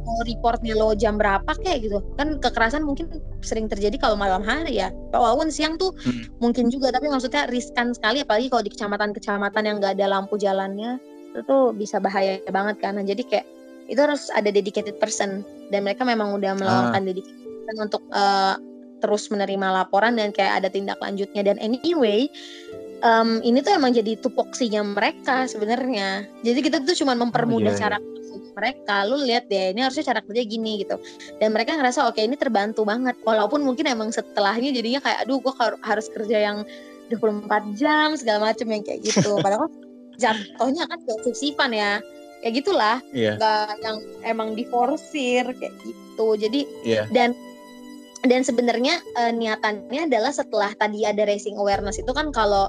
mau 0.00 0.20
reportnya 0.24 0.74
lo 0.74 0.96
jam 0.96 1.18
berapa 1.20 1.46
kayak 1.60 1.86
gitu. 1.86 1.98
Kan 2.18 2.42
kekerasan 2.42 2.82
mungkin 2.82 3.10
sering 3.46 3.66
terjadi 3.70 3.94
kalau 4.00 4.16
malam 4.18 4.42
hari 4.42 4.80
ya. 4.80 4.90
Walaupun 5.14 5.50
siang 5.54 5.78
tuh 5.78 5.92
Hmm. 6.02 6.26
mungkin 6.40 6.66
juga 6.72 6.90
tapi 6.90 7.06
maksudnya 7.10 7.46
riskan 7.46 7.92
sekali 7.94 8.22
apalagi 8.24 8.48
kalau 8.50 8.62
di 8.64 8.72
kecamatan-kecamatan 8.72 9.62
yang 9.66 9.76
nggak 9.78 9.94
ada 9.98 10.06
lampu 10.08 10.34
jalannya 10.40 10.98
itu 11.30 11.40
tuh 11.46 11.70
bisa 11.74 12.02
bahaya 12.02 12.42
banget 12.50 12.82
kan. 12.82 12.98
Nah, 12.98 13.06
jadi 13.06 13.22
kayak 13.22 13.46
itu 13.90 13.98
harus 13.98 14.30
ada 14.30 14.50
dedicated 14.54 14.98
person 15.02 15.42
dan 15.74 15.82
mereka 15.82 16.06
memang 16.06 16.34
udah 16.38 16.54
melakukan 16.54 17.02
dedicated 17.06 17.42
person 17.66 17.76
untuk 17.90 18.02
eh, 18.10 18.54
terus 19.00 19.32
menerima 19.32 19.66
laporan 19.80 20.14
dan 20.18 20.30
kayak 20.30 20.62
ada 20.62 20.68
tindak 20.68 21.00
lanjutnya 21.00 21.40
dan 21.40 21.56
anyway 21.64 22.28
em, 23.00 23.40
ini 23.40 23.64
tuh 23.64 23.72
emang 23.74 23.96
jadi 23.96 24.16
tupoksinya 24.20 24.84
mereka 24.84 25.48
sebenarnya. 25.48 26.28
Jadi 26.44 26.60
kita 26.60 26.84
tuh 26.84 26.96
cuma 27.00 27.16
mempermudah 27.16 27.72
iya, 27.72 27.76
iya. 27.76 27.82
cara 27.82 27.98
mereka. 28.54 29.08
Lu 29.08 29.16
lihat 29.24 29.48
deh, 29.48 29.72
ini 29.72 29.80
harusnya 29.80 30.12
cara 30.12 30.20
kerja 30.20 30.42
gini 30.44 30.84
gitu. 30.84 31.00
Dan 31.40 31.56
mereka 31.56 31.74
ngerasa 31.74 32.06
oke 32.08 32.20
ini 32.20 32.36
terbantu 32.36 32.84
banget. 32.84 33.16
Walaupun 33.24 33.64
mungkin 33.64 33.88
emang 33.88 34.12
setelahnya 34.12 34.70
jadinya 34.74 35.00
kayak 35.00 35.24
aduh 35.26 35.40
gua 35.40 35.54
har- 35.56 35.80
harus 35.80 36.06
kerja 36.12 36.52
yang 36.52 36.58
24 37.10 37.74
jam 37.74 38.14
segala 38.14 38.52
macam 38.52 38.66
yang 38.70 38.82
kayak 38.84 39.00
gitu. 39.02 39.40
Padahal 39.40 39.66
jatuhnya 40.20 40.84
kan 40.86 40.98
sip-sipan 41.24 41.72
ya. 41.72 41.92
Kayak 42.40 42.54
gitulah, 42.64 42.96
Iya, 43.12 43.36
nggak 43.36 43.84
yang 43.84 43.98
emang 44.24 44.56
diforsir 44.56 45.44
kayak 45.60 45.74
gitu. 45.84 46.28
Jadi 46.40 46.64
iya. 46.88 47.04
dan 47.12 47.36
dan 48.24 48.44
sebenarnya 48.44 49.00
eh, 49.20 49.32
niatannya 49.32 50.08
adalah 50.08 50.32
setelah 50.32 50.72
tadi 50.76 51.04
ada 51.04 51.24
raising 51.28 51.56
awareness 51.60 52.00
itu 52.00 52.12
kan 52.12 52.32
kalau 52.32 52.68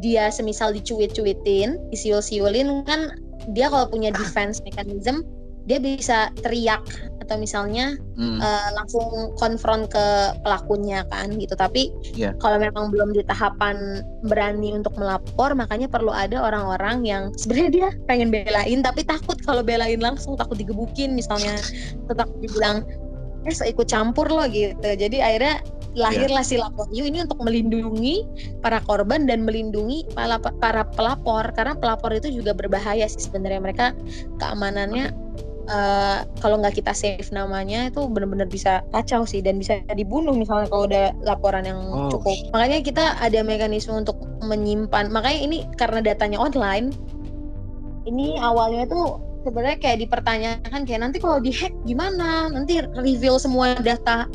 dia 0.00 0.32
semisal 0.32 0.72
dicuit-cuitin, 0.72 1.76
disiul-siulin 1.92 2.84
kan 2.88 3.12
dia 3.52 3.68
kalau 3.68 3.84
punya 3.90 4.08
defense 4.16 4.64
mechanism 4.64 5.20
dia 5.66 5.78
bisa 5.78 6.30
teriak 6.42 6.82
atau 7.22 7.38
misalnya 7.38 7.94
Hmm. 8.18 8.42
eh, 8.42 8.70
langsung 8.76 9.32
konfront 9.38 9.86
ke 9.88 10.06
pelakunya 10.42 11.06
kan 11.08 11.32
gitu. 11.38 11.54
Tapi 11.54 11.94
Iya. 12.18 12.34
kalau 12.42 12.58
memang 12.58 12.90
belum 12.90 13.14
di 13.14 13.22
tahapan 13.24 14.02
berani 14.26 14.74
untuk 14.74 14.92
melapor, 14.98 15.54
makanya 15.54 15.86
perlu 15.86 16.10
ada 16.10 16.42
orang-orang 16.42 17.06
yang 17.06 17.22
sebenarnya 17.38 17.70
dia 17.70 17.88
pengen 18.10 18.28
belain 18.34 18.82
tapi 18.82 19.06
takut 19.06 19.38
kalau 19.46 19.62
belain 19.62 20.02
langsung 20.02 20.34
takut 20.34 20.58
digebukin 20.58 21.14
misalnya, 21.14 21.56
takut 22.10 22.36
dibilang 22.42 22.84
eh 23.42 23.54
ikut 23.74 23.90
campur 23.90 24.30
loh 24.30 24.46
gitu 24.46 24.86
jadi 24.94 25.18
akhirnya 25.18 25.56
lahirlah 25.98 26.46
si 26.46 26.56
lapor 26.56 26.88
you 26.94 27.04
ini 27.04 27.20
untuk 27.26 27.42
melindungi 27.42 28.24
para 28.64 28.80
korban 28.86 29.28
dan 29.28 29.44
melindungi 29.44 30.08
para, 30.16 30.40
para 30.40 30.86
pelapor 30.94 31.52
karena 31.52 31.74
pelapor 31.76 32.16
itu 32.16 32.32
juga 32.32 32.56
berbahaya 32.56 33.04
sih 33.04 33.28
sebenarnya 33.28 33.60
mereka 33.60 33.86
keamanannya 34.40 35.12
uh, 35.70 36.26
kalau 36.42 36.58
nggak 36.58 36.78
kita 36.78 36.92
save 36.96 37.28
namanya 37.30 37.90
itu 37.90 38.06
benar-benar 38.08 38.48
bisa 38.50 38.82
kacau 38.90 39.22
sih 39.22 39.44
dan 39.44 39.58
bisa 39.60 39.78
dibunuh 39.94 40.34
misalnya 40.34 40.66
kalau 40.70 40.88
udah 40.88 41.14
laporan 41.22 41.66
yang 41.66 41.78
oh. 41.90 42.10
cukup. 42.10 42.34
makanya 42.50 42.78
kita 42.82 43.04
ada 43.20 43.40
mekanisme 43.44 43.94
untuk 43.94 44.18
menyimpan. 44.42 45.10
Makanya 45.10 45.38
ini 45.38 45.58
karena 45.78 46.02
datanya 46.02 46.38
online 46.42 46.90
ini 48.02 48.34
awalnya 48.42 48.90
tuh 48.90 49.22
sebenarnya 49.46 49.78
kayak 49.78 49.98
dipertanyakan 50.06 50.82
kayak 50.82 51.00
nanti 51.06 51.18
kalau 51.22 51.38
dihack 51.38 51.70
gimana? 51.86 52.50
Nanti 52.50 52.82
reveal 52.98 53.38
semua 53.38 53.78
data 53.78 54.26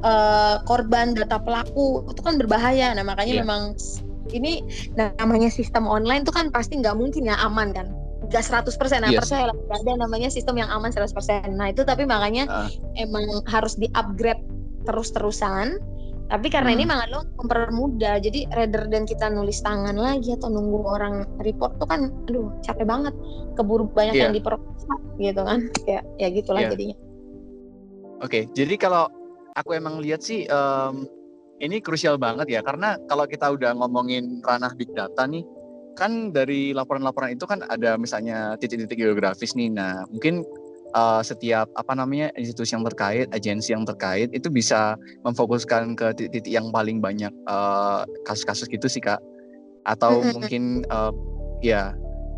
uh, 0.00 0.64
korban 0.64 1.12
data 1.12 1.36
pelaku 1.36 2.04
itu 2.08 2.20
kan 2.24 2.40
berbahaya. 2.40 2.96
Nah 2.96 3.04
makanya 3.04 3.40
yeah. 3.40 3.44
memang 3.44 3.76
ini 4.32 4.62
nah, 4.94 5.10
namanya 5.18 5.50
sistem 5.50 5.90
online 5.90 6.22
itu 6.22 6.32
kan 6.32 6.48
pasti 6.48 6.78
nggak 6.78 6.96
mungkin 6.96 7.28
ya 7.28 7.36
aman 7.42 7.74
kan 7.74 7.90
nggak 8.30 8.44
100% 8.46 9.02
nah 9.02 9.10
yes. 9.10 9.26
percaya 9.26 9.50
lah 9.50 9.56
ada 9.74 9.92
namanya 10.06 10.30
sistem 10.30 10.62
yang 10.62 10.70
aman 10.70 10.94
100% 10.94 11.10
nah 11.58 11.66
itu 11.68 11.82
tapi 11.82 12.06
makanya 12.06 12.46
uh. 12.46 12.70
emang 12.94 13.26
harus 13.50 13.74
di 13.74 13.90
upgrade 13.98 14.40
terus-terusan 14.86 15.82
tapi 16.30 16.46
karena 16.46 16.70
hmm. 16.70 16.78
ini 16.78 16.84
malah 16.86 17.06
lo 17.10 17.20
mempermudah 17.42 18.22
jadi 18.22 18.46
rather 18.54 18.86
dan 18.86 19.02
kita 19.02 19.26
nulis 19.26 19.58
tangan 19.66 19.98
lagi 19.98 20.30
atau 20.38 20.46
nunggu 20.46 20.78
orang 20.86 21.26
report 21.42 21.74
tuh 21.82 21.90
kan 21.90 22.14
aduh 22.30 22.54
capek 22.62 22.86
banget 22.86 23.14
keburu 23.58 23.90
banyak 23.90 24.14
yeah. 24.14 24.30
yang 24.30 24.34
diperkosa 24.38 24.94
gitu 25.18 25.42
kan 25.42 25.66
ya 25.90 26.00
ya 26.22 26.30
gitulah 26.30 26.62
yeah. 26.62 26.70
jadinya 26.70 26.96
oke 28.22 28.30
okay, 28.30 28.46
jadi 28.54 28.78
kalau 28.78 29.10
aku 29.58 29.74
emang 29.74 29.98
lihat 29.98 30.22
sih 30.22 30.46
um, 30.46 31.02
ini 31.58 31.82
krusial 31.82 32.14
banget 32.14 32.46
ya 32.46 32.62
karena 32.62 32.94
kalau 33.10 33.26
kita 33.26 33.50
udah 33.50 33.74
ngomongin 33.74 34.38
ranah 34.46 34.70
big 34.78 34.94
data 34.94 35.26
nih 35.26 35.42
kan 35.98 36.32
dari 36.34 36.70
laporan-laporan 36.74 37.34
itu 37.34 37.44
kan 37.44 37.62
ada 37.68 37.98
misalnya 37.98 38.54
titik-titik 38.60 38.98
geografis 38.98 39.52
nih 39.58 39.72
nah 39.72 40.06
mungkin 40.08 40.46
uh, 40.94 41.22
setiap 41.22 41.70
apa 41.78 41.92
namanya 41.94 42.34
institusi 42.34 42.74
yang 42.74 42.84
terkait, 42.86 43.26
agensi 43.30 43.70
yang 43.74 43.86
terkait 43.86 44.30
itu 44.34 44.50
bisa 44.50 44.98
memfokuskan 45.22 45.94
ke 45.94 46.06
titik-titik 46.16 46.52
yang 46.52 46.68
paling 46.74 46.98
banyak 46.98 47.30
eh, 47.30 48.00
kasus-kasus 48.26 48.66
gitu 48.70 48.86
sih 48.90 49.02
kak, 49.02 49.20
atau 49.86 50.22
mungkin 50.34 50.84
uh, 50.90 51.14
ya, 51.62 51.94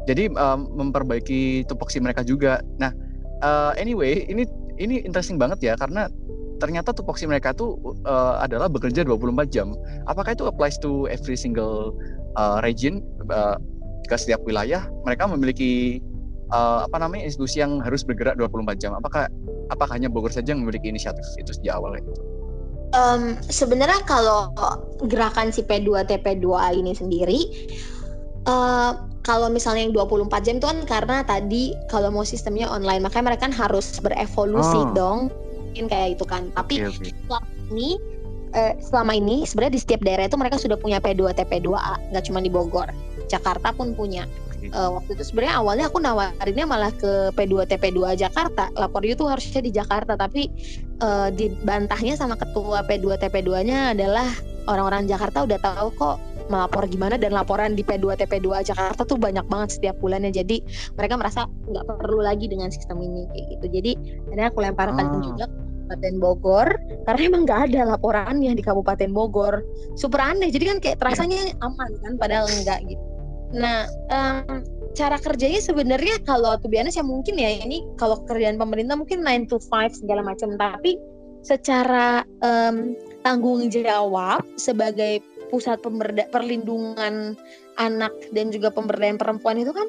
jadi 0.06 0.30
um, 0.34 0.68
memperbaiki 0.76 1.66
tupoksi 1.66 1.98
mereka 2.02 2.22
juga. 2.26 2.60
Nah, 2.78 2.92
uh, 3.42 3.72
anyway 3.78 4.26
ini 4.28 4.46
ini 4.80 5.02
interesting 5.04 5.36
banget 5.36 5.62
ya 5.62 5.74
karena 5.76 6.08
ternyata 6.62 6.94
tupoksi 6.94 7.26
mereka 7.26 7.50
tuh 7.50 7.74
uh, 8.06 8.38
adalah 8.38 8.70
bekerja 8.70 9.02
24 9.02 9.50
jam. 9.50 9.74
Apakah 10.06 10.38
itu 10.38 10.46
applies 10.46 10.78
to 10.78 11.10
every 11.10 11.34
single 11.34 11.90
uh, 12.36 12.58
region 12.64 13.00
uh, 13.30 13.56
ke 14.06 14.14
setiap 14.18 14.42
wilayah? 14.44 14.86
Mereka 15.08 15.28
memiliki 15.30 16.02
uh, 16.52 16.84
apa 16.86 16.96
namanya 17.00 17.26
institusi 17.26 17.64
yang 17.64 17.80
harus 17.80 18.04
bergerak 18.04 18.36
24 18.36 18.78
jam. 18.78 18.92
Apakah 18.96 19.26
apakah 19.72 19.92
hanya 19.96 20.12
Bogor 20.12 20.30
saja 20.30 20.52
yang 20.52 20.62
memiliki 20.62 20.92
inisiatif 20.92 21.24
itu 21.40 21.56
sejak 21.56 21.80
awal 21.80 21.96
itu? 21.96 22.12
Um, 22.92 23.40
sebenarnya 23.48 24.04
kalau 24.04 24.52
gerakan 25.08 25.48
si 25.48 25.64
P2 25.64 26.04
TP2A 26.12 26.76
ini 26.76 26.92
sendiri 26.92 27.40
uh, 28.44 29.00
kalau 29.22 29.48
misalnya 29.48 29.86
yang 29.86 29.94
24 29.94 30.28
jam 30.44 30.54
itu 30.58 30.66
kan 30.66 30.78
karena 30.84 31.16
tadi 31.22 31.72
kalau 31.86 32.10
mau 32.10 32.26
sistemnya 32.26 32.66
online 32.68 33.00
makanya 33.00 33.32
mereka 33.32 33.48
kan 33.48 33.54
harus 33.54 33.96
berevolusi 34.02 34.76
oh. 34.76 34.92
dong 34.92 35.18
mungkin 35.56 35.88
kayak 35.88 36.20
itu 36.20 36.24
kan 36.26 36.52
tapi 36.52 36.84
okay, 36.84 37.08
okay. 37.08 37.12
ini 37.72 37.96
eh, 38.52 38.72
selama 38.80 39.16
ini 39.16 39.44
sebenarnya 39.48 39.74
di 39.76 39.82
setiap 39.82 40.00
daerah 40.04 40.28
itu 40.28 40.36
mereka 40.36 40.56
sudah 40.60 40.76
punya 40.76 41.00
P2 41.00 41.32
TP2A 41.36 42.12
nggak 42.12 42.24
cuma 42.28 42.38
di 42.44 42.50
Bogor. 42.52 42.88
Jakarta 43.30 43.72
pun 43.72 43.96
punya. 43.96 44.28
Uh, 44.62 44.94
waktu 44.94 45.18
itu 45.18 45.26
sebenarnya 45.26 45.58
awalnya 45.58 45.84
aku 45.90 45.98
nawarinnya 45.98 46.66
malah 46.70 46.94
ke 46.94 47.34
P2 47.34 47.66
TP2 47.66 48.14
Jakarta. 48.14 48.70
Lapor 48.78 49.02
itu 49.02 49.26
harusnya 49.26 49.58
di 49.58 49.74
Jakarta 49.74 50.14
tapi 50.14 50.46
uh, 51.02 51.34
dibantahnya 51.34 52.14
sama 52.14 52.38
ketua 52.38 52.86
P2 52.86 53.18
TP2-nya 53.26 53.98
adalah 53.98 54.30
orang-orang 54.70 55.10
Jakarta 55.10 55.42
udah 55.42 55.58
tahu 55.58 55.88
kok 55.98 56.16
melapor 56.46 56.86
gimana 56.86 57.18
dan 57.18 57.34
laporan 57.34 57.74
di 57.74 57.82
P2 57.82 58.14
TP2 58.22 58.62
Jakarta 58.62 59.02
tuh 59.02 59.18
banyak 59.18 59.42
banget 59.50 59.82
setiap 59.82 59.98
bulannya. 59.98 60.30
Jadi 60.30 60.62
mereka 60.94 61.18
merasa 61.18 61.50
nggak 61.66 61.84
perlu 61.98 62.22
lagi 62.22 62.46
dengan 62.46 62.70
sistem 62.70 63.02
ini 63.02 63.26
kayak 63.34 63.46
gitu. 63.58 63.66
Jadi 63.80 63.92
akhirnya 64.30 64.46
aku 64.52 64.58
lemparkan 64.62 65.06
oh. 65.10 65.22
juga 65.26 65.50
Kabupaten 65.82 66.14
Bogor 66.22 66.68
karena 67.04 67.22
emang 67.26 67.42
nggak 67.42 67.60
ada 67.70 67.80
laporannya 67.98 68.52
di 68.54 68.62
Kabupaten 68.62 69.10
Bogor. 69.10 69.66
Super 69.98 70.22
aneh 70.22 70.48
jadi 70.54 70.72
kan 70.72 70.78
kayak 70.78 70.98
terasanya 71.02 71.52
aman 71.60 71.90
kan 72.00 72.14
padahal 72.16 72.46
enggak 72.46 72.80
gitu. 72.86 73.02
Nah, 73.52 73.84
um, 74.08 74.64
cara 74.96 75.20
kerjanya 75.20 75.60
sebenarnya 75.60 76.20
kalau 76.24 76.56
tuh 76.56 76.72
biasanya 76.72 77.00
ya 77.00 77.04
mungkin 77.04 77.34
ya 77.36 77.50
ini 77.64 77.84
kalau 78.00 78.20
kerjaan 78.24 78.56
pemerintah 78.56 78.96
mungkin 78.96 79.24
9 79.24 79.48
to 79.52 79.60
5 79.60 80.00
segala 80.04 80.24
macam 80.24 80.56
tapi 80.56 80.96
secara 81.42 82.22
um, 82.40 82.96
tanggung 83.26 83.68
jawab 83.68 84.40
sebagai 84.56 85.20
pusat 85.52 85.80
perlindungan 86.32 87.36
anak 87.76 88.12
dan 88.32 88.48
juga 88.48 88.72
pemberdayaan 88.72 89.20
perempuan 89.20 89.60
itu 89.60 89.72
kan 89.72 89.88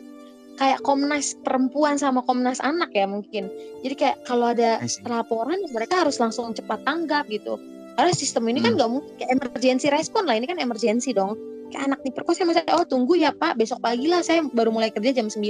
kayak 0.64 0.80
Komnas 0.80 1.36
perempuan 1.43 1.99
sama 1.99 2.24
Komnas 2.24 2.64
anak 2.64 2.95
ya 2.95 3.03
mungkin. 3.03 3.51
Jadi 3.84 3.95
kayak 3.99 4.24
kalau 4.24 4.55
ada 4.55 4.80
laporan 5.03 5.59
mereka 5.76 6.07
harus 6.07 6.24
langsung 6.24 6.55
cepat 6.55 6.80
tanggap 6.88 7.28
gitu. 7.28 7.59
Karena 7.99 8.16
sistem 8.16 8.47
ini 8.47 8.64
kan 8.64 8.72
hmm. 8.74 8.80
kan 8.80 8.80
nggak 8.80 8.91
mungkin 8.95 9.14
kayak 9.20 9.32
emergency 9.36 9.88
respon 9.91 10.24
lah 10.24 10.39
ini 10.39 10.47
kan 10.47 10.55
emergency 10.64 11.11
dong. 11.11 11.36
Kayak 11.68 11.91
anak 11.91 11.99
diperkosa 12.07 12.47
masa 12.47 12.64
oh 12.72 12.88
tunggu 12.88 13.20
ya 13.20 13.36
pak 13.36 13.59
besok 13.59 13.84
pagi 13.84 14.07
lah 14.07 14.24
saya 14.24 14.47
baru 14.55 14.72
mulai 14.72 14.88
kerja 14.88 15.11
jam 15.11 15.28
9 15.28 15.43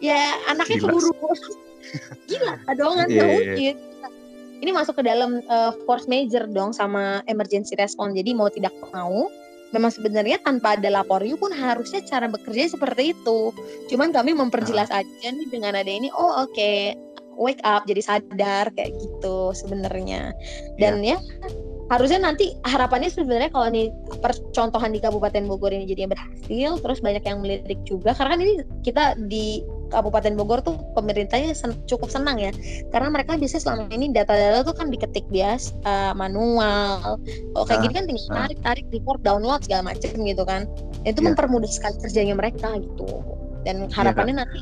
ya 0.00 0.20
anaknya 0.48 0.88
keburu. 0.88 1.12
Gila 2.32 2.52
dong 2.80 2.96
kan 2.96 3.08
yeah, 3.12 3.28
mungkin. 3.28 3.74
Ini 4.60 4.70
masuk 4.76 5.00
ke 5.00 5.02
dalam 5.04 5.44
uh, 5.48 5.72
force 5.84 6.08
major 6.08 6.48
dong 6.48 6.72
sama 6.72 7.20
emergency 7.28 7.76
response 7.76 8.16
jadi 8.16 8.32
mau 8.32 8.48
tidak 8.48 8.72
mau 8.92 9.28
memang 9.70 9.90
sebenarnya 9.94 10.42
tanpa 10.42 10.74
ada 10.78 10.90
lapor 10.90 11.22
you 11.22 11.38
pun 11.38 11.54
harusnya 11.54 12.02
cara 12.02 12.26
bekerja 12.26 12.74
seperti 12.74 13.14
itu. 13.14 13.54
Cuman 13.90 14.10
kami 14.10 14.34
memperjelas 14.34 14.90
nah. 14.90 15.02
aja 15.02 15.28
nih 15.30 15.48
dengan 15.50 15.78
ada 15.78 15.90
ini, 15.90 16.10
oh 16.14 16.46
oke, 16.46 16.52
okay, 16.54 16.98
wake 17.38 17.62
up 17.64 17.86
jadi 17.86 18.02
sadar 18.02 18.68
kayak 18.74 18.92
gitu 18.98 19.54
sebenarnya. 19.54 20.34
Dan 20.76 21.00
yeah. 21.00 21.18
ya 21.18 21.69
harusnya 21.90 22.22
nanti 22.22 22.54
harapannya 22.62 23.10
sebenarnya 23.10 23.50
kalau 23.50 23.66
nih 23.66 23.90
percontohan 24.22 24.94
di 24.94 25.02
Kabupaten 25.02 25.42
Bogor 25.50 25.74
ini 25.74 25.90
jadinya 25.90 26.14
berhasil 26.14 26.78
terus 26.78 27.02
banyak 27.02 27.26
yang 27.26 27.42
melirik 27.42 27.82
juga 27.82 28.14
karena 28.14 28.38
kan 28.38 28.40
ini 28.46 28.52
kita 28.86 29.04
di 29.26 29.66
Kabupaten 29.90 30.38
Bogor 30.38 30.62
tuh 30.62 30.78
pemerintahnya 30.94 31.50
sen 31.50 31.74
cukup 31.90 32.14
senang 32.14 32.38
ya 32.38 32.54
karena 32.94 33.10
mereka 33.10 33.34
biasanya 33.34 33.62
selama 33.66 33.82
ini 33.90 34.14
data-data 34.14 34.62
tuh 34.62 34.74
kan 34.78 34.86
diketik 34.86 35.26
bias 35.34 35.74
uh, 35.82 36.14
manual 36.14 37.18
oh 37.58 37.64
kayak 37.66 37.82
uh, 37.82 37.84
gini 37.90 37.94
kan 37.98 38.04
tinggal 38.06 38.26
uh. 38.30 38.36
tarik 38.46 38.58
tarik 38.62 38.86
report 38.94 39.18
download 39.26 39.58
segala 39.66 39.90
macam 39.90 40.14
gitu 40.14 40.44
kan 40.46 40.70
itu 41.02 41.18
yeah. 41.18 41.26
mempermudah 41.26 41.66
sekali 41.66 41.98
kerjanya 41.98 42.38
mereka 42.38 42.70
gitu 42.78 43.10
dan 43.66 43.90
iya, 43.90 43.94
harapannya 43.98 44.38
yeah, 44.38 44.46
kan? 44.46 44.48
nanti 44.54 44.58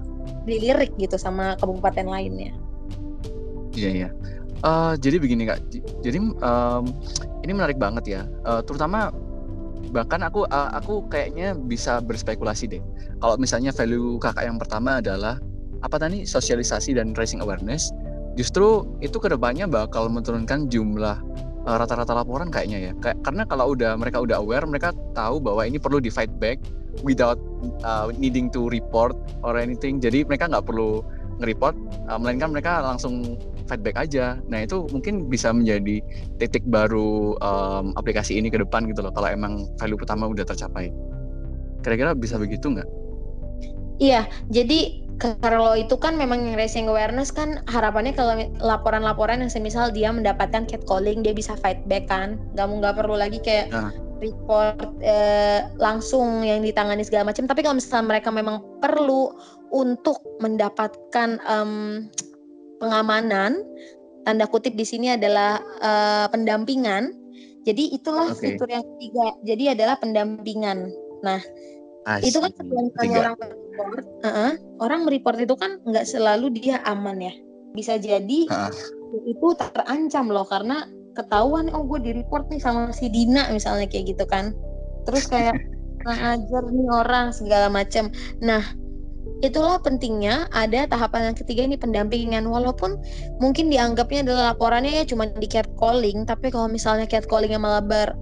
dilirik 0.49 0.93
gitu 0.97 1.21
sama 1.21 1.61
kabupaten 1.61 2.09
lainnya 2.09 2.57
iya 3.77 3.85
yeah, 3.85 3.93
iya 3.93 4.09
yeah. 4.09 4.38
Uh, 4.67 4.99
jadi 4.99 5.23
begini 5.23 5.47
kak, 5.47 5.63
jadi 6.03 6.19
um, 6.19 6.91
ini 7.47 7.55
menarik 7.55 7.79
banget 7.79 8.05
ya, 8.11 8.23
uh, 8.43 8.59
terutama 8.59 9.15
bahkan 9.95 10.19
aku 10.27 10.51
uh, 10.51 10.75
aku 10.75 11.07
kayaknya 11.07 11.55
bisa 11.55 12.03
berspekulasi 12.03 12.67
deh. 12.67 12.83
Kalau 13.23 13.39
misalnya 13.39 13.71
value 13.71 14.19
kakak 14.19 14.51
yang 14.51 14.59
pertama 14.59 14.99
adalah 14.99 15.39
apa 15.87 16.03
tadi 16.03 16.27
sosialisasi 16.27 16.99
dan 16.99 17.15
raising 17.15 17.39
awareness, 17.39 17.95
justru 18.35 18.83
itu 18.99 19.23
ke 19.23 19.31
depannya 19.31 19.71
bakal 19.71 20.11
menurunkan 20.11 20.67
jumlah 20.67 21.23
rata-rata 21.63 22.19
uh, 22.19 22.27
laporan 22.27 22.51
kayaknya 22.51 22.91
ya. 22.91 22.93
Kayak 22.99 23.23
karena 23.23 23.43
kalau 23.47 23.79
udah 23.79 23.95
mereka 23.95 24.19
udah 24.27 24.43
aware, 24.43 24.67
mereka 24.67 24.91
tahu 25.15 25.39
bahwa 25.39 25.63
ini 25.71 25.79
perlu 25.79 26.03
di 26.03 26.11
fight 26.11 26.35
back 26.43 26.59
without 27.07 27.39
uh, 27.87 28.11
needing 28.19 28.51
to 28.51 28.67
report 28.75 29.15
or 29.47 29.55
anything. 29.55 30.03
Jadi 30.03 30.27
mereka 30.27 30.51
nggak 30.51 30.67
perlu 30.67 31.07
nge-report, 31.39 31.75
uh, 32.11 32.19
melainkan 32.19 32.51
mereka 32.51 32.83
langsung 32.83 33.39
feedback 33.69 33.97
aja. 34.01 34.41
Nah 34.49 34.65
itu 34.65 34.89
mungkin 34.91 35.29
bisa 35.29 35.53
menjadi 35.53 36.01
titik 36.41 36.65
baru 36.67 37.37
um, 37.39 37.95
aplikasi 37.95 38.41
ini 38.41 38.49
ke 38.49 38.59
depan 38.59 38.89
gitu 38.89 39.05
loh. 39.05 39.13
Kalau 39.13 39.29
emang 39.29 39.69
value 39.79 39.99
pertama 40.01 40.27
udah 40.27 40.43
tercapai. 40.43 40.91
Kira-kira 41.85 42.17
bisa 42.17 42.41
begitu 42.41 42.73
nggak? 42.75 42.89
Iya, 43.99 44.31
jadi 44.51 45.09
kalau 45.19 45.75
itu 45.75 45.99
kan 45.99 46.15
memang 46.15 46.47
yang 46.47 46.55
raising 46.55 46.87
awareness 46.87 47.35
kan 47.35 47.59
harapannya 47.67 48.15
kalau 48.15 48.39
laporan-laporan 48.63 49.43
yang 49.43 49.51
semisal 49.51 49.91
dia 49.91 50.15
mendapatkan 50.15 50.63
catcalling 50.71 51.27
dia 51.27 51.35
bisa 51.35 51.59
fight 51.59 51.83
back 51.91 52.07
kan 52.07 52.39
nggak 52.55 52.67
mau 52.71 52.79
nggak 52.79 52.97
perlu 53.03 53.19
lagi 53.19 53.43
kayak 53.43 53.67
nah. 53.75 53.91
report 54.23 54.79
eh, 55.03 55.67
langsung 55.83 56.47
yang 56.47 56.63
ditangani 56.63 57.03
segala 57.03 57.35
macam 57.35 57.51
tapi 57.51 57.67
kalau 57.67 57.83
misalnya 57.83 58.15
mereka 58.15 58.31
memang 58.31 58.63
perlu 58.79 59.35
untuk 59.71 60.21
mendapatkan 60.41 61.39
um, 61.45 62.07
pengamanan 62.79 63.63
tanda 64.29 64.45
kutip 64.45 64.77
di 64.77 64.85
sini 64.85 65.17
adalah 65.17 65.57
uh, 65.81 66.27
pendampingan. 66.29 67.17
Jadi 67.65 67.97
itulah 67.97 68.33
okay. 68.33 68.57
fitur 68.57 68.69
yang 68.69 68.85
ketiga. 68.97 69.27
Jadi 69.45 69.65
adalah 69.77 69.97
pendampingan. 70.01 70.89
Nah, 71.25 71.41
Asli. 72.09 72.33
itu 72.33 72.39
kan 72.41 72.53
sebenarnya 72.57 73.19
orang 73.25 73.37
report, 73.41 74.05
uh 74.05 74.29
-uh, 74.29 74.53
orang 74.81 75.01
mereport 75.05 75.39
itu 75.41 75.55
kan 75.57 75.81
nggak 75.85 76.07
selalu 76.09 76.53
dia 76.53 76.81
aman 76.89 77.21
ya. 77.21 77.35
Bisa 77.77 78.01
jadi 78.01 78.49
uh. 78.49 78.73
itu 79.25 79.47
terancam 79.57 80.29
loh 80.33 80.45
karena 80.45 80.89
ketahuan 81.13 81.69
oh 81.75 81.83
gue 81.85 81.99
di 82.05 82.13
report 82.15 82.47
nih 82.49 82.63
sama 82.63 82.95
si 82.95 83.11
Dina 83.11 83.49
misalnya 83.53 83.89
kayak 83.89 84.17
gitu 84.17 84.25
kan. 84.25 84.53
Terus 85.05 85.29
kayak 85.29 85.57
ngajar 86.07 86.65
nih 86.69 86.89
orang 86.89 87.33
segala 87.35 87.69
macam. 87.69 88.09
Nah, 88.41 88.63
itulah 89.41 89.79
pentingnya 89.79 90.51
ada 90.51 90.89
tahapan 90.91 91.33
yang 91.33 91.37
ketiga 91.39 91.63
ini 91.65 91.77
pendampingan. 91.79 92.47
Walaupun 92.47 92.99
mungkin 93.39 93.71
dianggapnya 93.71 94.27
adalah 94.27 94.43
laporannya 94.55 95.03
ya 95.03 95.05
cuma 95.07 95.31
di 95.31 95.47
catcalling 95.47 96.27
tapi 96.27 96.51
kalau 96.51 96.67
misalnya 96.67 97.07
catcallingnya 97.07 97.61
malah 97.61 97.83
ber, 97.85 98.15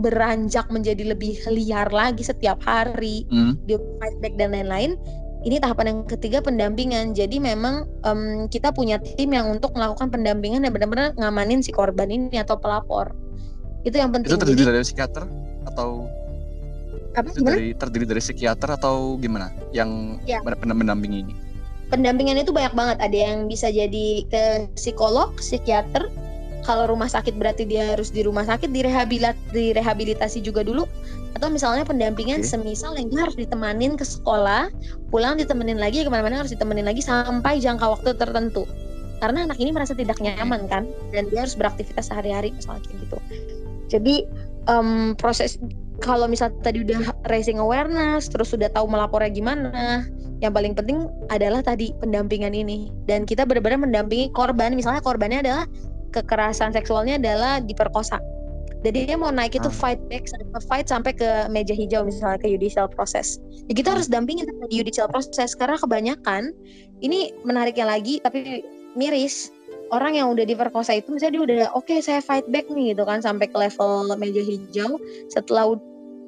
beranjak 0.00 0.64
menjadi 0.72 1.12
lebih 1.12 1.36
liar 1.52 1.92
lagi 1.92 2.24
setiap 2.24 2.60
hari 2.64 3.28
hmm. 3.28 3.60
di 3.68 3.76
feedback 4.00 4.34
dan 4.40 4.56
lain-lain 4.56 4.96
ini 5.42 5.58
tahapan 5.58 5.86
yang 5.90 6.00
ketiga 6.06 6.38
pendampingan. 6.38 7.12
Jadi 7.18 7.42
memang 7.42 7.86
um, 8.06 8.46
kita 8.46 8.70
punya 8.70 9.02
tim 9.02 9.34
yang 9.34 9.50
untuk 9.50 9.74
melakukan 9.74 10.08
pendampingan 10.08 10.62
dan 10.62 10.70
benar-benar 10.70 11.18
ngamanin 11.18 11.60
si 11.60 11.74
korban 11.74 12.08
ini 12.08 12.38
atau 12.38 12.54
pelapor. 12.56 13.10
Itu 13.82 13.98
yang 13.98 14.14
penting. 14.14 14.30
itu 14.30 14.38
terdiri 14.38 14.70
dari 14.70 14.86
psikiater 14.86 15.26
atau 15.66 16.06
apa 17.12 17.28
itu 17.28 17.44
dari 17.44 17.76
terdiri 17.76 18.04
dari 18.08 18.22
psikiater 18.24 18.72
atau 18.72 19.20
gimana 19.20 19.52
yang 19.76 20.16
ya. 20.24 20.40
mendampingi 20.44 21.18
ini? 21.28 21.34
Pendampingan 21.92 22.40
itu 22.40 22.56
banyak 22.56 22.72
banget. 22.72 22.96
Ada 23.04 23.18
yang 23.28 23.38
bisa 23.52 23.68
jadi 23.68 24.24
ke 24.32 24.72
psikolog, 24.72 25.36
psikiater. 25.36 26.08
Kalau 26.62 26.86
rumah 26.88 27.10
sakit 27.10 27.36
berarti 27.36 27.66
dia 27.66 27.92
harus 27.92 28.14
di 28.14 28.22
rumah 28.22 28.46
sakit 28.46 28.70
direhabilit 28.70 29.36
direhabilitasi 29.52 30.40
juga 30.40 30.64
dulu. 30.64 30.88
Atau 31.36 31.52
misalnya 31.52 31.84
pendampingan 31.84 32.40
okay. 32.40 32.48
semisal 32.48 32.96
yang 32.96 33.12
dia 33.12 33.28
harus 33.28 33.36
ditemanin 33.36 33.98
ke 33.98 34.06
sekolah, 34.08 34.72
pulang 35.12 35.36
ditemenin 35.36 35.76
lagi 35.76 36.00
ke 36.00 36.08
mana-mana 36.08 36.40
harus 36.40 36.54
ditemenin 36.54 36.86
lagi 36.86 37.04
sampai 37.04 37.60
jangka 37.60 37.98
waktu 37.98 38.16
tertentu. 38.16 38.64
Karena 39.20 39.44
anak 39.44 39.58
ini 39.60 39.74
merasa 39.74 39.92
tidak 39.92 40.16
nyaman 40.22 40.70
kan, 40.70 40.88
dan 41.12 41.28
dia 41.28 41.44
harus 41.44 41.58
beraktivitas 41.58 42.08
sehari-hari 42.08 42.54
misalnya 42.56 42.82
kayak 42.88 42.98
gitu. 43.04 43.18
Jadi 43.90 44.14
um, 44.70 45.18
proses 45.18 45.58
kalau 46.00 46.24
misalnya 46.24 46.56
tadi 46.64 46.86
udah 46.86 47.12
raising 47.28 47.60
awareness, 47.60 48.30
terus 48.32 48.54
sudah 48.54 48.72
tahu 48.72 48.88
melapornya 48.88 49.28
gimana, 49.28 50.06
yang 50.40 50.56
paling 50.56 50.72
penting 50.72 51.06
adalah 51.28 51.60
tadi 51.60 51.92
pendampingan 52.00 52.56
ini. 52.56 52.88
Dan 53.04 53.28
kita 53.28 53.44
benar-benar 53.44 53.84
mendampingi 53.84 54.32
korban, 54.32 54.72
misalnya 54.72 55.04
korbannya 55.04 55.44
adalah 55.44 55.68
kekerasan 56.16 56.72
seksualnya 56.72 57.20
adalah 57.20 57.60
diperkosa. 57.60 58.16
Jadi 58.82 59.06
dia 59.06 59.14
mau 59.14 59.30
naik 59.30 59.54
itu 59.62 59.70
ah. 59.70 59.74
fight 59.74 60.02
back, 60.10 60.26
fight 60.66 60.90
sampai 60.90 61.14
ke 61.14 61.46
meja 61.54 61.70
hijau 61.70 62.02
misalnya 62.02 62.42
ke 62.42 62.50
judicial 62.50 62.90
process. 62.90 63.38
Ya 63.70 63.78
kita 63.78 63.94
harus 63.94 64.10
dampingin 64.10 64.50
di 64.66 64.82
judicial 64.82 65.06
process 65.06 65.54
karena 65.54 65.78
kebanyakan 65.78 66.50
ini 66.98 67.30
menariknya 67.46 67.86
lagi 67.86 68.18
tapi 68.26 68.66
miris 68.98 69.54
orang 69.92 70.16
yang 70.16 70.32
udah 70.32 70.48
diperkosa 70.48 70.96
itu 70.96 71.12
misalnya 71.12 71.32
dia 71.36 71.42
udah 71.44 71.58
oke 71.76 71.86
okay, 71.86 72.00
saya 72.00 72.24
fight 72.24 72.48
back 72.48 72.66
nih 72.72 72.96
gitu 72.96 73.04
kan 73.04 73.20
sampai 73.20 73.46
ke 73.46 73.56
level 73.56 74.08
meja 74.16 74.42
hijau. 74.42 74.96
Setelah 75.28 75.76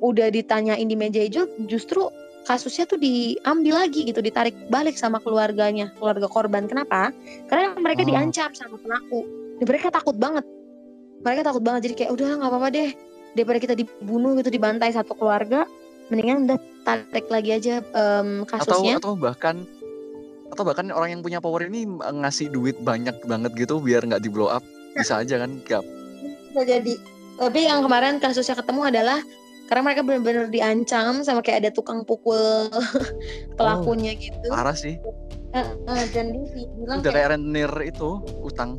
udah 0.05 0.29
ditanyain 0.29 0.85
di 0.85 0.95
meja 0.95 1.25
hijau 1.25 1.49
justru 1.65 2.13
kasusnya 2.45 2.85
tuh 2.85 3.01
diambil 3.01 3.81
lagi 3.89 4.05
gitu 4.05 4.21
ditarik 4.21 4.53
balik 4.69 5.01
sama 5.01 5.17
keluarganya 5.25 5.91
keluarga 5.97 6.29
korban. 6.29 6.69
Kenapa? 6.69 7.11
Karena 7.49 7.73
mereka 7.81 8.05
oh. 8.05 8.09
diancam 8.13 8.53
sama 8.53 8.77
pelaku. 8.77 9.25
Dan 9.59 9.67
mereka 9.67 9.89
takut 9.89 10.15
banget. 10.21 10.45
Mereka 11.25 11.41
takut 11.41 11.65
banget. 11.65 11.89
Jadi 11.89 11.95
kayak 12.05 12.13
udah 12.13 12.29
nggak 12.37 12.51
apa-apa 12.53 12.69
deh. 12.69 12.91
Daripada 13.35 13.59
kita 13.59 13.75
dibunuh 13.75 14.39
gitu 14.39 14.53
dibantai 14.53 14.95
satu 14.95 15.17
keluarga 15.17 15.67
mendingan 16.13 16.45
udah 16.49 16.59
tarik 16.85 17.27
lagi 17.33 17.51
aja 17.57 17.75
um, 17.97 18.45
kasusnya. 18.45 19.01
atau 19.01 19.17
atau 19.17 19.17
bahkan 19.17 19.65
atau 20.55 20.63
bahkan 20.63 20.89
orang 20.95 21.19
yang 21.19 21.23
punya 21.27 21.43
power 21.43 21.67
ini 21.67 21.85
ngasih 21.91 22.55
duit 22.55 22.79
banyak 22.81 23.15
banget 23.27 23.53
gitu 23.59 23.83
biar 23.83 24.07
nggak 24.07 24.23
di 24.23 24.31
blow 24.31 24.49
up. 24.49 24.63
Bisa 24.95 25.27
aja 25.27 25.43
kan 25.43 25.59
gap? 25.67 25.83
Bisa 26.55 26.63
jadi. 26.63 26.95
Tapi 27.35 27.67
yang 27.67 27.83
kemarin 27.83 28.23
kasusnya 28.23 28.55
ketemu 28.55 28.95
adalah 28.95 29.19
karena 29.67 29.83
mereka 29.91 30.01
benar-benar 30.07 30.47
diancam 30.53 31.25
sama 31.25 31.41
kayak 31.43 31.67
ada 31.67 31.71
tukang 31.75 32.07
pukul 32.07 32.71
pelakunya 33.59 34.15
oh, 34.15 34.21
gitu. 34.23 34.49
parah 34.53 34.77
sih. 34.77 35.01
Uh, 35.55 35.75
uh, 35.87 36.05
dan 36.11 36.35
dia 36.35 36.67
bilang 36.79 36.99
udah 37.03 37.13
kayak 37.15 37.29
rentenir 37.35 37.73
itu 37.83 38.23
utang. 38.43 38.79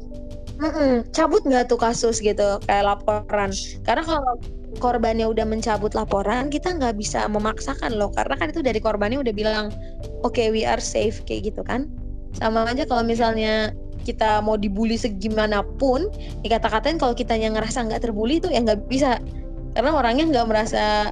Uh, 0.55 1.03
cabut 1.11 1.43
nggak 1.43 1.67
tuh 1.67 1.79
kasus 1.79 2.23
gitu 2.23 2.63
kayak 2.63 2.95
laporan? 2.95 3.51
Karena 3.83 4.03
kalau 4.07 4.39
korbannya 4.77 5.25
udah 5.27 5.45
mencabut 5.47 5.95
laporan 5.95 6.51
kita 6.51 6.75
nggak 6.75 6.99
bisa 6.99 7.25
memaksakan 7.25 7.95
loh 7.95 8.11
karena 8.13 8.35
kan 8.37 8.47
itu 8.51 8.61
dari 8.61 8.79
korbannya 8.79 9.21
udah 9.21 9.33
bilang 9.33 9.65
oke 10.21 10.35
okay, 10.35 10.51
we 10.51 10.67
are 10.67 10.81
safe 10.81 11.23
kayak 11.25 11.51
gitu 11.53 11.61
kan. 11.65 11.87
Sama 12.35 12.67
aja 12.67 12.83
kalau 12.83 13.03
misalnya 13.07 13.71
kita 14.05 14.43
mau 14.43 14.59
dibully 14.59 14.99
segimanapun 14.99 16.11
ya 16.45 16.59
kata-katain 16.59 17.01
kalau 17.01 17.15
kita 17.17 17.33
yang 17.33 17.57
ngerasa 17.57 17.87
nggak 17.87 18.03
terbully 18.05 18.37
itu 18.37 18.51
ya 18.51 18.61
nggak 18.61 18.85
bisa. 18.91 19.17
Karena 19.75 19.91
orangnya 19.95 20.29
nggak 20.31 20.47
merasa 20.47 21.11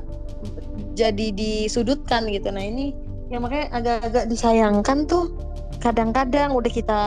jadi 0.93 1.33
disudutkan 1.33 2.27
gitu. 2.29 2.51
Nah 2.51 2.63
ini 2.63 2.93
yang 3.33 3.41
makanya 3.41 3.71
agak-agak 3.73 4.29
disayangkan 4.29 5.09
tuh 5.09 5.33
kadang-kadang 5.81 6.53
udah 6.53 6.71
kita 6.71 6.99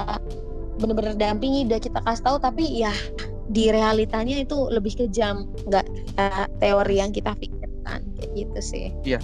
bener-bener 0.77 1.17
dampingi 1.17 1.65
udah 1.65 1.81
kita 1.81 1.99
kasih 2.05 2.25
tahu 2.25 2.37
tapi 2.37 2.85
ya 2.85 2.93
di 3.51 3.71
realitanya 3.71 4.43
itu 4.43 4.67
lebih 4.69 4.99
kejam 4.99 5.47
nggak 5.71 5.87
uh, 6.19 6.47
teori 6.59 6.99
yang 6.99 7.15
kita 7.15 7.33
pikirkan 7.39 8.01
kayak 8.19 8.31
gitu 8.35 8.61
sih 8.61 8.87
iya 9.07 9.23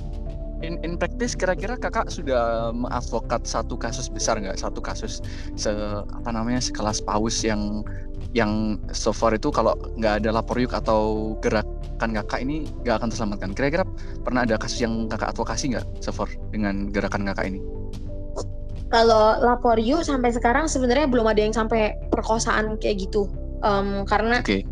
in, 0.63 0.79
in 0.87 0.95
practice 0.95 1.35
kira-kira 1.35 1.75
kakak 1.75 2.09
sudah 2.09 2.71
mengadvokat 2.71 3.43
satu 3.45 3.75
kasus 3.75 4.07
besar 4.07 4.39
nggak 4.39 4.57
satu 4.57 4.79
kasus 4.79 5.19
se 5.59 5.71
apa 6.07 6.31
namanya 6.31 6.63
sekelas 6.63 7.03
paus 7.03 7.43
yang 7.43 7.83
yang 8.33 8.81
so 8.97 9.13
far 9.13 9.37
itu 9.37 9.53
kalau 9.53 9.77
nggak 10.01 10.25
ada 10.25 10.31
lapor 10.33 10.57
yuk 10.57 10.73
atau 10.73 11.35
gerakan 11.45 12.17
kakak 12.17 12.41
ini 12.41 12.65
nggak 12.81 12.97
akan 13.01 13.09
terselamatkan. 13.13 13.53
Kira-kira 13.53 13.85
pernah 14.25 14.49
ada 14.49 14.57
kasus 14.57 14.81
yang 14.81 15.07
kakak 15.13 15.37
advokasi 15.37 15.77
nggak 15.77 15.85
so 16.01 16.11
far 16.11 16.33
dengan 16.49 16.89
gerakan 16.89 17.29
kakak 17.29 17.53
ini? 17.53 17.61
Kalau 18.89 19.41
lapor 19.41 19.77
yuk 19.81 20.05
sampai 20.05 20.33
sekarang 20.33 20.69
sebenarnya 20.69 21.09
belum 21.09 21.29
ada 21.29 21.41
yang 21.45 21.53
sampai 21.53 21.97
perkosaan 22.13 22.81
kayak 22.81 23.09
gitu. 23.09 23.29
Um, 23.63 24.05
karena 24.07 24.43
okay. 24.43 24.67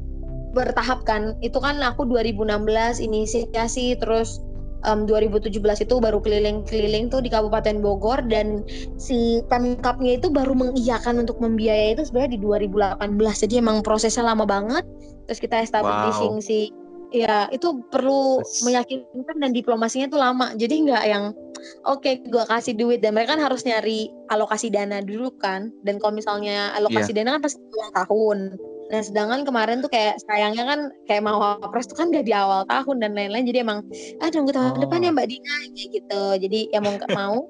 bertahap 0.53 1.07
kan. 1.07 1.39
Itu 1.41 1.63
kan 1.63 1.79
aku 1.81 2.05
2016 2.11 3.01
inisiasi 3.01 3.95
terus 3.99 4.43
um, 4.87 5.05
2017 5.05 5.53
itu 5.61 5.95
baru 6.01 6.19
keliling-keliling 6.21 7.13
tuh 7.13 7.21
di 7.21 7.29
Kabupaten 7.29 7.81
Bogor 7.81 8.25
dan 8.29 8.65
si 8.97 9.45
Pemkapnya 9.49 10.21
itu 10.21 10.29
baru 10.33 10.57
mengiyakan 10.57 11.25
untuk 11.25 11.41
membiayai 11.41 11.97
itu 11.97 12.09
sebenarnya 12.09 12.37
di 12.37 12.41
2018 12.41 13.45
jadi 13.49 13.55
emang 13.61 13.85
prosesnya 13.85 14.25
lama 14.25 14.45
banget 14.49 14.85
terus 15.29 15.41
kita 15.41 15.61
establishing 15.61 16.41
wow. 16.41 16.45
si 16.45 16.73
ya 17.11 17.51
itu 17.51 17.83
perlu 17.91 18.39
meyakinkan 18.63 19.37
dan 19.43 19.51
diplomasinya 19.51 20.07
tuh 20.07 20.21
lama 20.23 20.55
jadi 20.55 20.75
nggak 20.87 21.05
yang 21.11 21.35
oke 21.83 22.07
okay, 22.07 22.23
gue 22.23 22.45
kasih 22.47 22.79
duit 22.79 23.03
dan 23.03 23.19
mereka 23.19 23.35
kan 23.35 23.43
harus 23.43 23.67
nyari 23.67 24.07
alokasi 24.31 24.71
dana 24.71 25.03
dulu 25.03 25.35
kan 25.43 25.75
dan 25.83 25.99
kalau 25.99 26.15
misalnya 26.15 26.71
alokasi 26.79 27.11
yeah. 27.11 27.27
dana 27.27 27.31
kan 27.39 27.51
pasti 27.51 27.61
dua 27.75 27.87
tahun 27.99 28.55
Nah 28.91 29.01
sedangkan 29.01 29.47
kemarin 29.47 29.81
tuh 29.81 29.91
kayak 29.91 30.19
sayangnya 30.27 30.67
kan 30.67 30.81
kayak 31.07 31.23
mau 31.23 31.39
wapres 31.39 31.87
tuh 31.87 31.95
kan 31.95 32.11
gak 32.11 32.27
di 32.27 32.35
awal 32.35 32.67
tahun 32.67 32.99
dan 33.07 33.15
lain-lain. 33.15 33.47
Jadi 33.47 33.59
emang 33.63 33.87
ah 34.19 34.29
nunggu 34.35 34.51
tahun 34.51 34.75
oh. 34.77 34.81
depan 34.83 35.07
ya 35.07 35.11
Mbak 35.15 35.29
Dina 35.31 35.57
gitu. 35.79 36.23
Jadi 36.43 36.61
ya 36.75 36.79
mau 36.83 36.93
nggak 36.99 37.15
mau 37.15 37.47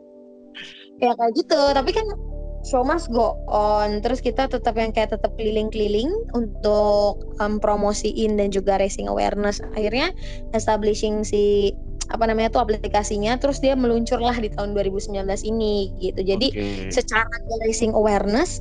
ya 1.01 1.16
kayak 1.16 1.32
gitu. 1.41 1.61
Tapi 1.72 1.91
kan 1.97 2.07
show 2.68 2.84
must 2.84 3.09
go 3.09 3.41
on. 3.49 4.05
Terus 4.05 4.20
kita 4.20 4.53
tetap 4.53 4.76
yang 4.76 4.93
kayak 4.93 5.16
tetap 5.16 5.32
keliling-keliling 5.41 6.12
untuk 6.36 7.24
um, 7.41 7.57
promosiin 7.57 8.36
dan 8.36 8.53
juga 8.53 8.76
raising 8.76 9.09
awareness. 9.09 9.64
Akhirnya 9.72 10.12
establishing 10.53 11.24
si 11.24 11.72
apa 12.12 12.28
namanya 12.28 12.53
tuh 12.53 12.68
aplikasinya. 12.68 13.41
Terus 13.41 13.64
dia 13.64 13.72
meluncur 13.72 14.20
lah 14.20 14.36
di 14.36 14.53
tahun 14.53 14.76
2019 14.76 15.16
ini 15.49 15.88
gitu. 16.05 16.20
Jadi 16.20 16.49
okay. 16.53 16.93
secara 16.93 17.32
raising 17.64 17.97
awareness 17.97 18.61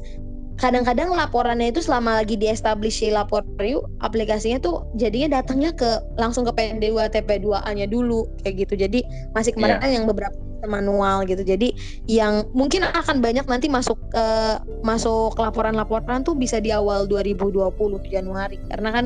kadang-kadang 0.59 1.15
laporannya 1.15 1.71
itu 1.71 1.79
selama 1.79 2.19
lagi 2.19 2.35
di 2.35 2.51
establish 2.51 2.99
lapor 3.07 3.47
review 3.55 3.79
aplikasinya 4.03 4.59
tuh 4.59 4.83
jadinya 4.99 5.39
datangnya 5.39 5.71
ke 5.71 6.03
langsung 6.19 6.43
ke 6.43 6.51
PD2 6.51 7.15
TP2A-nya 7.15 7.87
dulu 7.87 8.27
kayak 8.43 8.67
gitu. 8.67 8.75
Jadi 8.75 8.99
masih 9.31 9.55
kemarin 9.55 9.79
yeah. 9.79 9.95
yang 9.95 10.05
beberapa 10.05 10.35
manual 10.67 11.23
gitu. 11.23 11.39
Jadi 11.47 11.71
yang 12.11 12.43
mungkin 12.51 12.83
akan 12.83 13.23
banyak 13.23 13.47
nanti 13.47 13.71
masuk 13.71 13.95
uh, 14.11 14.59
masuk 14.83 15.39
laporan-laporan 15.39 16.27
tuh 16.27 16.35
bisa 16.35 16.59
di 16.59 16.75
awal 16.75 17.07
2020 17.07 17.71
Januari 18.11 18.59
karena 18.67 18.89
kan 18.91 19.05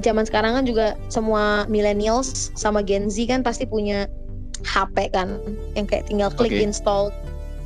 zaman 0.00 0.24
sekarang 0.24 0.54
kan 0.54 0.64
juga 0.64 0.94
semua 1.10 1.66
millennials 1.66 2.54
sama 2.54 2.80
Gen 2.80 3.10
Z 3.10 3.26
kan 3.26 3.42
pasti 3.42 3.66
punya 3.66 4.06
HP 4.62 5.10
kan 5.10 5.42
yang 5.74 5.90
kayak 5.90 6.06
tinggal 6.06 6.30
klik 6.30 6.54
okay. 6.54 6.62
install 6.62 7.10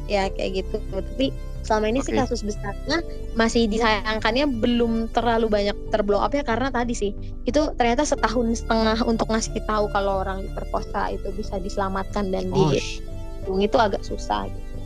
ya 0.09 0.33
kayak 0.33 0.65
gitu. 0.65 0.81
Tapi 0.91 1.29
selama 1.67 1.91
ini 1.91 2.01
sih 2.01 2.15
Oke. 2.15 2.23
kasus 2.23 2.47
besarnya 2.47 3.03
masih 3.35 3.67
disayangkannya 3.67 4.47
belum 4.63 5.11
terlalu 5.11 5.51
banyak 5.51 5.75
terblow 5.91 6.23
up 6.23 6.31
ya 6.31 6.47
karena 6.47 6.71
tadi 6.71 6.95
sih 6.95 7.13
itu 7.43 7.75
ternyata 7.75 8.07
setahun 8.07 8.63
setengah 8.63 9.03
untuk 9.03 9.27
ngasih 9.27 9.59
tahu 9.67 9.91
kalau 9.91 10.23
orang 10.23 10.47
diperkosa 10.47 11.11
itu 11.11 11.29
bisa 11.35 11.59
diselamatkan 11.59 12.31
dan 12.31 12.49
Oh, 12.55 13.59
itu 13.63 13.79
agak 13.79 14.03
susah 14.03 14.47
gitu. 14.47 14.79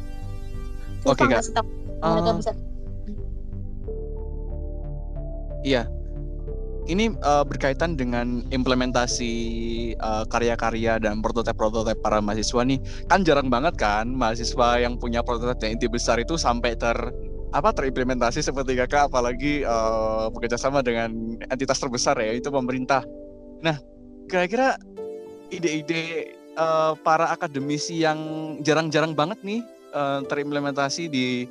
Oke, 1.09 1.25
Kak. 1.25 1.41
tahu 1.53 1.65
mereka 2.01 2.31
eh, 2.33 2.37
bisa 2.41 2.53
Iya. 5.61 5.83
Ini 6.89 7.13
eh, 7.13 7.45
berkaitan 7.45 7.99
dengan 7.99 8.47
implementasi 8.49 9.33
eh, 9.95 10.25
karya-karya 10.33 10.97
dan 11.03 11.21
prototipe-prototipe 11.21 12.01
para 12.01 12.25
mahasiswa 12.25 12.65
nih. 12.65 12.81
Kan 13.11 13.27
jarang 13.27 13.53
banget 13.53 13.77
kan 13.77 14.09
mahasiswa 14.09 14.81
yang 14.81 14.97
punya 14.97 15.21
prototipe 15.21 15.69
yang 15.69 15.77
inti 15.77 15.89
besar 15.91 16.17
itu 16.17 16.41
sampai 16.41 16.77
ter 16.79 16.97
apa 17.51 17.75
terimplementasi 17.75 18.47
seperti 18.47 18.79
kakak 18.79 19.11
apalagi 19.11 19.67
eh, 19.67 20.27
bekerja 20.33 20.57
sama 20.57 20.81
dengan 20.81 21.37
entitas 21.51 21.83
terbesar 21.83 22.17
ya 22.17 22.33
itu 22.33 22.49
pemerintah. 22.49 23.05
Nah, 23.61 23.77
kira-kira 24.31 24.79
ide-ide 25.51 26.33
eh, 26.57 26.93
para 27.03 27.35
akademisi 27.35 28.07
yang 28.07 28.19
jarang-jarang 28.63 29.13
banget 29.13 29.43
nih 29.43 29.61
eh, 29.93 30.21
terimplementasi 30.31 31.11
di 31.11 31.45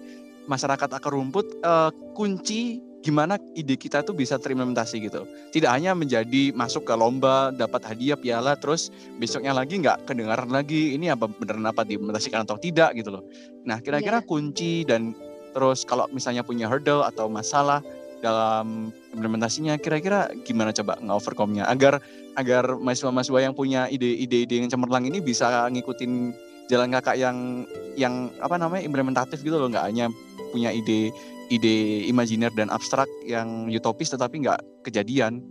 masyarakat 0.50 0.90
akar 0.90 1.14
rumput 1.14 1.46
eh, 1.62 1.92
kunci 2.16 2.89
gimana 3.00 3.40
ide 3.56 3.80
kita 3.80 4.04
tuh 4.04 4.12
bisa 4.12 4.36
terimplementasi 4.36 5.00
gitu. 5.08 5.24
Tidak 5.56 5.72
hanya 5.72 5.96
menjadi 5.96 6.52
masuk 6.52 6.84
ke 6.84 6.94
lomba, 6.96 7.56
dapat 7.56 7.88
hadiah, 7.88 8.20
piala, 8.20 8.60
terus 8.60 8.92
besoknya 9.18 9.56
lagi 9.56 9.80
nggak 9.80 10.04
kedengaran 10.04 10.52
lagi 10.52 10.96
ini 11.00 11.08
apa 11.08 11.32
beneran 11.32 11.64
apa 11.64 11.88
diimplementasikan 11.88 12.44
atau 12.44 12.60
tidak 12.60 12.92
gitu 13.00 13.16
loh. 13.16 13.24
Nah 13.64 13.80
kira-kira 13.80 14.20
Iya. 14.20 14.28
kunci 14.28 14.84
dan 14.84 15.16
terus 15.56 15.88
kalau 15.88 16.06
misalnya 16.12 16.44
punya 16.44 16.68
hurdle 16.68 17.08
atau 17.08 17.32
masalah 17.32 17.82
dalam 18.20 18.92
implementasinya 19.16 19.80
kira-kira 19.80 20.28
gimana 20.44 20.76
coba 20.76 21.00
nge-overcome-nya 21.00 21.72
agar 21.72 22.04
agar 22.36 22.76
mahasiswa-mahasiswa 22.76 23.40
yang 23.48 23.56
punya 23.56 23.88
ide-ide 23.88 24.44
yang 24.60 24.68
cemerlang 24.68 25.08
ini 25.08 25.24
bisa 25.24 25.72
ngikutin 25.72 26.36
jalan 26.70 26.92
kakak 26.94 27.16
yang 27.18 27.66
yang 27.96 28.30
apa 28.44 28.60
namanya 28.60 28.84
implementatif 28.86 29.42
gitu 29.42 29.58
loh 29.58 29.72
nggak 29.72 29.88
hanya 29.88 30.12
punya 30.52 30.70
ide 30.70 31.10
ide 31.50 32.06
imajiner 32.06 32.54
dan 32.54 32.70
abstrak 32.70 33.10
yang 33.26 33.70
utopis 33.70 34.14
tetapi 34.14 34.46
nggak 34.46 34.62
kejadian. 34.86 35.42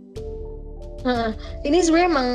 Heeh. 0.99 1.31
ini 1.63 1.79
sebenarnya 1.79 2.11
emang 2.11 2.29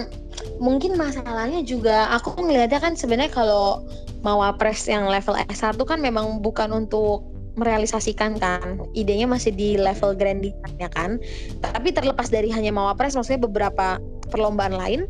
mungkin 0.57 0.97
masalahnya 0.97 1.61
juga 1.61 2.09
aku 2.17 2.33
ngelihatnya 2.41 2.81
kan 2.81 2.97
sebenarnya 2.97 3.29
kalau 3.29 3.85
mawapres 4.25 4.89
yang 4.89 5.05
level 5.05 5.37
S1 5.53 5.77
kan 5.85 6.01
memang 6.01 6.41
bukan 6.41 6.73
untuk 6.73 7.29
merealisasikan 7.61 8.41
kan 8.41 8.83
idenya 8.97 9.29
masih 9.29 9.53
di 9.53 9.77
level 9.77 10.17
grandingannya 10.17 10.89
kan 10.91 11.21
tapi 11.61 11.93
terlepas 11.93 12.33
dari 12.33 12.49
hanya 12.51 12.73
mawapres 12.73 13.15
maksudnya 13.15 13.47
beberapa 13.47 14.01
perlombaan 14.33 14.75
lain 14.75 15.05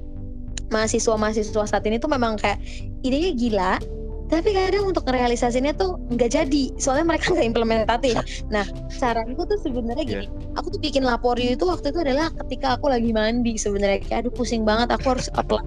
mahasiswa-mahasiswa 0.75 1.65
saat 1.71 1.85
ini 1.87 1.97
tuh 1.97 2.11
memang 2.11 2.37
kayak 2.37 2.59
idenya 3.07 3.33
gila 3.33 3.73
tapi 4.33 4.57
kadang 4.57 4.89
untuk 4.89 5.05
realisasinya 5.07 5.77
tuh 5.77 6.01
nggak 6.13 6.31
jadi 6.33 6.73
soalnya 6.81 7.15
mereka 7.15 7.31
nggak 7.35 7.49
implementatif. 7.55 8.17
Nah 8.49 8.65
saranku 8.89 9.45
tuh 9.45 9.61
sebenarnya 9.61 10.05
gini 10.05 10.27
aku 10.57 10.75
tuh 10.75 10.81
bikin 10.81 11.05
laporio 11.05 11.53
itu 11.55 11.65
waktu 11.69 11.93
itu 11.93 12.01
adalah 12.03 12.33
ketika 12.45 12.81
aku 12.81 12.89
lagi 12.89 13.13
mandi 13.13 13.55
sebenarnya. 13.61 14.01
Kayak 14.05 14.27
aduh 14.27 14.33
pusing 14.33 14.65
banget 14.65 14.91
aku 14.95 15.17
harus 15.17 15.29
apply. 15.37 15.61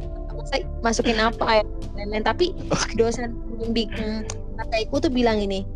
Saya 0.47 0.64
masukin 0.80 1.20
apa 1.20 1.60
ya 1.60 1.64
dan 1.99 2.08
lain 2.14 2.24
tapi 2.24 2.55
dosen 2.95 3.36
pembimbing 3.60 4.24
kakakku 4.55 5.03
tuh 5.03 5.12
bilang 5.12 5.43
ini 5.43 5.68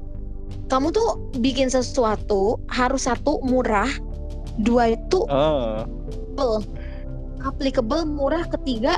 kamu 0.72 0.96
tuh 0.96 1.20
bikin 1.44 1.68
sesuatu 1.68 2.56
harus 2.72 3.04
satu 3.04 3.44
murah 3.44 3.90
dua 4.64 4.96
itu 4.96 5.28
Oh. 6.42 6.64
applicable 7.44 8.08
murah 8.08 8.48
ketiga 8.48 8.98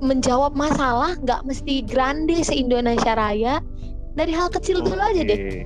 menjawab 0.00 0.56
masalah 0.56 1.16
nggak 1.20 1.44
mesti 1.44 1.84
grande 1.84 2.40
se 2.40 2.56
Indonesia 2.56 3.12
Raya. 3.14 3.60
Dari 4.16 4.34
hal 4.34 4.50
kecil 4.50 4.82
dulu 4.82 4.98
aja 4.98 5.22
deh. 5.22 5.64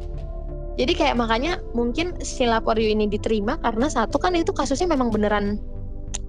Jadi 0.74 0.92
kayak 0.92 1.16
makanya 1.16 1.62
mungkin 1.72 2.18
si 2.20 2.44
laporio 2.44 2.90
ini 2.90 3.06
diterima 3.06 3.56
karena 3.62 3.86
satu 3.86 4.18
kan 4.18 4.34
itu 4.34 4.50
kasusnya 4.50 4.90
memang 4.90 5.14
beneran 5.14 5.62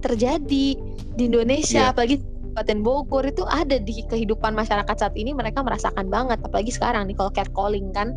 terjadi 0.00 0.78
di 1.18 1.22
Indonesia 1.26 1.90
Iya. 1.90 1.92
apalagi 1.92 2.22
Kabupaten 2.56 2.80
Bogor 2.80 3.24
itu 3.28 3.44
ada 3.44 3.76
di 3.76 4.00
kehidupan 4.08 4.56
masyarakat 4.56 4.96
saat 4.96 5.12
ini 5.12 5.36
mereka 5.36 5.60
merasakan 5.60 6.08
banget 6.08 6.40
apalagi 6.40 6.72
sekarang 6.72 7.04
nih 7.10 7.16
kalau 7.18 7.28
catcalling 7.34 7.92
kan. 7.92 8.16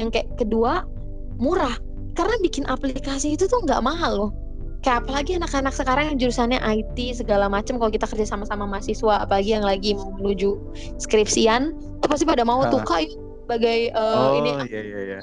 Yang 0.00 0.08
kayak 0.20 0.28
kedua 0.40 0.88
murah. 1.36 1.74
Karena 2.14 2.38
bikin 2.40 2.64
aplikasi 2.70 3.34
itu 3.34 3.50
tuh 3.50 3.58
nggak 3.66 3.82
mahal 3.82 4.12
loh 4.14 4.43
kayak 4.84 5.08
apalagi 5.08 5.40
anak-anak 5.40 5.72
sekarang 5.72 6.04
yang 6.12 6.16
jurusannya 6.20 6.60
IT 6.60 7.24
segala 7.24 7.48
macam 7.48 7.80
kalau 7.80 7.88
kita 7.88 8.04
kerja 8.04 8.28
sama-sama 8.28 8.68
mahasiswa 8.68 9.24
apalagi 9.24 9.56
yang 9.56 9.64
lagi 9.64 9.96
mau 9.96 10.12
menuju 10.20 10.60
skripsian 11.00 11.72
itu 11.72 12.06
pasti 12.06 12.28
pada 12.28 12.44
mau 12.44 12.68
tuh 12.68 12.84
kak 12.84 13.08
yuk, 13.08 13.16
sebagai 13.48 13.88
eh, 13.90 14.16
oh 14.16 14.36
ini 14.44 14.50
iya 14.68 14.80
iya 14.84 15.00
iya. 15.08 15.18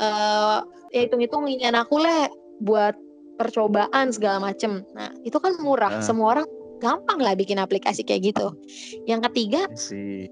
eh 0.00 0.58
ya 0.96 1.00
hitung-hitung 1.04 1.44
ini 1.48 1.68
aku 1.68 2.00
le 2.00 2.32
buat 2.64 2.96
percobaan 3.42 4.14
segala 4.14 4.38
macem. 4.38 4.86
Nah 4.94 5.10
itu 5.26 5.34
kan 5.42 5.58
murah, 5.58 5.98
Ah. 5.98 6.04
semua 6.04 6.38
orang 6.38 6.46
gampang 6.78 7.18
lah 7.18 7.34
bikin 7.34 7.58
aplikasi 7.58 8.06
kayak 8.06 8.30
gitu. 8.34 8.54
Yang 9.10 9.30
ketiga 9.30 9.66
Si 9.74 10.30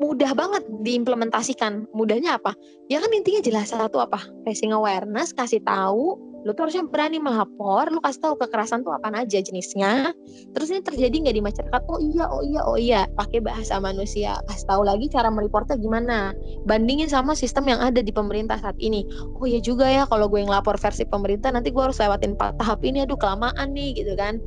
mudah 0.00 0.32
banget 0.32 0.64
diimplementasikan. 0.84 1.88
Mudahnya 1.92 2.36
apa? 2.40 2.56
Ya 2.88 3.00
kan 3.00 3.10
intinya 3.12 3.40
jelas 3.44 3.70
satu 3.72 4.00
apa? 4.00 4.20
Raising 4.46 4.72
awareness, 4.72 5.34
kasih 5.34 5.60
tahu. 5.64 6.16
Lu 6.46 6.54
tuh 6.54 6.68
harusnya 6.68 6.86
berani 6.86 7.18
melapor, 7.18 7.90
lu 7.90 7.98
kasih 7.98 8.22
tahu 8.22 8.34
kekerasan 8.38 8.86
tuh 8.86 8.94
apa 8.94 9.10
aja 9.10 9.38
jenisnya. 9.42 10.14
Terus 10.54 10.68
ini 10.70 10.80
terjadi 10.84 11.14
nggak 11.14 11.36
di 11.36 11.42
masyarakat? 11.42 11.82
Oh 11.90 11.98
iya, 11.98 12.24
oh 12.30 12.42
iya, 12.42 12.60
oh 12.62 12.78
iya. 12.78 13.00
Pakai 13.18 13.42
bahasa 13.42 13.82
manusia. 13.82 14.38
Kasih 14.46 14.66
tahu 14.70 14.82
lagi 14.86 15.10
cara 15.10 15.28
mereportnya 15.32 15.74
gimana. 15.80 16.32
Bandingin 16.64 17.10
sama 17.10 17.34
sistem 17.34 17.66
yang 17.70 17.80
ada 17.82 17.98
di 17.98 18.14
pemerintah 18.14 18.58
saat 18.62 18.78
ini. 18.78 19.02
Oh 19.38 19.46
iya 19.48 19.58
juga 19.58 19.90
ya, 19.90 20.06
kalau 20.06 20.30
gue 20.30 20.44
ngelapor 20.44 20.78
versi 20.78 21.02
pemerintah 21.02 21.50
nanti 21.50 21.74
gue 21.74 21.82
harus 21.82 21.98
lewatin 21.98 22.38
tahap 22.38 22.80
ini. 22.86 23.02
Aduh 23.02 23.18
kelamaan 23.18 23.74
nih 23.74 23.98
gitu 23.98 24.14
kan. 24.14 24.38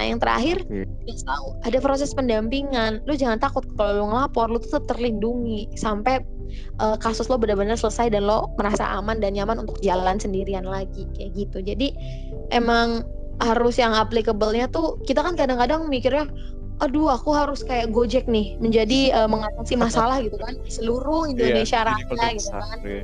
Nah 0.00 0.08
yang 0.08 0.16
terakhir 0.16 0.64
kasih 1.04 1.28
tahu 1.28 1.46
ada 1.60 1.78
proses 1.84 2.16
pendampingan. 2.16 3.04
Lu 3.04 3.12
jangan 3.12 3.36
takut 3.36 3.68
kalau 3.76 4.00
lu 4.00 4.04
ngelapor 4.08 4.48
lu 4.48 4.56
tetap 4.56 4.88
terlindungi 4.88 5.68
sampai 5.76 6.24
eh, 6.80 6.96
kasus 7.04 7.28
lo 7.28 7.36
benar-benar 7.36 7.76
selesai 7.76 8.08
dan 8.08 8.24
lo 8.24 8.48
merasa 8.56 8.88
aman 8.96 9.20
dan 9.20 9.36
nyaman 9.36 9.60
untuk 9.68 9.76
jalan 9.84 10.16
sendirian 10.16 10.64
lagi 10.64 11.04
kayak 11.12 11.36
gitu. 11.36 11.60
Jadi 11.60 11.92
emang 12.48 13.04
harus 13.44 13.76
yang 13.76 13.92
applicable-nya 13.92 14.72
tuh 14.72 14.96
kita 15.04 15.20
kan 15.20 15.36
kadang-kadang 15.36 15.84
mikirnya 15.92 16.24
aduh 16.80 17.12
aku 17.12 17.36
harus 17.36 17.60
kayak 17.60 17.92
Gojek 17.92 18.24
nih 18.24 18.56
menjadi 18.56 19.12
eh, 19.12 19.28
mengatasi 19.28 19.76
masalah 19.76 20.24
gitu 20.24 20.40
kan. 20.40 20.56
Seluruh 20.64 21.28
Indonesia 21.28 21.84
Iya, 21.84 21.92
raya 21.92 22.32
gitu 22.32 22.56
kan. 22.56 22.78
Oke. 22.80 22.96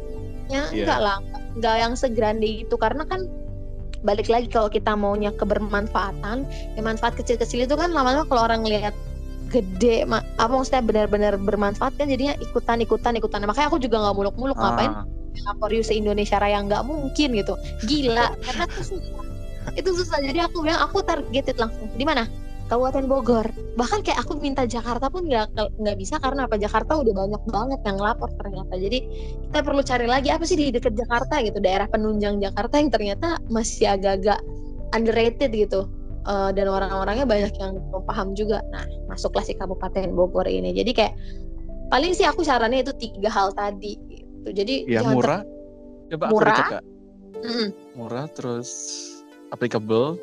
ya 0.48 0.64
Iya. 0.72 0.86
enggak 0.88 1.00
lah 1.04 1.18
enggak 1.60 1.76
yang 1.76 1.92
segrande 1.92 2.48
itu. 2.64 2.72
Karena 2.80 3.04
kan 3.04 3.28
balik 4.06 4.30
lagi 4.30 4.46
kalau 4.46 4.70
kita 4.70 4.94
maunya 4.94 5.34
kebermanfaatan 5.34 6.46
ya 6.46 6.80
manfaat 6.80 7.18
kecil-kecil 7.18 7.66
itu 7.66 7.74
kan 7.74 7.90
lama-lama 7.90 8.22
kalau 8.30 8.46
orang 8.46 8.62
ngelihat 8.62 8.94
gede 9.50 10.06
ma- 10.06 10.26
apa 10.38 10.52
maksudnya 10.54 10.82
benar-benar 10.82 11.34
bermanfaat 11.38 11.94
kan 11.98 12.06
jadinya 12.10 12.34
ikutan 12.38 12.82
ikutan 12.82 13.14
ikutan. 13.18 13.46
Makanya 13.46 13.68
aku 13.70 13.78
juga 13.78 14.02
nggak 14.02 14.16
muluk-muluk 14.18 14.58
ngapain 14.58 14.90
Ah, 14.90 15.06
lapor 15.52 15.70
se 15.82 15.94
Indonesia 15.94 16.38
Raya? 16.42 16.58
Nggak 16.66 16.82
mungkin 16.82 17.28
gitu. 17.36 17.54
Gila 17.86 18.34
karena 18.42 18.64
itu 18.66 18.82
susah. 18.96 19.22
Itu 19.78 19.90
susah. 19.94 20.18
Jadi 20.22 20.38
aku 20.42 20.66
bilang 20.66 20.82
aku 20.82 21.02
targeted 21.02 21.58
langsung. 21.58 21.86
Di 21.94 22.02
mana 22.02 22.26
Kabupaten 22.66 23.06
Bogor. 23.06 23.46
Bahkan 23.78 24.02
kayak 24.02 24.26
aku 24.26 24.42
minta 24.42 24.66
Jakarta 24.66 25.06
pun 25.06 25.30
nggak 25.30 25.54
nggak 25.54 25.96
bisa 25.96 26.18
karena 26.18 26.50
apa? 26.50 26.58
Jakarta 26.58 26.98
udah 26.98 27.14
banyak 27.14 27.42
banget 27.46 27.80
yang 27.86 27.98
lapor 28.02 28.30
ternyata. 28.42 28.74
Jadi 28.74 28.98
kita 29.48 29.60
perlu 29.62 29.82
cari 29.86 30.06
lagi 30.10 30.28
apa 30.34 30.42
sih 30.42 30.58
di 30.58 30.74
dekat 30.74 30.98
Jakarta 30.98 31.38
gitu? 31.46 31.62
Daerah 31.62 31.86
penunjang 31.86 32.42
Jakarta 32.42 32.82
yang 32.82 32.90
ternyata 32.90 33.38
masih 33.46 33.86
agak-agak 33.94 34.42
underrated 34.98 35.54
gitu. 35.54 35.86
Eh, 36.26 36.50
dan 36.58 36.66
orang-orangnya 36.66 37.22
banyak 37.22 37.54
yang 37.54 37.78
belum 37.78 38.02
paham 38.02 38.34
juga. 38.34 38.58
Nah 38.74 38.82
masuklah 39.06 39.46
si 39.46 39.54
Kabupaten 39.54 40.10
Bogor 40.10 40.50
ini. 40.50 40.74
Jadi 40.74 40.90
kayak 40.90 41.14
paling 41.86 42.18
sih 42.18 42.26
aku 42.26 42.42
sarannya 42.42 42.82
itu 42.82 42.90
tiga 42.98 43.30
hal 43.30 43.54
tadi 43.54 43.94
gitu. 44.10 44.50
Jadi 44.50 44.90
ya 44.90 45.06
murah. 45.06 45.46
Coba 46.10 46.24
aku 46.30 46.34
Murah. 46.34 46.54
Kak. 46.58 46.70
ter- 46.70 46.86
Mm-mm, 47.36 47.68
Murah 47.94 48.26
terus 48.32 48.70
applicable, 49.52 50.16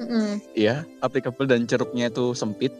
mm-mm. 0.00 0.42
ya, 0.54 0.82
applicable 1.02 1.46
dan 1.46 1.66
ceruknya 1.66 2.10
itu 2.10 2.32
sempit 2.34 2.72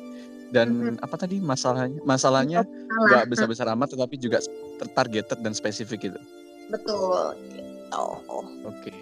dan 0.48 0.96
apa 1.04 1.20
tadi 1.20 1.38
masalahnya? 1.44 2.00
Masalahnya 2.08 2.60
Salah. 2.64 3.06
nggak 3.08 3.24
besar-besar 3.28 3.66
amat 3.76 3.92
tetapi 3.92 4.16
juga 4.16 4.38
tertargeted 4.80 5.38
dan 5.44 5.52
spesifik 5.52 6.12
gitu. 6.12 6.20
betul 6.68 7.32
gitu. 7.52 8.04
Oke. 8.64 8.92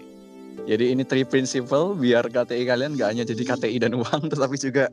Jadi 0.67 0.91
ini 0.91 1.03
three 1.05 1.27
principle 1.27 1.93
biar 1.93 2.27
KTI 2.27 2.63
kalian 2.67 2.97
nggak 2.97 3.09
hanya 3.11 3.23
jadi 3.27 3.43
KTI 3.43 3.77
dan 3.79 3.93
uang 3.95 4.27
tetapi 4.33 4.55
juga 4.59 4.91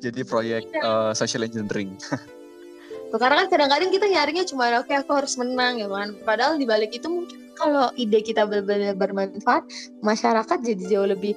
jadi 0.00 0.20
proyek 0.24 0.64
eh, 0.72 1.12
social 1.12 1.44
engineering. 1.44 1.96
karena 3.12 3.44
kan 3.44 3.48
kadang-kadang 3.52 3.92
kita 3.92 4.08
nyarinya 4.08 4.44
cuma 4.48 4.72
oke 4.72 4.88
okay, 4.88 4.96
aku 4.96 5.12
harus 5.12 5.36
menang 5.36 5.76
ya 5.76 5.84
kan 5.84 6.16
padahal 6.24 6.56
di 6.56 6.64
balik 6.64 6.96
itu 6.96 7.04
mungkin 7.12 7.52
kalau 7.60 7.92
ide 8.00 8.24
kita 8.24 8.48
benar-benar 8.48 8.96
bermanfaat 8.96 9.68
masyarakat 10.00 10.58
jadi 10.64 10.82
jauh 10.88 11.08
lebih 11.12 11.36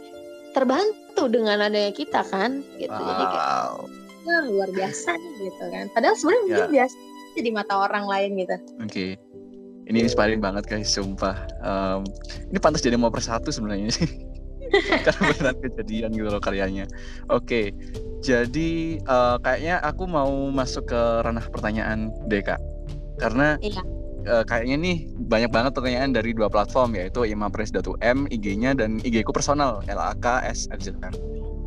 terbantu 0.55 0.95
dengan 1.31 1.63
adanya 1.63 1.91
kita 1.95 2.21
kan 2.27 2.61
gitu 2.77 2.91
wow. 2.91 3.07
jadi 3.07 3.23
kayak 3.31 3.67
nah, 4.25 4.43
luar 4.51 4.69
biasa 4.73 5.09
nih 5.15 5.33
gitu 5.49 5.63
kan 5.71 5.85
padahal 5.95 6.15
sebenarnya 6.17 6.41
yeah. 6.41 6.49
mungkin 6.49 6.71
biasa 6.73 6.95
di 7.35 7.51
mata 7.51 7.73
orang 7.75 8.05
lain 8.07 8.31
gitu 8.39 8.55
oke 8.55 8.87
okay. 8.87 9.11
ini 9.87 9.99
inspiring 10.03 10.39
banget 10.39 10.63
guys 10.67 10.91
sumpah 10.91 11.35
um, 11.63 12.01
ini 12.51 12.59
pantas 12.59 12.83
jadi 12.83 12.95
mau 12.95 13.11
persatu 13.11 13.51
sebenarnya 13.51 13.91
sih 13.91 14.07
karena 15.05 15.21
beneran 15.31 15.57
kejadian 15.61 16.09
gitu 16.15 16.29
loh 16.31 16.41
karyanya 16.41 16.85
oke 17.29 17.43
okay. 17.45 17.65
jadi 18.23 18.99
uh, 19.05 19.37
kayaknya 19.43 19.83
aku 19.83 20.03
mau 20.09 20.31
masuk 20.51 20.89
ke 20.89 21.01
ranah 21.23 21.45
pertanyaan 21.51 22.09
deh 22.27 22.41
kak 22.41 22.59
karena 23.19 23.55
iya. 23.63 23.79
Uh, 24.27 24.43
kayaknya 24.45 24.77
nih 24.77 24.97
banyak 25.29 25.51
banget 25.53 25.71
pertanyaan 25.73 26.11
dari 26.13 26.33
dua 26.33 26.49
platform 26.51 26.97
yaitu 26.97 27.25
imapres.um 27.25 28.29
IG-nya 28.29 28.77
dan 28.77 29.01
IG 29.01 29.25
ku 29.25 29.31
personal 29.31 29.81
LAKSFZR 29.89 31.15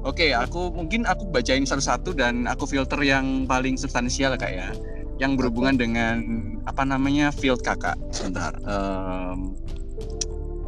Oke, 0.07 0.31
okay, 0.31 0.33
aku 0.33 0.71
mungkin 0.71 1.03
aku 1.11 1.27
bacain 1.27 1.67
satu-satu 1.67 2.15
dan 2.15 2.47
aku 2.47 2.71
filter 2.71 3.03
yang 3.03 3.51
paling 3.51 3.75
substansial 3.75 4.39
kak 4.39 4.55
ya, 4.55 4.71
yang 5.19 5.35
berhubungan 5.35 5.75
dengan 5.75 6.23
apa 6.71 6.87
namanya 6.87 7.35
field 7.35 7.67
kakak. 7.67 7.99
Sebentar. 8.15 8.55
Um, 8.63 9.59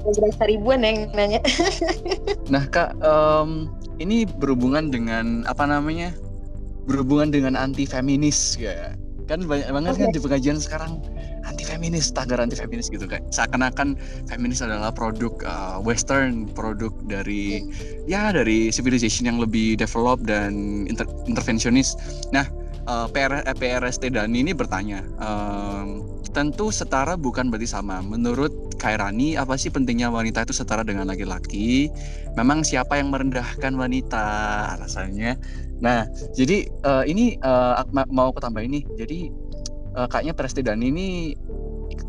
berasa 0.03 0.43
ribuan 0.51 0.83
yang 0.83 1.15
nanya. 1.15 1.39
nah 2.53 2.67
kak, 2.67 2.99
um, 3.07 3.71
ini 4.03 4.27
berhubungan 4.27 4.91
dengan 4.91 5.47
apa 5.47 5.63
namanya? 5.63 6.11
Berhubungan 6.91 7.31
dengan 7.31 7.55
anti 7.55 7.87
feminis 7.87 8.59
ya. 8.59 8.99
Kan 9.31 9.47
banyak 9.47 9.71
banget 9.71 9.95
okay. 9.95 10.03
kan 10.03 10.11
di 10.11 10.21
pengajian 10.27 10.59
sekarang 10.59 10.99
anti 11.47 11.65
feminis, 11.65 12.13
tagar 12.13 12.41
anti 12.41 12.57
feminis 12.59 12.93
gitu 12.93 13.05
kan. 13.09 13.25
Seakan-akan 13.33 13.97
feminis 14.29 14.61
adalah 14.61 14.93
produk 14.93 15.33
uh, 15.45 15.79
western, 15.81 16.49
produk 16.53 16.93
dari 17.07 17.65
ya 18.05 18.33
dari 18.35 18.69
civilization 18.69 19.29
yang 19.29 19.39
lebih 19.41 19.79
develop 19.79 20.23
dan 20.25 20.85
inter 20.89 21.09
intervensionis. 21.29 21.97
Nah, 22.35 22.49
uh, 22.91 23.07
PR, 23.11 23.45
eh, 23.45 23.57
PRST 23.57 24.13
dan 24.13 24.33
ini 24.33 24.51
bertanya, 24.57 25.05
um, 25.21 26.07
tentu 26.31 26.71
setara 26.71 27.19
bukan 27.19 27.51
berarti 27.51 27.69
sama. 27.69 28.01
Menurut 28.01 28.53
Kairani, 28.79 29.37
apa 29.37 29.59
sih 29.59 29.69
pentingnya 29.69 30.09
wanita 30.09 30.47
itu 30.47 30.55
setara 30.55 30.87
dengan 30.87 31.11
laki-laki? 31.11 31.91
Memang 32.39 32.63
siapa 32.63 32.97
yang 32.97 33.11
merendahkan 33.11 33.75
wanita? 33.75 34.25
Alasannya. 34.79 35.37
Nah, 35.81 36.07
jadi 36.37 36.69
uh, 36.85 37.05
ini 37.05 37.41
uh, 37.43 37.83
mau 38.13 38.31
aku 38.31 38.41
tambah 38.41 38.63
ini. 38.63 38.85
Jadi 38.97 39.33
uh, 40.01 40.09
kayaknya 40.09 40.33
PRST 40.33 40.65
dan 40.65 40.81
ini 40.81 41.37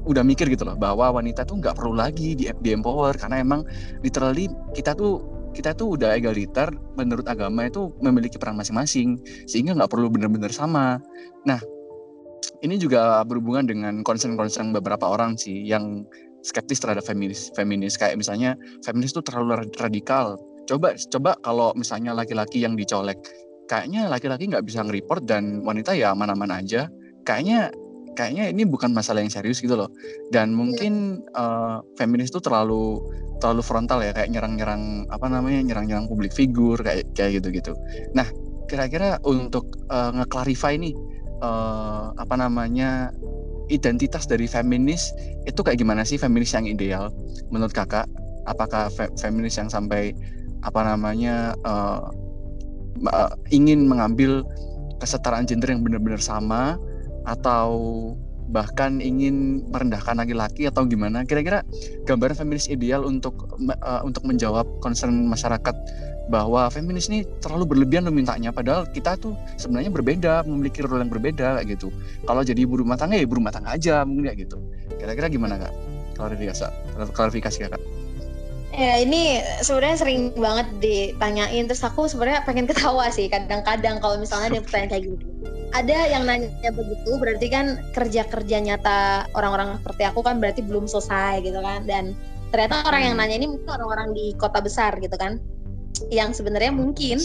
udah 0.07 0.23
mikir 0.23 0.47
gitu 0.47 0.63
loh 0.63 0.77
bahwa 0.79 1.19
wanita 1.19 1.43
tuh 1.43 1.59
nggak 1.59 1.75
perlu 1.75 1.93
lagi 1.93 2.33
di, 2.33 2.47
di 2.47 2.69
empower 2.71 3.13
karena 3.19 3.43
emang 3.43 3.67
literally 4.01 4.47
kita 4.73 4.95
tuh 4.95 5.21
kita 5.51 5.75
tuh 5.75 5.99
udah 5.99 6.15
egaliter 6.15 6.71
menurut 6.95 7.27
agama 7.27 7.67
itu 7.67 7.91
memiliki 7.99 8.39
peran 8.39 8.55
masing-masing 8.55 9.19
sehingga 9.45 9.75
nggak 9.75 9.91
perlu 9.91 10.07
benar-benar 10.07 10.49
sama. 10.55 11.03
Nah 11.43 11.59
ini 12.63 12.79
juga 12.79 13.19
berhubungan 13.27 13.67
dengan 13.67 13.99
concern-concern 14.07 14.71
beberapa 14.71 15.11
orang 15.11 15.35
sih 15.35 15.67
yang 15.67 16.07
skeptis 16.41 16.81
terhadap 16.81 17.05
feminis 17.05 17.51
feminis 17.53 17.99
kayak 17.99 18.15
misalnya 18.17 18.55
feminis 18.81 19.11
itu 19.11 19.21
terlalu 19.27 19.67
radikal. 19.75 20.39
Coba 20.71 20.95
coba 20.95 21.35
kalau 21.43 21.75
misalnya 21.75 22.15
laki-laki 22.15 22.63
yang 22.63 22.79
dicolek 22.79 23.19
kayaknya 23.67 24.07
laki-laki 24.07 24.47
nggak 24.51 24.67
bisa 24.67 24.83
nge-report 24.83 25.27
dan 25.27 25.63
wanita 25.67 25.91
ya 25.95 26.15
mana-mana 26.15 26.63
aja. 26.63 26.87
Kayaknya 27.27 27.75
kayaknya 28.13 28.51
ini 28.51 28.67
bukan 28.67 28.91
masalah 28.91 29.23
yang 29.23 29.31
serius 29.31 29.63
gitu 29.63 29.73
loh. 29.75 29.89
Dan 30.29 30.53
mungkin 30.55 31.23
uh, 31.35 31.83
feminis 31.95 32.31
itu 32.31 32.39
terlalu 32.43 32.99
terlalu 33.41 33.61
frontal 33.65 34.05
ya 34.05 34.13
kayak 34.13 34.29
nyerang-nyerang 34.29 35.09
apa 35.09 35.25
namanya 35.25 35.65
nyerang-nyerang 35.65 36.05
publik 36.05 36.29
figur 36.31 36.77
kayak 36.81 37.09
kayak 37.17 37.41
gitu-gitu. 37.41 37.73
Nah, 38.13 38.29
kira-kira 38.69 39.17
untuk 39.27 39.67
uh, 39.89 40.13
nge-clarify 40.13 40.77
nih 40.77 40.93
uh, 41.41 42.13
apa 42.15 42.35
namanya 42.37 43.11
identitas 43.67 44.27
dari 44.27 44.45
feminis 44.45 45.11
itu 45.47 45.59
kayak 45.63 45.79
gimana 45.79 46.05
sih 46.05 46.19
feminis 46.19 46.53
yang 46.53 46.67
ideal 46.67 47.09
menurut 47.49 47.71
kakak 47.71 48.05
apakah 48.45 48.91
fe 48.91 49.07
feminis 49.17 49.57
yang 49.57 49.71
sampai 49.71 50.11
apa 50.61 50.81
namanya 50.85 51.55
uh, 51.65 52.11
uh, 53.09 53.31
ingin 53.49 53.87
mengambil 53.89 54.45
kesetaraan 55.01 55.49
gender 55.49 55.73
yang 55.73 55.81
benar-benar 55.81 56.21
sama 56.21 56.77
atau 57.25 57.71
bahkan 58.51 58.99
ingin 58.99 59.63
merendahkan 59.71 60.19
laki-laki 60.19 60.67
atau 60.67 60.83
gimana? 60.83 61.23
Kira-kira 61.23 61.63
gambaran 62.03 62.35
feminis 62.35 62.67
ideal 62.67 63.07
untuk 63.07 63.55
uh, 63.81 64.01
untuk 64.03 64.27
menjawab 64.27 64.67
concern 64.83 65.27
masyarakat 65.31 65.75
bahwa 66.31 66.71
feminis 66.71 67.11
ini 67.11 67.27
terlalu 67.43 67.75
berlebihan 67.75 68.07
lo 68.07 68.13
mintanya 68.13 68.55
padahal 68.55 68.87
kita 68.87 69.19
tuh 69.19 69.35
sebenarnya 69.59 69.91
berbeda 69.91 70.33
memiliki 70.47 70.79
role 70.85 71.01
yang 71.01 71.11
berbeda 71.11 71.63
gitu. 71.65 71.89
Kalau 72.27 72.43
jadi 72.45 72.63
ibu 72.63 72.79
rumah 72.79 72.99
tangga 72.99 73.17
ya 73.17 73.23
ibu 73.27 73.35
rumah 73.39 73.51
tangga 73.51 73.73
aja 73.73 74.07
mungkin 74.07 74.31
kayak 74.31 74.47
gitu. 74.47 74.57
Kira-kira 74.95 75.27
gimana 75.31 75.57
kak? 75.57 75.73
Klarifikasi 76.15 76.67
klarifikasi 77.11 77.57
kak. 77.71 77.81
Ya 78.71 79.03
ini 79.03 79.43
sebenarnya 79.59 79.97
sering 79.99 80.31
banget 80.31 80.67
ditanyain 80.79 81.67
terus 81.67 81.83
aku 81.83 82.07
sebenarnya 82.07 82.47
pengen 82.47 82.71
ketawa 82.71 83.11
sih 83.11 83.27
kadang-kadang 83.27 83.99
kalau 83.99 84.15
misalnya 84.15 84.55
dia 84.55 84.61
pertanyaan 84.63 84.91
kayak 84.95 85.03
gitu. 85.11 85.25
Ada 85.71 86.11
yang 86.11 86.27
nanya 86.27 86.71
begitu 86.75 87.15
berarti 87.15 87.47
kan 87.47 87.79
kerja-kerja 87.95 88.57
nyata 88.59 89.31
orang-orang 89.35 89.79
seperti 89.79 90.03
aku 90.03 90.19
kan 90.19 90.43
berarti 90.43 90.61
belum 90.67 90.85
selesai 90.85 91.39
gitu 91.47 91.63
kan 91.63 91.87
dan 91.87 92.11
ternyata 92.51 92.83
orang 92.83 93.01
yang 93.07 93.15
hmm. 93.15 93.23
nanya 93.23 93.35
ini 93.39 93.47
mungkin 93.55 93.69
orang-orang 93.71 94.09
di 94.11 94.25
kota 94.35 94.59
besar 94.59 94.91
gitu 94.99 95.15
kan 95.15 95.39
yang 96.11 96.35
sebenarnya 96.35 96.75
mungkin 96.75 97.23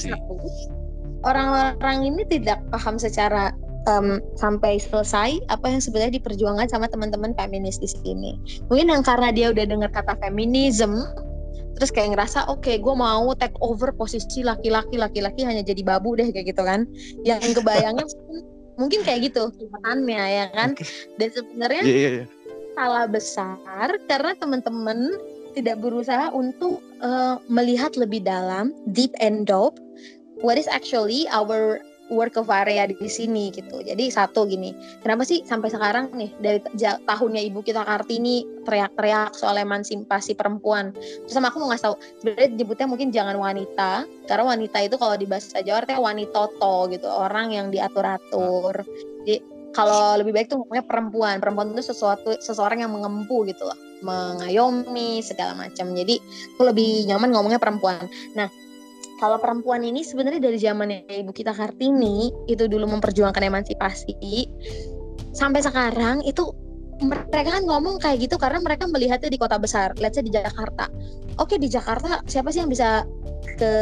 orang-orang 1.27 2.07
ini 2.07 2.23
tidak 2.31 2.63
paham 2.71 3.01
secara 3.03 3.51
um, 3.91 4.23
sampai 4.37 4.79
selesai 4.79 5.41
apa 5.49 5.67
yang 5.67 5.81
sebenarnya 5.81 6.19
diperjuangkan 6.21 6.69
sama 6.71 6.87
teman-teman 6.91 7.33
feminis 7.35 7.81
di 7.81 7.89
sini. 7.89 8.39
Mungkin 8.69 8.93
yang 8.93 9.03
karena 9.03 9.35
dia 9.35 9.51
udah 9.51 9.65
dengar 9.65 9.91
kata 9.95 10.19
feminism, 10.21 11.03
terus 11.77 11.93
kayak 11.93 12.17
ngerasa 12.17 12.49
oke 12.49 12.65
okay, 12.65 12.81
gue 12.81 12.95
mau 12.97 13.31
take 13.37 13.55
over 13.61 13.93
posisi 13.93 14.41
laki-laki 14.41 14.97
laki-laki 14.97 15.45
hanya 15.45 15.61
jadi 15.61 15.85
babu 15.85 16.17
deh 16.17 16.33
kayak 16.33 16.57
gitu 16.57 16.63
kan. 16.65 16.89
Yang 17.23 17.61
kebayangnya 17.61 18.09
mungkin 18.81 19.01
kayak 19.05 19.33
gitu 19.33 19.53
kesempatannya 19.53 20.25
ya 20.25 20.47
kan. 20.57 20.73
Dan 21.21 21.29
sebenarnya 21.31 21.83
yeah, 21.85 22.01
yeah, 22.01 22.13
yeah. 22.25 22.27
salah 22.75 23.05
besar 23.05 23.89
karena 24.09 24.33
teman-teman 24.41 25.17
tidak 25.57 25.81
berusaha 25.81 26.29
untuk 26.37 26.85
uh, 27.01 27.41
melihat 27.49 27.97
lebih 27.97 28.21
dalam, 28.21 28.77
deep 28.93 29.13
and 29.25 29.49
dope, 29.49 29.81
what 30.45 30.61
is 30.61 30.69
actually 30.69 31.25
our 31.33 31.81
work 32.11 32.39
of 32.39 32.47
area 32.51 32.87
di 32.87 32.97
sini 33.09 33.51
gitu. 33.51 33.83
Jadi 33.83 34.11
satu 34.11 34.47
gini, 34.47 34.73
kenapa 35.03 35.27
sih 35.27 35.43
sampai 35.43 35.71
sekarang 35.71 36.15
nih 36.15 36.31
dari 36.39 36.59
tahunnya 36.79 37.43
ibu 37.51 37.63
kita 37.63 37.83
Kartini 37.83 38.47
teriak-teriak 38.63 39.35
soal 39.35 39.59
emansipasi 39.59 40.39
perempuan. 40.39 40.95
Terus 40.95 41.35
sama 41.35 41.51
aku 41.51 41.63
mau 41.63 41.71
ngasih 41.71 41.87
tahu, 41.91 41.97
sebenarnya 42.23 42.49
nyebutnya 42.55 42.87
mungkin 42.87 43.09
jangan 43.11 43.37
wanita, 43.39 44.07
karena 44.31 44.45
wanita 44.47 44.79
itu 44.87 44.97
kalau 44.99 45.15
di 45.19 45.27
bahasa 45.27 45.63
Jawa 45.63 45.83
artinya 45.83 46.03
wanitoto 46.03 46.77
gitu, 46.91 47.09
orang 47.11 47.55
yang 47.55 47.67
diatur-atur. 47.71 48.87
Jadi 49.27 49.43
kalau 49.75 50.17
lebih 50.17 50.33
baik 50.33 50.49
tuh 50.49 50.63
ngomongnya 50.63 50.85
perempuan. 50.89 51.37
Perempuan 51.37 51.77
itu 51.77 51.93
sesuatu 51.93 52.33
seseorang 52.41 52.81
yang 52.81 52.97
mengempu 52.97 53.45
gitu 53.45 53.69
loh 53.69 53.77
mengayomi 54.05 55.25
segala 55.25 55.57
macam. 55.57 55.93
Jadi 55.93 56.21
aku 56.57 56.63
lebih 56.69 57.09
nyaman 57.09 57.33
ngomongnya 57.33 57.61
perempuan. 57.61 58.09
Nah, 58.37 58.49
kalau 59.17 59.41
perempuan 59.41 59.81
ini 59.81 60.05
sebenarnya 60.05 60.41
dari 60.41 60.59
zamannya 60.61 61.09
Ibu 61.09 61.33
kita 61.33 61.57
Kartini 61.57 62.29
itu 62.49 62.69
dulu 62.69 62.85
memperjuangkan 62.89 63.43
emansipasi 63.43 64.49
sampai 65.33 65.61
sekarang 65.65 66.21
itu 66.25 66.53
mereka 67.05 67.61
kan 67.61 67.65
ngomong 67.69 68.01
kayak 68.01 68.25
gitu 68.25 68.41
karena 68.41 68.57
mereka 68.65 68.89
melihatnya 68.89 69.29
di 69.29 69.37
kota 69.37 69.61
besar, 69.61 69.93
say 70.01 70.25
di 70.25 70.33
Jakarta. 70.33 70.89
Oke 71.37 71.61
di 71.61 71.69
Jakarta 71.69 72.25
siapa 72.25 72.49
sih 72.49 72.65
yang 72.65 72.73
bisa 72.73 73.05
ke 73.61 73.73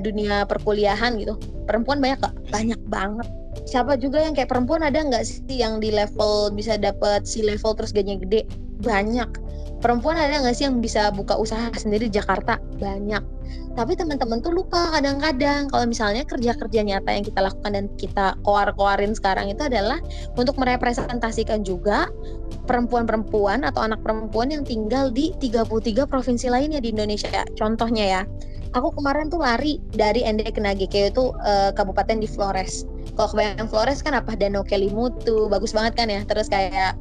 dunia 0.00 0.48
perkuliahan 0.48 1.20
gitu? 1.20 1.36
Perempuan 1.68 2.00
banyak 2.00 2.24
gak? 2.24 2.34
Banyak 2.48 2.80
banget. 2.88 3.28
Siapa 3.68 4.00
juga 4.00 4.24
yang 4.24 4.32
kayak 4.32 4.48
perempuan 4.48 4.80
ada 4.80 4.96
nggak 4.96 5.24
sih 5.24 5.40
yang 5.48 5.76
di 5.76 5.92
level 5.92 6.52
bisa 6.56 6.80
dapat 6.80 7.28
si 7.28 7.44
level 7.44 7.76
terus 7.76 7.92
gajinya 7.92 8.20
gede? 8.24 8.48
Banyak. 8.84 9.30
Perempuan 9.84 10.16
ada 10.16 10.40
nggak 10.40 10.56
sih 10.56 10.64
yang 10.64 10.80
bisa 10.80 11.12
buka 11.12 11.36
usaha 11.36 11.68
sendiri 11.76 12.08
di 12.08 12.16
Jakarta? 12.16 12.56
Banyak. 12.80 13.20
Tapi 13.74 13.92
teman-teman 13.98 14.40
tuh 14.40 14.54
lupa 14.54 14.94
kadang-kadang. 14.96 15.68
Kalau 15.68 15.84
misalnya 15.84 16.24
kerja-kerja 16.24 16.80
nyata 16.86 17.10
yang 17.12 17.24
kita 17.26 17.40
lakukan 17.44 17.72
dan 17.74 17.86
kita 18.00 18.32
koar-koarin 18.46 19.12
sekarang 19.12 19.52
itu 19.52 19.66
adalah 19.66 20.00
untuk 20.40 20.56
merepresentasikan 20.56 21.66
juga 21.66 22.08
perempuan-perempuan 22.64 23.66
atau 23.66 23.84
anak 23.84 24.00
perempuan 24.00 24.54
yang 24.54 24.64
tinggal 24.64 25.12
di 25.12 25.36
33 25.42 26.08
provinsi 26.08 26.48
lainnya 26.48 26.80
di 26.80 26.94
Indonesia. 26.94 27.44
Contohnya 27.58 28.04
ya 28.08 28.22
aku 28.72 28.94
kemarin 28.98 29.30
tuh 29.30 29.42
lari 29.42 29.78
dari 29.94 30.26
ND 30.26 30.50
ke 30.50 30.60
Nageke 30.64 31.12
itu 31.14 31.34
uh, 31.44 31.70
kabupaten 31.76 32.18
di 32.18 32.28
Flores. 32.30 32.86
Kalau 33.14 33.30
kebayang 33.30 33.70
Flores 33.70 34.02
kan 34.02 34.16
apa? 34.18 34.34
Danau 34.34 34.66
Kelimutu, 34.66 35.46
bagus 35.46 35.70
banget 35.70 35.94
kan 35.94 36.08
ya. 36.10 36.24
Terus 36.26 36.50
kayak 36.50 36.98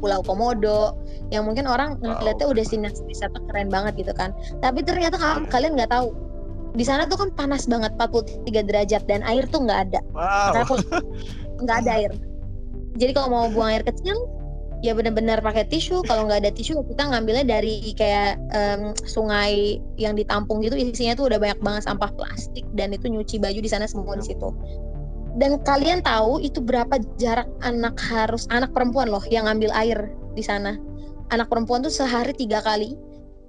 Pulau 0.00 0.20
Komodo 0.22 0.96
yang 1.28 1.48
mungkin 1.48 1.64
orang 1.64 1.96
Wow. 2.00 2.20
ngeliatnya 2.20 2.46
udah 2.50 2.58
destinasi 2.60 3.00
wisata 3.04 3.38
keren 3.48 3.68
banget 3.68 3.96
gitu 4.00 4.12
kan. 4.12 4.30
Tapi 4.60 4.84
ternyata 4.84 5.16
ka- 5.16 5.46
kalian 5.48 5.74
nggak 5.76 5.90
tahu 5.90 6.12
di 6.74 6.82
sana 6.82 7.06
tuh 7.06 7.14
kan 7.16 7.30
panas 7.32 7.70
banget 7.70 7.94
43 7.94 8.66
derajat 8.66 9.02
dan 9.06 9.22
air 9.22 9.46
tuh 9.48 9.62
nggak 9.62 9.90
ada. 9.90 10.00
Wow. 10.12 10.74
Nggak 11.62 11.76
ada 11.86 11.90
air. 11.96 12.12
Jadi 12.94 13.10
kalau 13.14 13.28
mau 13.30 13.46
buang 13.50 13.74
air 13.74 13.82
kecil 13.82 14.14
ya 14.82 14.92
benar-benar 14.92 15.40
pakai 15.40 15.64
tisu. 15.64 16.02
Kalau 16.04 16.26
nggak 16.28 16.44
ada 16.44 16.52
tisu 16.52 16.84
kita 16.84 17.08
ngambilnya 17.08 17.46
dari 17.46 17.94
kayak 17.94 18.36
em, 18.52 18.92
sungai 19.06 19.80
yang 19.96 20.12
ditampung 20.12 20.60
gitu 20.60 20.76
isinya 20.76 21.16
tuh 21.16 21.30
udah 21.32 21.38
banyak 21.40 21.58
banget 21.62 21.82
sampah 21.88 22.10
plastik 22.14 22.66
dan 22.74 22.92
itu 22.92 23.08
nyuci 23.08 23.40
baju 23.40 23.58
di 23.58 23.70
sana 23.70 23.88
semua 23.88 24.18
di 24.18 24.26
situ. 24.26 24.50
Dan 25.34 25.58
kalian 25.66 26.02
tahu 26.06 26.38
itu 26.38 26.62
berapa 26.62 27.02
jarak 27.18 27.50
anak 27.66 27.98
harus 27.98 28.46
anak 28.54 28.70
perempuan 28.70 29.10
loh 29.10 29.22
yang 29.30 29.50
ngambil 29.50 29.74
air 29.74 29.98
di 30.38 30.42
sana. 30.46 30.78
Anak 31.34 31.50
perempuan 31.50 31.82
tuh 31.82 31.90
sehari 31.90 32.30
tiga 32.36 32.62
kali 32.62 32.94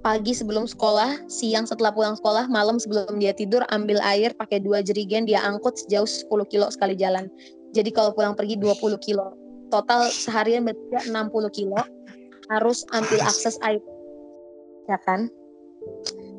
pagi 0.06 0.30
sebelum 0.30 0.70
sekolah, 0.70 1.26
siang 1.26 1.66
setelah 1.66 1.90
pulang 1.90 2.14
sekolah, 2.14 2.46
malam 2.46 2.78
sebelum 2.78 3.18
dia 3.18 3.34
tidur 3.34 3.66
ambil 3.74 3.98
air 4.06 4.30
pakai 4.38 4.62
dua 4.62 4.78
jerigen 4.78 5.26
dia 5.26 5.42
angkut 5.42 5.74
sejauh 5.82 6.06
10 6.06 6.46
kilo 6.46 6.70
sekali 6.70 6.94
jalan. 6.94 7.26
Jadi 7.74 7.90
kalau 7.90 8.14
pulang 8.14 8.38
pergi 8.38 8.54
20 8.54 9.02
kilo. 9.02 9.34
Total 9.74 10.06
seharian 10.06 10.62
berarti 10.62 11.10
60 11.10 11.58
kilo 11.58 11.82
harus 12.54 12.86
ambil 12.94 13.18
akses 13.26 13.58
air. 13.66 13.82
Ya 14.86 14.94
kan? 15.02 15.26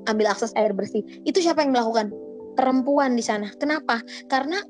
Ambil 0.07 0.31
akses 0.31 0.55
air 0.55 0.71
bersih. 0.71 1.03
Itu 1.27 1.43
siapa 1.43 1.59
yang 1.59 1.75
melakukan? 1.75 2.15
Perempuan 2.55 3.19
di 3.19 3.21
sana. 3.21 3.51
Kenapa? 3.59 3.99
Karena 4.31 4.63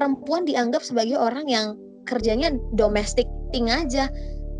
perempuan 0.00 0.48
dianggap 0.48 0.80
sebagai 0.80 1.20
orang 1.20 1.44
yang 1.44 1.76
kerjanya 2.08 2.56
domestic 2.72 3.28
thing 3.52 3.68
aja. 3.68 4.08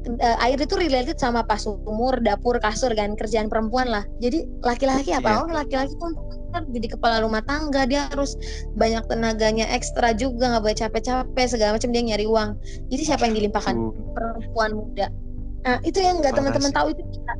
Eh, 0.05 0.37
air 0.45 0.61
itu 0.61 0.77
related 0.77 1.17
sama 1.17 1.45
pas 1.45 1.65
umur, 1.65 2.21
dapur, 2.21 2.61
kasur 2.61 2.93
kan, 2.93 3.17
kerjaan 3.17 3.49
perempuan 3.49 3.89
lah. 3.89 4.05
Jadi 4.21 4.45
laki-laki 4.61 5.17
apa? 5.17 5.29
Iya. 5.29 5.41
Oh, 5.45 5.49
laki-laki 5.49 5.97
untuk 5.97 6.25
jadi 6.73 6.89
kepala 6.93 7.25
rumah 7.25 7.45
tangga, 7.45 7.85
dia 7.85 8.09
harus 8.13 8.37
banyak 8.77 9.05
tenaganya 9.13 9.69
ekstra 9.69 10.13
juga, 10.17 10.57
nggak 10.57 10.63
boleh 10.65 10.77
capek-capek 10.77 11.47
segala 11.49 11.77
macam 11.77 11.93
dia 11.93 12.03
nyari 12.05 12.27
uang. 12.29 12.57
Jadi 12.93 13.03
siapa 13.05 13.29
yang 13.29 13.37
dilimpahkan? 13.37 13.77
Perempuan 14.17 14.71
muda. 14.77 15.07
Nah, 15.69 15.79
itu 15.85 16.01
yang 16.01 16.25
nggak 16.25 16.33
teman-teman 16.33 16.73
tahu 16.73 16.97
itu 16.97 17.03
kita. 17.05 17.33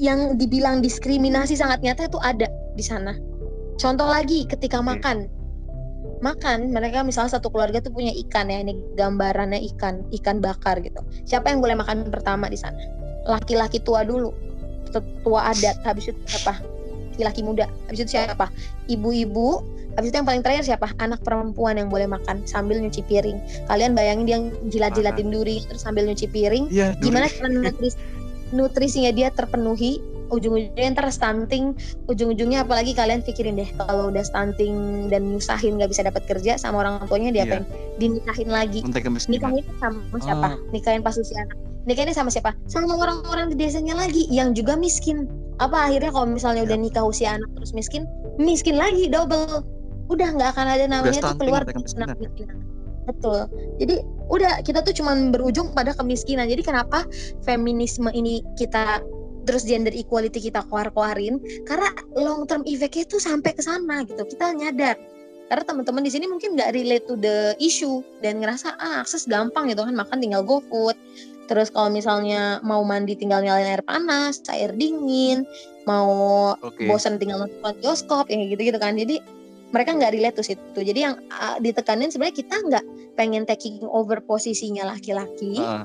Yang 0.00 0.20
dibilang 0.42 0.82
diskriminasi 0.82 1.54
sangat 1.56 1.78
nyata 1.82 2.10
itu 2.10 2.18
ada 2.22 2.50
di 2.74 2.84
sana. 2.84 3.14
Contoh 3.78 4.10
lagi 4.10 4.50
ketika 4.50 4.82
Oke. 4.82 4.98
makan. 4.98 5.30
Makan, 6.20 6.68
mereka 6.68 7.00
misalnya 7.00 7.40
satu 7.40 7.48
keluarga 7.48 7.80
tuh 7.80 7.92
punya 7.92 8.12
ikan 8.28 8.52
ya, 8.52 8.60
ini 8.60 8.76
gambarannya 8.96 9.60
ikan, 9.72 10.04
ikan 10.20 10.44
bakar 10.44 10.76
gitu. 10.84 11.00
Siapa 11.24 11.48
yang 11.48 11.64
boleh 11.64 11.80
makan 11.80 12.12
pertama 12.12 12.52
di 12.52 12.60
sana? 12.60 12.76
Laki-laki 13.24 13.80
tua 13.80 14.04
dulu, 14.04 14.28
tua 15.24 15.40
adat. 15.48 15.80
Habis 15.80 16.12
itu 16.12 16.20
siapa? 16.28 16.60
Laki-laki 17.16 17.40
muda. 17.40 17.66
Habis 17.88 18.04
itu 18.04 18.20
siapa? 18.20 18.52
Ibu-ibu. 18.92 19.64
Habis 19.96 20.12
itu 20.12 20.16
yang 20.20 20.28
paling 20.28 20.42
terakhir 20.44 20.64
siapa? 20.68 20.92
Anak 21.00 21.24
perempuan 21.24 21.80
yang 21.80 21.88
boleh 21.88 22.06
makan 22.06 22.44
sambil 22.44 22.76
nyuci 22.76 23.00
piring. 23.08 23.40
Kalian 23.66 23.96
bayangin 23.96 24.24
dia 24.28 24.38
jilat-jilatin 24.70 25.32
duri 25.32 25.64
terus 25.66 25.82
sambil 25.82 26.04
nyuci 26.04 26.28
piring. 26.28 26.68
Duri. 27.00 27.00
Gimana 27.00 27.32
cara 27.32 27.48
nutris, 27.48 27.96
nutrisinya 28.56 29.10
dia 29.10 29.32
terpenuhi? 29.32 30.19
Ujung-ujungnya 30.30 30.94
ntar 30.94 31.10
stunting, 31.10 31.74
ujung-ujungnya 32.06 32.62
apalagi 32.62 32.94
kalian 32.94 33.20
pikirin 33.20 33.58
deh 33.58 33.66
kalau 33.82 34.14
udah 34.14 34.22
stunting 34.22 35.06
dan 35.10 35.34
nyusahin 35.34 35.76
nggak 35.78 35.90
bisa 35.90 36.06
dapat 36.06 36.22
kerja 36.30 36.54
sama 36.54 36.86
orang 36.86 37.02
tuanya 37.10 37.30
dia 37.34 37.42
Iya. 37.42 37.46
apain? 37.60 37.64
Dinikahin 37.98 38.48
lagi. 38.50 38.80
Nikahin 39.26 39.66
sama 39.82 40.00
siapa? 40.22 40.48
Nikahin 40.70 41.02
pas 41.02 41.18
usia 41.18 41.42
anak. 41.42 41.58
Nikahin 41.84 42.12
sama 42.14 42.30
siapa? 42.30 42.54
Sama 42.70 42.94
orang-orang 42.94 43.50
di 43.50 43.56
desanya 43.58 43.96
lagi 43.98 44.28
yang 44.30 44.54
juga 44.54 44.78
miskin. 44.78 45.26
Apa 45.58 45.90
akhirnya 45.90 46.14
kalau 46.14 46.30
misalnya 46.30 46.62
udah 46.64 46.78
nikah 46.78 47.04
usia 47.04 47.36
anak 47.36 47.50
terus 47.58 47.74
miskin, 47.74 48.06
miskin 48.38 48.76
lagi 48.78 49.10
double. 49.10 49.66
Udah 50.08 50.28
nggak 50.34 50.54
akan 50.56 50.66
ada 50.66 50.84
namanya 50.86 51.20
tuh 51.20 51.36
keluar 51.40 51.62
anak 51.66 52.16
miskin. 52.20 52.48
Betul. 53.08 53.48
Jadi 53.80 54.04
udah 54.30 54.62
kita 54.62 54.84
tuh 54.84 54.94
cuman 54.94 55.34
berujung 55.34 55.72
pada 55.74 55.96
kemiskinan. 55.96 56.46
Jadi 56.46 56.62
kenapa 56.62 57.02
feminisme 57.42 58.06
ini 58.12 58.44
kita 58.54 59.02
terus 59.48 59.64
gender 59.64 59.92
equality 59.92 60.50
kita 60.50 60.64
keluar-keluarin 60.68 61.40
karena 61.64 61.88
long 62.16 62.44
term 62.44 62.64
effect-nya 62.68 63.04
tuh 63.08 63.22
sampai 63.22 63.56
ke 63.56 63.62
sana 63.64 64.04
gitu. 64.04 64.22
Kita 64.24 64.52
nyadar. 64.54 64.96
Karena 65.50 65.66
teman-teman 65.66 66.06
di 66.06 66.14
sini 66.14 66.30
mungkin 66.30 66.54
nggak 66.54 66.70
relate 66.78 67.04
to 67.10 67.18
the 67.18 67.58
issue 67.58 68.06
dan 68.22 68.38
ngerasa 68.38 68.78
ah 68.78 69.02
akses 69.02 69.26
gampang 69.26 69.66
gitu 69.66 69.82
kan 69.82 69.94
makan 69.98 70.22
tinggal 70.22 70.46
GoFood. 70.46 70.94
Terus 71.50 71.74
kalau 71.74 71.90
misalnya 71.90 72.62
mau 72.62 72.86
mandi 72.86 73.18
tinggal 73.18 73.42
nyalain 73.42 73.66
air 73.66 73.82
panas, 73.82 74.38
air 74.54 74.70
dingin, 74.70 75.42
mau 75.82 76.54
Oke. 76.62 76.86
bosan 76.86 77.18
tinggal 77.18 77.42
nonton 77.42 77.74
bioskop 77.82 78.30
yang 78.30 78.46
kayak 78.46 78.50
gitu-gitu 78.54 78.78
kan. 78.78 78.94
Jadi 78.94 79.18
mereka 79.74 79.90
nggak 79.98 80.14
relate 80.14 80.36
to 80.38 80.46
situ. 80.46 80.78
Jadi 80.78 81.00
yang 81.02 81.18
uh, 81.34 81.58
ditekanin 81.58 82.14
sebenarnya 82.14 82.36
kita 82.38 82.54
nggak 82.54 82.84
pengen 83.18 83.42
taking 83.42 83.82
over 83.90 84.22
posisinya 84.22 84.86
laki-laki. 84.94 85.58
Eh, 85.58 85.82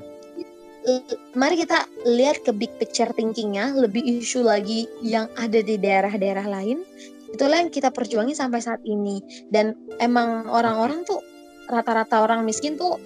Mari 1.34 1.66
kita 1.66 1.82
lihat 2.06 2.46
ke 2.46 2.54
big 2.54 2.70
picture 2.78 3.10
thinkingnya, 3.10 3.74
lebih 3.74 4.02
isu 4.06 4.46
lagi 4.46 4.86
yang 5.02 5.26
ada 5.34 5.58
di 5.58 5.74
daerah-daerah 5.74 6.46
lain. 6.46 6.86
Itulah 7.34 7.58
yang 7.58 7.74
kita 7.74 7.90
perjuangin 7.90 8.38
sampai 8.38 8.62
saat 8.62 8.78
ini. 8.86 9.18
Dan 9.50 9.74
emang 9.98 10.46
orang-orang 10.46 11.02
tuh 11.02 11.18
rata-rata 11.66 12.22
orang 12.22 12.46
miskin 12.46 12.78
tuh 12.78 13.02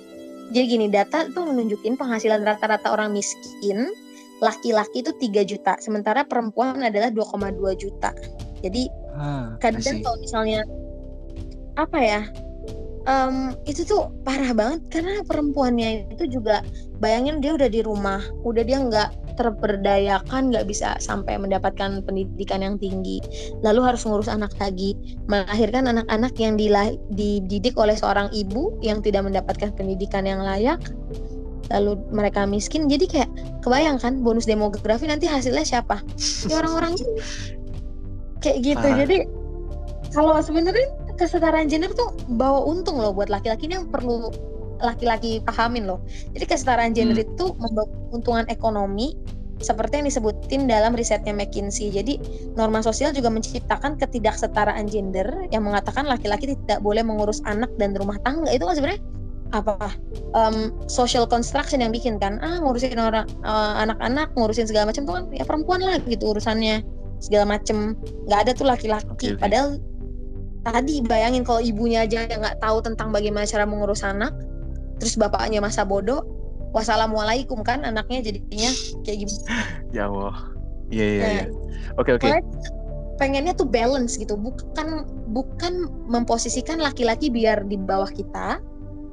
jadi 0.53 0.67
gini 0.77 0.87
data 0.93 1.25
tuh 1.31 1.47
menunjukin 1.47 1.97
penghasilan 1.97 2.43
rata-rata 2.45 2.93
orang 2.93 3.15
miskin 3.15 3.89
laki-laki 4.45 5.01
itu 5.05 5.13
3 5.17 5.45
juta, 5.47 5.77
sementara 5.81 6.25
perempuan 6.25 6.81
adalah 6.81 7.09
2,2 7.09 7.57
juta. 7.77 8.13
Jadi 8.61 8.89
Ah, 9.21 9.53
kadang 9.61 9.83
kalau 10.01 10.17
misalnya 10.17 10.65
apa 11.77 11.99
ya 12.01 12.21
em, 13.11 13.59
itu 13.67 13.83
tuh 13.83 14.15
parah 14.23 14.55
banget 14.55 14.81
karena 14.95 15.27
perempuannya 15.27 16.07
itu 16.15 16.39
juga 16.39 16.63
bayangin 17.03 17.43
dia 17.43 17.59
udah 17.59 17.67
di 17.67 17.83
rumah 17.83 18.23
udah 18.47 18.63
dia 18.63 18.79
nggak 18.79 19.11
terberdayakan 19.35 20.53
nggak 20.53 20.69
bisa 20.69 20.95
sampai 21.01 21.41
mendapatkan 21.41 22.05
pendidikan 22.05 22.63
yang 22.63 22.77
tinggi 22.79 23.19
lalu 23.67 23.83
harus 23.83 24.05
ngurus 24.07 24.29
anak 24.31 24.53
lagi 24.63 24.95
melahirkan 25.27 25.91
anak-anak 25.91 26.37
yang 26.39 26.55
dididik 27.11 27.75
oleh 27.75 27.97
seorang 27.99 28.31
ibu 28.31 28.79
yang 28.85 29.03
tidak 29.03 29.27
mendapatkan 29.27 29.75
pendidikan 29.75 30.29
yang 30.29 30.45
layak 30.45 30.79
lalu 31.71 31.97
mereka 32.11 32.45
miskin. 32.45 32.91
Jadi 32.91 33.07
kayak 33.07 33.31
kebayangkan 33.63 34.21
bonus 34.27 34.45
demografi 34.45 35.07
nanti 35.07 35.31
hasilnya 35.31 35.63
siapa? 35.63 36.03
Ya 36.51 36.59
orang-orang 36.61 36.99
ini. 36.99 37.15
Kayak 38.43 38.59
gitu. 38.65 38.87
Ah. 38.89 38.97
jadi 39.05 39.17
kalau 40.17 40.35
sebenarnya 40.41 40.89
kesetaraan 41.21 41.69
gender 41.69 41.93
tuh 41.93 42.17
bawa 42.33 42.65
untung 42.65 42.97
loh 42.97 43.13
buat 43.13 43.29
laki-laki 43.29 43.69
ini 43.69 43.85
yang 43.85 43.89
perlu 43.93 44.33
laki-laki 44.81 45.45
pahamin 45.45 45.85
loh. 45.85 46.01
Jadi 46.33 46.45
kesetaraan 46.49 46.97
gender 46.97 47.21
itu 47.21 47.53
membawa 47.61 47.87
keuntungan 48.09 48.47
ekonomi 48.49 49.13
seperti 49.61 50.01
yang 50.01 50.09
disebutin 50.09 50.65
dalam 50.65 50.97
risetnya 50.97 51.37
McKinsey. 51.37 51.93
Jadi 51.93 52.17
norma 52.57 52.81
sosial 52.81 53.13
juga 53.13 53.29
menciptakan 53.29 54.01
ketidaksetaraan 54.01 54.89
gender 54.89 55.29
yang 55.53 55.69
mengatakan 55.69 56.09
laki-laki 56.09 56.57
tidak 56.57 56.81
boleh 56.81 57.05
mengurus 57.05 57.45
anak 57.45 57.69
dan 57.77 57.93
rumah 57.93 58.17
tangga. 58.25 58.49
Itu 58.49 58.65
kan 58.65 58.81
sebenarnya 58.81 59.03
apa? 59.53 59.77
Um, 60.33 60.73
social 60.89 61.29
construction 61.29 61.85
yang 61.85 61.93
bikin 61.93 62.17
kan 62.17 62.41
ah 62.41 62.57
ngurusin 62.63 62.97
orang 62.97 63.29
eh, 63.29 63.73
anak-anak 63.85 64.33
ngurusin 64.39 64.65
segala 64.65 64.89
macam 64.89 65.05
tuh 65.05 65.15
kan 65.21 65.25
ya 65.35 65.45
perempuan 65.45 65.85
lah 65.85 66.01
gitu 66.09 66.33
urusannya. 66.33 66.81
Segala 67.21 67.61
macem 67.61 68.01
nggak 68.25 68.49
ada 68.49 68.53
tuh 68.57 68.65
laki-laki. 68.65 69.37
Padahal 69.37 69.77
tadi 70.61 71.01
bayangin 71.05 71.43
kalau 71.43 71.61
ibunya 71.63 72.05
aja 72.05 72.29
nggak 72.29 72.61
tahu 72.61 72.85
tentang 72.85 73.11
bagaimana 73.11 73.49
cara 73.49 73.65
mengurus 73.65 74.05
anak 74.05 74.33
terus 75.01 75.17
bapaknya 75.17 75.65
masa 75.65 75.83
bodoh 75.83 76.21
wassalamualaikum 76.77 77.65
kan 77.65 77.83
anaknya 77.83 78.31
jadinya 78.31 78.71
kayak 79.03 79.27
gimana 79.27 79.59
Ya 79.97 80.07
Allah. 80.07 80.37
Iya 80.91 81.07
iya 81.07 81.23
Nah, 81.23 81.31
iya. 81.31 81.45
Oke 81.99 82.11
oke. 82.19 82.27
Pengennya 83.19 83.53
tuh 83.53 83.69
balance 83.69 84.17
gitu 84.17 84.39
bukan 84.39 85.05
bukan 85.31 85.91
memposisikan 86.09 86.81
laki-laki 86.81 87.29
biar 87.29 87.69
di 87.69 87.77
bawah 87.77 88.09
kita 88.09 88.59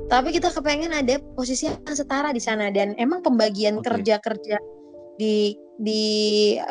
tapi 0.07 0.31
kita 0.31 0.47
kepengen 0.47 0.95
ada 0.95 1.19
posisi 1.35 1.67
yang 1.67 1.83
setara 1.91 2.31
di 2.31 2.39
sana 2.39 2.71
dan 2.71 2.95
emang 2.95 3.19
pembagian 3.19 3.83
kerja-kerja 3.83 4.55
di 5.19 5.51
di 5.77 6.03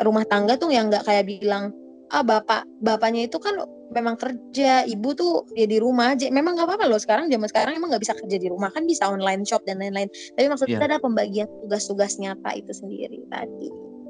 rumah 0.01 0.25
tangga 0.25 0.57
tuh 0.57 0.73
yang 0.73 0.89
nggak 0.89 1.05
kayak 1.05 1.29
bilang 1.29 1.69
ah 2.09 2.25
bapak 2.25 2.65
bapaknya 2.81 3.29
itu 3.29 3.37
kan 3.37 3.53
memang 3.87 4.19
kerja 4.19 4.83
ibu 4.83 5.15
tuh 5.15 5.47
ya 5.55 5.63
di 5.63 5.79
rumah 5.79 6.11
aja 6.11 6.27
memang 6.27 6.59
nggak 6.59 6.67
apa-apa 6.67 6.85
loh 6.91 6.99
sekarang 6.99 7.31
zaman 7.31 7.47
sekarang 7.47 7.73
emang 7.79 7.89
nggak 7.95 8.03
bisa 8.03 8.15
kerja 8.19 8.37
di 8.37 8.47
rumah 8.51 8.67
kan 8.71 8.83
bisa 8.83 9.07
online 9.07 9.47
shop 9.47 9.63
dan 9.63 9.79
lain-lain 9.79 10.11
tapi 10.35 10.47
maksud 10.51 10.67
Iya. 10.67 10.75
kita 10.79 10.85
ada 10.91 10.97
pembagian 10.99 11.47
tugas-tugas 11.63 12.19
nyata 12.19 12.51
itu 12.55 12.71
sendiri 12.75 13.23
tadi 13.31 13.69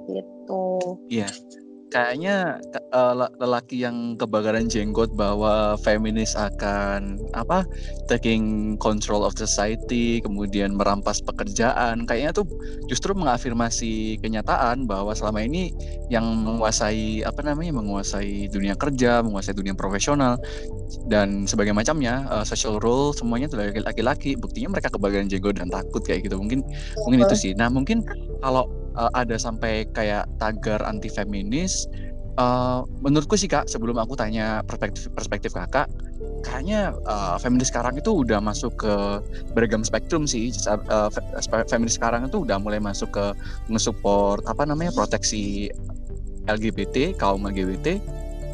gitu 0.09 0.65
Iya. 1.11 1.27
Kayaknya 1.87 2.59
uh, 2.91 3.27
lelaki 3.39 3.83
yang 3.83 4.19
kebakaran 4.19 4.67
jenggot 4.67 5.11
bahwa 5.15 5.79
feminis 5.79 6.35
akan 6.35 7.15
apa 7.31 7.63
taking 8.11 8.75
control 8.79 9.23
of 9.23 9.35
society 9.39 10.19
kemudian 10.19 10.75
merampas 10.75 11.23
pekerjaan 11.23 12.03
kayaknya 12.03 12.35
tuh 12.35 12.45
justru 12.91 13.15
mengafirmasi 13.15 14.19
kenyataan 14.19 14.83
bahwa 14.83 15.15
selama 15.15 15.47
ini 15.47 15.71
yang 16.11 16.27
menguasai 16.43 17.23
apa 17.23 17.39
namanya 17.43 17.79
menguasai 17.79 18.51
dunia 18.51 18.75
kerja 18.75 19.23
menguasai 19.23 19.55
dunia 19.55 19.75
profesional 19.75 20.35
dan 21.07 21.47
sebagai 21.47 21.75
macamnya 21.75 22.27
uh, 22.31 22.43
social 22.47 22.79
role 22.79 23.11
semuanya 23.11 23.47
tuh 23.51 23.59
laki-laki. 23.59 24.35
Buktinya 24.39 24.75
mereka 24.75 24.91
kebakaran 24.91 25.27
jenggot 25.27 25.59
dan 25.59 25.67
takut 25.67 26.03
kayak 26.03 26.27
gitu. 26.27 26.39
Mungkin 26.39 26.63
mungkin 27.03 27.19
itu 27.27 27.35
sih. 27.35 27.51
Nah 27.55 27.67
mungkin 27.67 28.03
kalau 28.39 28.67
uh, 28.97 29.11
ada 29.13 29.37
sampai 29.37 29.85
kayak 29.93 30.25
tagar 30.41 30.81
anti 30.83 31.07
feminis 31.07 31.85
uh, 32.41 32.83
menurutku 33.01 33.37
sih 33.37 33.49
kak 33.49 33.69
sebelum 33.69 33.97
aku 34.01 34.17
tanya 34.17 34.65
perspektif 34.65 35.09
perspektif 35.13 35.53
kakak 35.53 35.89
kayaknya 36.41 36.93
uh, 37.05 37.37
feminis 37.37 37.69
sekarang 37.69 37.97
itu 37.97 38.25
udah 38.25 38.41
masuk 38.41 38.73
ke 38.77 38.93
beragam 39.53 39.85
spektrum 39.85 40.25
sih 40.25 40.49
uh, 40.69 41.09
feminis 41.69 41.97
sekarang 41.97 42.25
itu 42.25 42.45
udah 42.45 42.57
mulai 42.61 42.81
masuk 42.81 43.13
ke 43.13 43.25
nge-support 43.69 44.45
apa 44.49 44.65
namanya 44.65 44.93
proteksi 44.93 45.69
LGBT 46.47 47.17
kaum 47.19 47.45
LGBT 47.45 47.99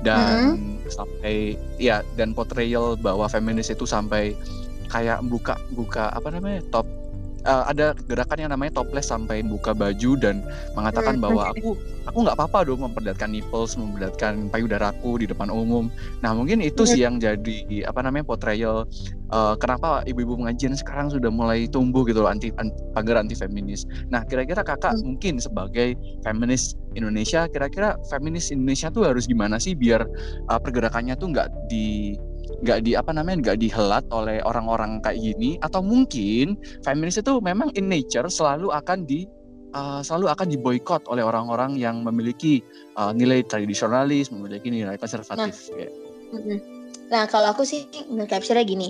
dan 0.04 0.60
mm-hmm. 0.60 0.92
sampai 0.92 1.56
ya 1.80 2.04
dan 2.20 2.36
portrayal 2.36 3.00
bahwa 3.00 3.30
feminis 3.32 3.72
itu 3.72 3.88
sampai 3.88 4.36
kayak 4.92 5.24
buka 5.26 5.56
buka 5.74 6.12
apa 6.12 6.28
namanya 6.34 6.60
top 6.70 6.86
uh, 7.46 7.64
ada 7.70 7.94
gerakan 8.08 8.48
yang 8.48 8.52
namanya 8.52 8.84
topless 8.84 9.12
sampai 9.12 9.44
buka 9.44 9.72
baju 9.76 10.16
dan 10.20 10.44
mengatakan 10.76 11.20
hmm, 11.20 11.24
bahwa 11.24 11.44
aku 11.52 11.76
aku 12.08 12.18
nggak 12.28 12.36
apa-apa 12.36 12.68
dong 12.68 12.84
memperlihatkan 12.84 13.32
nipples, 13.32 13.76
memperlihatkan 13.80 14.52
payudaraku 14.52 15.24
di 15.24 15.26
depan 15.30 15.48
umum. 15.48 15.88
Nah 16.20 16.36
mungkin 16.36 16.60
itu 16.60 16.84
sih 16.84 17.04
yang 17.04 17.20
jadi 17.20 17.88
apa 17.88 18.04
namanya 18.04 18.28
portrayal 18.28 18.88
uh, 19.32 19.56
kenapa 19.56 20.04
ibu-ibu 20.08 20.40
pengajian 20.40 20.76
sekarang 20.76 21.12
sudah 21.12 21.32
mulai 21.32 21.68
tumbuh 21.70 22.04
gitu 22.04 22.24
loh 22.24 22.32
anti, 22.32 22.52
anti 22.60 22.76
agar 23.00 23.24
anti 23.24 23.36
feminis. 23.36 23.88
Nah 24.12 24.24
kira-kira 24.28 24.64
kakak 24.64 24.96
hmm. 24.96 25.04
mungkin 25.04 25.40
sebagai 25.40 25.96
feminis 26.24 26.76
Indonesia, 26.94 27.50
kira-kira 27.50 27.98
feminis 28.12 28.54
Indonesia 28.54 28.92
tuh 28.94 29.08
harus 29.08 29.26
gimana 29.26 29.58
sih 29.58 29.74
biar 29.74 30.06
uh, 30.52 30.60
pergerakannya 30.60 31.16
tuh 31.18 31.32
nggak 31.34 31.48
di 31.72 32.18
nggak 32.64 32.80
di 32.88 32.96
apa 32.96 33.12
namanya 33.12 33.52
nggak 33.52 33.60
dihelat 33.60 34.08
oleh 34.16 34.40
orang-orang 34.48 35.04
kayak 35.04 35.20
gini 35.20 35.60
atau 35.60 35.84
mungkin 35.84 36.56
feminis 36.82 37.20
itu 37.20 37.44
memang 37.44 37.70
in 37.76 37.92
nature 37.92 38.26
selalu 38.32 38.72
akan 38.72 39.04
di 39.04 39.28
uh, 39.76 40.00
selalu 40.00 40.32
akan 40.32 40.48
diboykot 40.48 41.04
oleh 41.12 41.22
orang-orang 41.28 41.76
yang 41.76 42.02
memiliki 42.08 42.64
uh, 42.96 43.12
nilai 43.12 43.44
tradisionalis 43.44 44.32
memiliki 44.32 44.72
nilai 44.72 44.96
konservatif 44.96 45.70
nah, 45.76 45.84
ya. 45.84 45.90
Nah 47.14 47.30
kalau 47.30 47.54
aku 47.54 47.62
sih 47.62 47.86
nge-capture 48.10 48.58
gini 48.66 48.90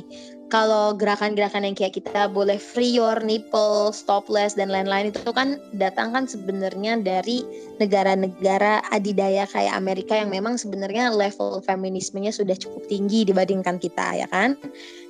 kalau 0.53 0.93
gerakan-gerakan 0.93 1.65
yang 1.65 1.73
kayak 1.73 1.97
kita 1.97 2.29
boleh 2.29 2.61
free 2.61 2.93
your 2.93 3.17
nipple, 3.25 3.89
stopless 3.89 4.53
dan 4.53 4.69
lain-lain 4.69 5.09
itu 5.09 5.33
kan 5.33 5.57
datang 5.73 6.13
kan 6.13 6.29
sebenarnya 6.29 7.01
dari 7.01 7.41
negara-negara 7.81 8.85
adidaya 8.93 9.49
kayak 9.49 9.73
Amerika 9.73 10.13
yang 10.13 10.29
memang 10.29 10.61
sebenarnya 10.61 11.09
level 11.09 11.57
feminismenya 11.65 12.29
sudah 12.29 12.53
cukup 12.53 12.85
tinggi 12.85 13.25
dibandingkan 13.25 13.81
kita 13.81 14.21
ya 14.21 14.29
kan. 14.29 14.53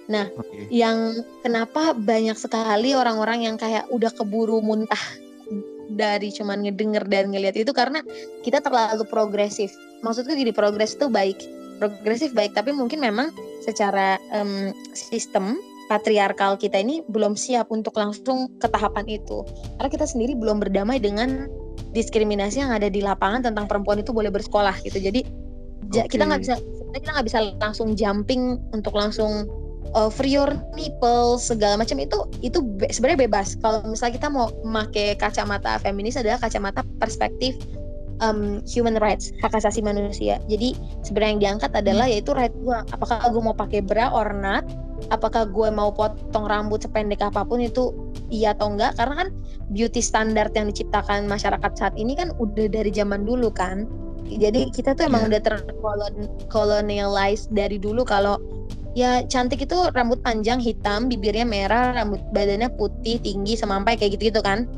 Nah, 0.07 0.32
okay. 0.32 0.72
yang 0.72 1.11
kenapa 1.43 1.91
banyak 1.91 2.39
sekali 2.39 2.95
orang-orang 2.95 3.43
yang 3.43 3.59
kayak 3.59 3.84
udah 3.91 4.16
keburu 4.16 4.64
muntah 4.64 5.03
dari 5.91 6.32
cuman 6.32 6.64
ngedenger 6.64 7.03
dan 7.11 7.36
ngelihat 7.36 7.59
itu 7.59 7.76
karena 7.76 7.99
kita 8.47 8.64
terlalu 8.64 9.03
progresif. 9.11 9.76
Maksudku 10.07 10.32
gini, 10.32 10.55
progres 10.55 10.95
itu 10.95 11.11
baik 11.11 11.62
progresif 11.80 12.36
baik 12.36 12.53
tapi 12.53 12.76
mungkin 12.76 13.01
memang 13.01 13.34
secara 13.63 14.19
um, 14.36 14.74
sistem 14.93 15.57
patriarkal 15.91 16.55
kita 16.55 16.80
ini 16.80 17.03
belum 17.11 17.36
siap 17.36 17.69
untuk 17.69 17.95
langsung 17.99 18.49
ke 18.59 18.67
tahapan 18.71 19.05
itu. 19.07 19.43
Karena 19.78 19.89
kita 19.91 20.05
sendiri 20.07 20.34
belum 20.34 20.63
berdamai 20.63 20.97
dengan 20.99 21.47
diskriminasi 21.93 22.63
yang 22.63 22.74
ada 22.74 22.89
di 22.89 23.03
lapangan 23.03 23.45
tentang 23.45 23.69
perempuan 23.69 24.01
itu 24.01 24.09
boleh 24.15 24.34
bersekolah 24.34 24.74
gitu. 24.82 24.97
Jadi 24.97 25.21
okay. 25.93 26.09
kita 26.09 26.26
nggak 26.26 26.41
bisa 26.41 26.55
kita 26.93 27.09
nggak 27.13 27.28
bisa 27.28 27.39
langsung 27.61 27.93
jumping 27.93 28.57
untuk 28.74 28.93
langsung 28.97 29.45
uh, 29.93 30.09
free 30.09 30.34
your 30.34 30.49
nipple 30.74 31.38
segala 31.38 31.78
macam 31.78 32.01
itu 32.01 32.17
itu 32.41 32.59
be 32.63 32.89
sebenarnya 32.89 33.30
bebas. 33.30 33.59
Kalau 33.61 33.86
misalnya 33.86 34.17
kita 34.17 34.28
mau 34.32 34.49
memakai 34.65 35.13
kacamata 35.19 35.78
feminis 35.84 36.17
adalah 36.17 36.41
kacamata 36.41 36.82
perspektif 36.97 37.53
um, 38.22 38.61
human 38.68 38.99
rights 39.01 39.34
hak 39.41 39.55
asasi 39.55 39.82
manusia. 39.82 40.38
Jadi 40.51 40.78
sebenarnya 41.01 41.32
yang 41.32 41.41
diangkat 41.41 41.72
adalah 41.74 42.05
hmm. 42.05 42.14
yaitu 42.14 42.32
right 42.36 42.53
gue 42.53 42.78
apakah 42.93 43.18
gue 43.26 43.41
mau 43.41 43.55
pakai 43.55 43.80
bra 43.82 44.14
or 44.14 44.36
not? 44.36 44.68
Apakah 45.09 45.49
gue 45.49 45.70
mau 45.74 45.91
potong 45.91 46.47
rambut 46.47 46.84
sependek 46.84 47.24
apa 47.24 47.43
pun 47.43 47.59
itu 47.59 47.91
iya 48.30 48.53
atau 48.53 48.72
enggak? 48.72 48.95
Karena 48.95 49.26
kan 49.26 49.30
beauty 49.74 49.99
standard 49.99 50.53
yang 50.53 50.70
diciptakan 50.70 51.26
masyarakat 51.26 51.72
saat 51.74 51.95
ini 51.97 52.14
kan 52.14 52.32
udah 52.38 52.70
dari 52.70 52.93
zaman 52.93 53.26
dulu 53.26 53.49
kan. 53.49 53.89
Jadi 54.24 54.72
kita 54.72 54.95
tuh 54.95 55.11
emang 55.11 55.28
yeah. 55.28 55.36
udah 55.36 55.41
terkolonialize 55.43 57.51
dari 57.51 57.76
dulu 57.76 58.07
kalau 58.07 58.39
ya 58.93 59.26
cantik 59.26 59.66
itu 59.66 59.78
rambut 59.97 60.22
panjang 60.22 60.61
hitam 60.61 61.09
bibirnya 61.09 61.43
merah 61.43 61.97
rambut 61.97 62.22
badannya 62.30 62.70
putih 62.78 63.18
tinggi 63.20 63.57
semampai 63.57 63.97
kayak 63.97 64.18
gitu 64.18 64.30
gitu 64.30 64.41
kan 64.45 64.70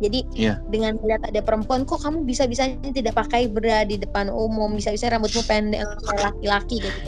jadi 0.00 0.20
yeah. 0.32 0.56
dengan 0.72 0.96
melihat 0.98 1.28
ada 1.28 1.40
perempuan 1.44 1.84
kok 1.84 2.00
kamu 2.00 2.24
bisa 2.24 2.48
bisanya 2.48 2.80
tidak 2.90 3.14
pakai 3.14 3.46
bra 3.52 3.84
di 3.84 4.00
depan 4.00 4.32
umum, 4.32 4.72
bisa 4.72 4.90
bisa 4.90 5.12
rambutmu 5.12 5.44
pendek 5.44 5.84
kayak 5.84 6.32
laki-laki 6.32 6.80
gitu. 6.80 7.00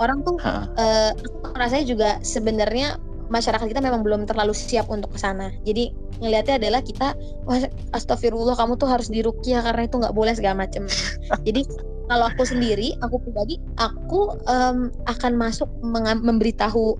Orang 0.00 0.24
tuh 0.24 0.40
huh. 0.40 0.64
uh, 0.80 1.12
aku 1.44 1.54
rasanya 1.54 1.84
juga 1.84 2.08
sebenarnya 2.24 2.96
masyarakat 3.28 3.68
kita 3.68 3.84
memang 3.84 4.00
belum 4.00 4.24
terlalu 4.24 4.56
siap 4.56 4.88
untuk 4.88 5.12
ke 5.12 5.20
sana. 5.20 5.52
Jadi 5.68 5.92
ngelihatnya 6.24 6.56
adalah 6.58 6.80
kita 6.80 7.12
wah 7.44 7.60
astagfirullah 7.92 8.56
kamu 8.56 8.80
tuh 8.80 8.88
harus 8.88 9.12
dirukyah 9.12 9.60
karena 9.62 9.84
itu 9.84 9.96
nggak 10.00 10.16
boleh 10.16 10.32
segala 10.32 10.64
macem. 10.64 10.88
Jadi 11.46 11.68
kalau 12.08 12.24
aku 12.24 12.40
sendiri, 12.48 12.96
aku 13.04 13.20
pribadi, 13.20 13.60
aku 13.76 14.32
um, 14.48 14.88
akan 15.04 15.32
masuk 15.36 15.68
memberitahu 15.84 16.96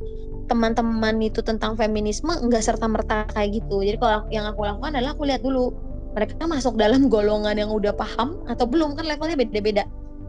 teman-teman 0.49 1.21
itu 1.21 1.45
tentang 1.45 1.77
feminisme 1.77 2.33
nggak 2.33 2.65
serta 2.65 2.89
merta 2.89 3.29
kayak 3.37 3.63
gitu. 3.63 3.85
Jadi 3.85 3.97
kalau 4.01 4.25
yang 4.33 4.49
aku 4.49 4.65
lakukan 4.65 4.97
adalah 4.97 5.13
aku 5.15 5.29
lihat 5.29 5.45
dulu 5.45 5.77
mereka 6.17 6.49
masuk 6.49 6.75
dalam 6.81 7.07
golongan 7.15 7.55
yang 7.61 7.71
udah 7.71 7.93
paham 7.93 8.41
atau 8.49 8.65
belum 8.65 8.97
kan 8.97 9.05
levelnya 9.05 9.37
beda-beda. 9.37 9.85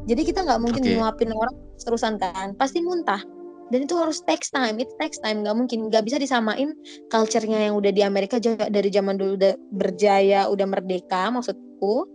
Jadi 0.06 0.22
kita 0.28 0.44
nggak 0.44 0.60
mungkin 0.60 0.84
okay. 0.84 0.96
nyuapin 0.96 1.32
orang 1.32 1.56
terusan 1.80 2.20
kan 2.20 2.54
pasti 2.60 2.84
muntah. 2.84 3.24
Dan 3.70 3.86
itu 3.86 3.94
harus 3.94 4.26
takes 4.26 4.50
time 4.50 4.82
it 4.82 4.90
takes 4.98 5.22
time. 5.22 5.46
Nggak 5.46 5.56
mungkin 5.56 5.80
nggak 5.94 6.04
bisa 6.04 6.18
disamain 6.18 6.74
culture-nya 7.14 7.70
yang 7.70 7.78
udah 7.78 7.94
di 7.94 8.02
Amerika 8.02 8.42
dari 8.68 8.90
zaman 8.90 9.16
dulu 9.16 9.38
udah 9.38 9.54
berjaya 9.78 10.50
udah 10.50 10.66
merdeka 10.66 11.30
maksudku 11.30 12.10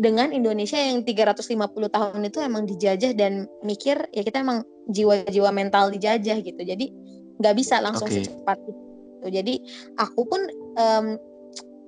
dengan 0.00 0.32
Indonesia 0.32 0.76
yang 0.76 1.04
350 1.04 1.56
tahun 1.92 2.20
itu 2.24 2.38
emang 2.40 2.64
dijajah 2.68 3.12
dan 3.16 3.48
mikir 3.64 3.96
ya 4.12 4.22
kita 4.24 4.44
emang 4.44 4.64
jiwa-jiwa 4.92 5.50
mental 5.52 5.88
dijajah 5.92 6.40
gitu. 6.44 6.60
Jadi 6.60 6.92
nggak 7.40 7.54
bisa 7.56 7.80
langsung 7.80 8.06
okay. 8.06 8.28
secepat 8.28 8.58
itu 8.68 9.26
jadi 9.28 9.54
aku 10.00 10.20
pun 10.28 10.40
um, 10.76 11.16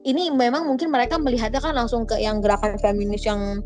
ini 0.03 0.35
memang 0.35 0.67
mungkin 0.67 0.91
mereka 0.91 1.17
melihatnya 1.17 1.63
kan 1.63 1.79
langsung 1.79 2.05
ke 2.05 2.19
yang 2.19 2.43
gerakan 2.43 2.75
feminis 2.83 3.23
yang 3.23 3.63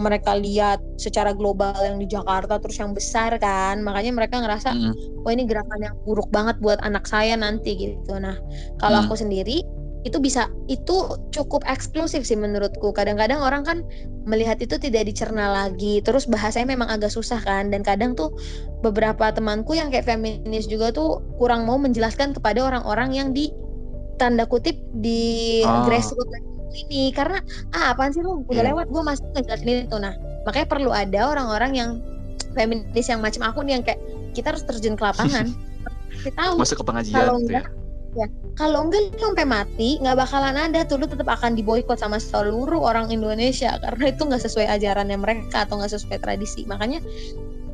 mereka 0.00 0.32
lihat 0.32 0.80
secara 0.96 1.36
global 1.36 1.76
yang 1.84 2.00
di 2.00 2.08
Jakarta 2.08 2.56
terus 2.56 2.80
yang 2.80 2.96
besar 2.96 3.36
kan 3.36 3.84
makanya 3.84 4.16
mereka 4.16 4.40
ngerasa 4.40 4.72
mm. 4.72 5.26
oh 5.28 5.30
ini 5.30 5.44
gerakan 5.44 5.80
yang 5.84 5.96
buruk 6.08 6.24
banget 6.32 6.56
buat 6.64 6.80
anak 6.80 7.04
saya 7.04 7.36
nanti 7.36 7.76
gitu 7.76 8.16
nah 8.16 8.32
kalau 8.80 9.04
mm. 9.04 9.04
aku 9.04 9.14
sendiri 9.20 9.60
itu 10.00 10.16
bisa 10.16 10.48
itu 10.72 11.20
cukup 11.28 11.60
eksklusif 11.68 12.24
sih 12.24 12.36
menurutku. 12.38 12.92
Kadang-kadang 12.96 13.44
orang 13.44 13.62
kan 13.68 13.78
melihat 14.24 14.56
itu 14.60 14.80
tidak 14.80 15.08
dicerna 15.08 15.52
lagi 15.52 16.00
terus 16.00 16.24
bahasanya 16.24 16.72
memang 16.72 16.88
agak 16.88 17.12
susah 17.12 17.40
kan. 17.44 17.68
Dan 17.68 17.84
kadang 17.84 18.16
tuh 18.16 18.32
beberapa 18.80 19.28
temanku 19.28 19.76
yang 19.76 19.92
kayak 19.92 20.08
feminis 20.08 20.64
juga 20.64 20.88
tuh 20.92 21.20
kurang 21.36 21.68
mau 21.68 21.76
menjelaskan 21.76 22.32
kepada 22.32 22.64
orang-orang 22.64 23.12
yang 23.12 23.28
di 23.36 23.52
tanda 24.16 24.48
kutip 24.48 24.76
di 25.04 25.60
oh. 25.68 25.84
grassroots 25.84 26.32
ini. 26.88 27.12
Karena 27.12 27.44
ah 27.76 27.92
apaan 27.92 28.16
sih 28.16 28.24
lu? 28.24 28.40
Udah 28.48 28.64
yeah. 28.64 28.72
lewat 28.72 28.88
gue 28.88 29.02
masih 29.04 29.24
ngejelasin 29.36 29.84
itu. 29.84 29.96
Nah 30.00 30.16
makanya 30.48 30.68
perlu 30.68 30.90
ada 30.96 31.20
orang-orang 31.28 31.72
yang 31.76 31.90
feminis 32.56 33.06
yang 33.12 33.20
macam 33.20 33.44
aku 33.44 33.60
nih 33.68 33.76
yang 33.76 33.84
kayak 33.84 34.00
kita 34.32 34.56
harus 34.56 34.64
terjun 34.64 34.96
ke 34.96 35.04
lapangan. 35.04 35.52
Kita 36.10 36.36
tahu 36.36 36.60
masuk 36.60 36.82
ke 36.82 36.84
pengajian 36.84 37.16
kalau 37.16 37.40
enggak 37.40 37.64
ya 37.64 37.79
ya 38.18 38.26
kalau 38.58 38.86
enggak 38.86 39.14
lu 39.14 39.18
sampai 39.22 39.46
mati 39.46 39.96
nggak 40.02 40.18
bakalan 40.18 40.58
ada 40.58 40.82
tuh 40.82 40.98
lu 40.98 41.06
tetap 41.06 41.30
akan 41.30 41.54
diboykot 41.54 41.96
sama 41.96 42.18
seluruh 42.18 42.82
orang 42.82 43.08
Indonesia 43.08 43.78
karena 43.78 44.10
itu 44.10 44.22
nggak 44.26 44.42
sesuai 44.42 44.66
ajarannya 44.78 45.18
mereka 45.18 45.64
atau 45.64 45.78
nggak 45.78 45.94
sesuai 45.94 46.18
tradisi. 46.18 46.66
Makanya 46.66 46.98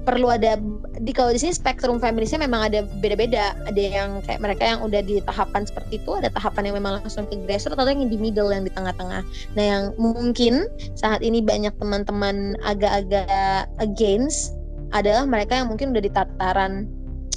perlu 0.07 0.31
ada 0.31 0.55
di 1.03 1.11
kalau 1.11 1.35
di 1.35 1.43
sini 1.43 1.51
spektrum 1.51 1.99
feminisnya 1.99 2.39
memang 2.39 2.71
ada 2.71 2.87
beda-beda. 3.03 3.59
Ada 3.67 3.81
yang 3.81 4.11
kayak 4.23 4.39
mereka 4.39 4.63
yang 4.63 4.81
udah 4.87 5.03
di 5.03 5.19
tahapan 5.27 5.67
seperti 5.67 5.99
itu 5.99 6.15
ada 6.15 6.31
tahapan 6.31 6.71
yang 6.71 6.77
memang 6.79 7.03
langsung 7.03 7.27
ke 7.27 7.35
grassroots 7.43 7.75
atau 7.75 7.91
yang 7.91 8.07
di 8.07 8.15
middle 8.21 8.55
yang 8.55 8.63
di 8.63 8.71
tengah-tengah. 8.71 9.27
Nah 9.59 9.65
yang 9.65 9.83
mungkin 9.99 10.71
saat 10.95 11.25
ini 11.27 11.43
banyak 11.43 11.75
teman-teman 11.83 12.55
agak-agak 12.63 13.67
against 13.83 14.55
adalah 14.95 15.27
mereka 15.27 15.59
yang 15.59 15.67
mungkin 15.67 15.91
udah 15.91 16.03
di 16.05 16.13
tataran 16.15 16.87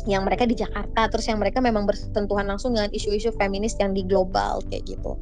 yang 0.05 0.23
mereka 0.23 0.47
di 0.47 0.55
Jakarta 0.55 1.09
terus 1.11 1.25
yang 1.27 1.41
mereka 1.41 1.59
memang 1.59 1.83
bersentuhan 1.89 2.47
langsung 2.47 2.75
dengan 2.77 2.91
isu-isu 2.93 3.33
feminis 3.35 3.75
yang 3.81 3.91
di 3.91 4.05
global 4.05 4.63
kayak 4.69 4.85
gitu. 4.87 5.17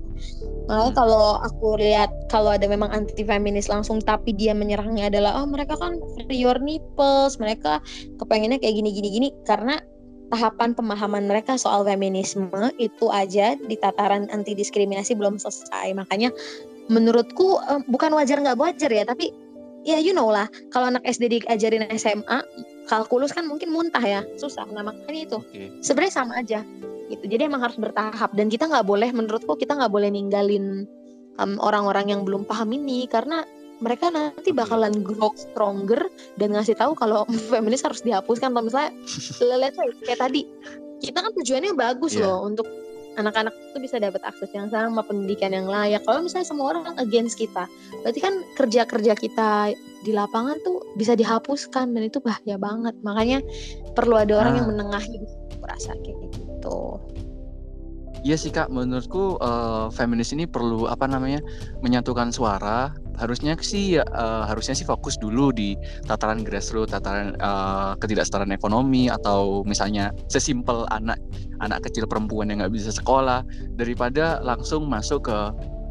Makanya 0.67 0.91
hmm. 0.91 0.97
kalau 0.97 1.39
aku 1.41 1.79
lihat 1.79 2.11
kalau 2.27 2.53
ada 2.53 2.67
memang 2.67 2.91
anti 2.91 3.23
feminis 3.23 3.71
langsung 3.71 4.03
tapi 4.03 4.35
dia 4.35 4.51
menyerangnya 4.51 5.09
adalah 5.09 5.41
oh 5.41 5.47
mereka 5.47 5.79
kan 5.79 5.97
free 6.13 6.37
your 6.37 6.59
nipples, 6.59 7.39
mereka 7.41 7.79
kepengennya 8.21 8.59
kayak 8.59 8.75
gini 8.77 8.89
gini 8.93 9.09
gini 9.09 9.29
karena 9.47 9.79
tahapan 10.27 10.75
pemahaman 10.75 11.23
mereka 11.23 11.55
soal 11.55 11.87
feminisme 11.87 12.51
itu 12.75 13.07
aja 13.07 13.55
di 13.55 13.79
tataran 13.79 14.27
anti 14.29 14.51
diskriminasi 14.53 15.15
belum 15.15 15.39
selesai. 15.39 15.95
Makanya 15.95 16.35
menurutku 16.91 17.59
eh, 17.63 17.81
bukan 17.87 18.11
wajar 18.15 18.43
nggak 18.43 18.59
wajar 18.59 18.91
ya, 18.91 19.07
tapi 19.07 19.31
ya 19.87 19.97
you 20.03 20.11
know 20.11 20.27
lah. 20.27 20.51
Kalau 20.75 20.91
anak 20.91 21.07
SD 21.07 21.31
diajarin 21.31 21.87
SMA 21.95 22.43
kalkulus 22.91 23.31
kan 23.31 23.47
mungkin 23.47 23.71
muntah 23.71 24.03
ya. 24.03 24.21
Susah 24.35 24.67
nah 24.75 24.83
makanya 24.83 25.21
itu. 25.23 25.37
Okay. 25.47 25.71
sebenarnya 25.79 26.13
sama 26.13 26.33
aja 26.43 26.59
gitu. 27.07 27.23
Jadi 27.23 27.47
emang 27.47 27.63
harus 27.63 27.79
bertahap. 27.79 28.35
Dan 28.35 28.51
kita 28.51 28.67
nggak 28.67 28.83
boleh 28.83 29.09
menurutku 29.15 29.55
kita 29.55 29.79
nggak 29.79 29.91
boleh 29.91 30.11
ninggalin 30.11 30.83
orang 31.39 31.55
orang-orang 31.63 32.05
yang 32.11 32.21
belum 32.27 32.43
paham 32.43 32.75
ini. 32.75 33.07
Karena 33.07 33.47
mereka 33.79 34.11
nanti 34.11 34.51
bakalan 34.51 35.05
grow 35.05 35.31
stronger 35.39 36.11
dan 36.35 36.51
ngasih 36.51 36.75
tahu 36.75 36.91
kalau 36.97 37.23
feminis 37.51 37.87
harus 37.87 38.03
dihapuskan. 38.03 38.51
Atau 38.51 38.67
misalnya 38.67 38.91
lihat 39.63 39.75
kayak 40.03 40.19
tadi 40.19 40.43
kita 40.97 41.21
kan 41.21 41.31
tujuannya 41.31 41.77
bagus 41.77 42.17
yeah. 42.17 42.25
loh 42.25 42.49
untuk 42.49 42.65
anak-anak 43.17 43.53
itu 43.53 43.77
bisa 43.81 43.97
dapat 43.97 44.21
akses 44.23 44.49
yang 44.53 44.69
sama 44.69 45.01
pendidikan 45.01 45.51
yang 45.51 45.65
layak 45.65 46.05
kalau 46.05 46.23
misalnya 46.23 46.47
semua 46.47 46.77
orang 46.77 46.95
against 47.01 47.35
kita 47.35 47.65
berarti 48.05 48.19
kan 48.21 48.33
kerja-kerja 48.55 49.13
kita 49.17 49.73
di 50.05 50.11
lapangan 50.13 50.61
tuh 50.61 50.85
bisa 50.95 51.17
dihapuskan 51.17 51.91
dan 51.97 52.03
itu 52.05 52.21
bahaya 52.21 52.55
banget 52.55 52.93
makanya 53.01 53.41
perlu 53.97 54.21
ada 54.21 54.37
orang 54.37 54.53
nah. 54.53 54.59
yang 54.61 54.67
menengahi 54.71 55.17
rasa 55.65 55.97
kayak 55.99 56.17
gitu 56.31 57.01
Iya 58.25 58.35
sih 58.35 58.51
kak, 58.51 58.73
menurutku 58.73 59.37
uh, 59.39 59.87
feminis 59.93 60.33
ini 60.33 60.49
perlu 60.49 60.89
apa 60.89 61.05
namanya 61.05 61.39
menyatukan 61.85 62.33
suara. 62.33 62.91
Harusnya 63.17 63.57
sih 63.59 63.97
uh, 63.97 64.43
harusnya 64.45 64.77
sih 64.77 64.85
fokus 64.85 65.17
dulu 65.17 65.49
di 65.49 65.73
tataran 66.05 66.45
grassroots, 66.45 66.93
tataran 66.93 67.33
uh, 67.41 67.97
ketidaksetaraan 67.97 68.53
ekonomi 68.53 69.09
atau 69.09 69.65
misalnya 69.65 70.13
sesimpel 70.29 70.85
anak 70.93 71.17
anak 71.59 71.89
kecil 71.89 72.05
perempuan 72.05 72.53
yang 72.53 72.61
nggak 72.61 72.73
bisa 72.77 72.93
sekolah 72.93 73.41
daripada 73.75 74.37
langsung 74.45 74.85
masuk 74.85 75.27
ke 75.27 75.37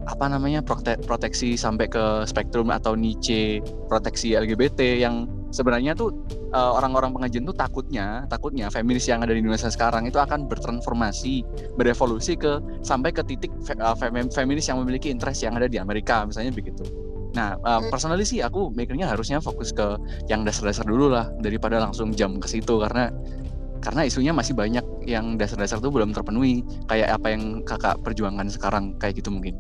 apa 0.06 0.30
namanya 0.30 0.62
prote 0.62 0.94
proteksi 1.02 1.58
sampai 1.58 1.90
ke 1.90 2.22
spektrum 2.30 2.70
atau 2.70 2.94
niche 2.94 3.58
proteksi 3.90 4.38
LGBT 4.38 5.02
yang 5.02 5.26
sebenarnya 5.50 5.98
tuh 5.98 6.14
uh, 6.54 6.78
orang-orang 6.78 7.10
pengajian 7.10 7.42
tuh 7.42 7.56
takutnya 7.58 8.22
takutnya 8.30 8.70
feminis 8.70 9.10
yang 9.10 9.26
ada 9.26 9.34
di 9.34 9.42
Indonesia 9.42 9.66
sekarang 9.66 10.06
itu 10.06 10.22
akan 10.22 10.46
bertransformasi 10.46 11.42
berevolusi 11.74 12.38
ke 12.38 12.62
sampai 12.86 13.10
ke 13.10 13.26
titik 13.26 13.50
fe, 13.66 13.74
uh, 13.82 13.98
feminis 14.30 14.70
yang 14.70 14.78
memiliki 14.78 15.10
interest 15.10 15.42
yang 15.42 15.58
ada 15.58 15.66
di 15.66 15.82
Amerika 15.82 16.22
misalnya 16.22 16.54
begitu. 16.54 16.86
Nah, 17.36 17.60
uh, 17.60 17.84
personally 17.92 18.24
sih 18.24 18.40
aku 18.40 18.72
mikirnya 18.72 19.12
harusnya 19.12 19.44
fokus 19.44 19.70
ke 19.76 20.00
yang 20.32 20.42
dasar-dasar 20.42 20.88
dulu 20.88 21.12
lah 21.12 21.28
daripada 21.44 21.76
langsung 21.76 22.16
jam 22.16 22.40
ke 22.40 22.48
situ 22.48 22.80
karena 22.80 23.12
karena 23.84 24.08
isunya 24.08 24.32
masih 24.32 24.56
banyak 24.56 24.82
yang 25.04 25.36
dasar-dasar 25.36 25.78
tuh 25.78 25.92
belum 25.92 26.16
terpenuhi 26.16 26.64
kayak 26.88 27.20
apa 27.20 27.36
yang 27.36 27.60
kakak 27.62 28.00
perjuangan 28.00 28.48
sekarang 28.48 28.96
kayak 28.96 29.20
gitu 29.20 29.28
mungkin. 29.28 29.54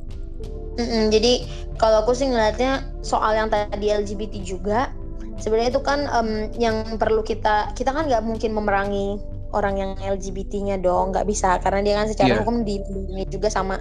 Mm-mm, 0.76 1.08
jadi 1.12 1.44
kalau 1.76 2.04
aku 2.04 2.16
sih 2.16 2.28
ngeliatnya 2.28 2.84
soal 3.00 3.32
yang 3.36 3.48
tadi 3.48 3.92
LGBT 3.92 4.40
juga 4.44 4.92
sebenarnya 5.40 5.76
itu 5.76 5.82
kan 5.84 6.08
um, 6.12 6.48
yang 6.56 6.96
perlu 6.96 7.24
kita 7.24 7.72
kita 7.76 7.92
kan 7.92 8.08
nggak 8.08 8.24
mungkin 8.24 8.56
memerangi 8.56 9.20
orang 9.56 9.80
yang 9.80 9.92
LGBT-nya 10.00 10.80
dong 10.80 11.16
nggak 11.16 11.24
bisa 11.28 11.56
karena 11.64 11.80
dia 11.80 11.94
kan 11.96 12.06
secara 12.12 12.28
yeah. 12.28 12.38
hukum 12.44 12.60
dilindungi 12.64 13.24
juga 13.32 13.48
sama 13.48 13.80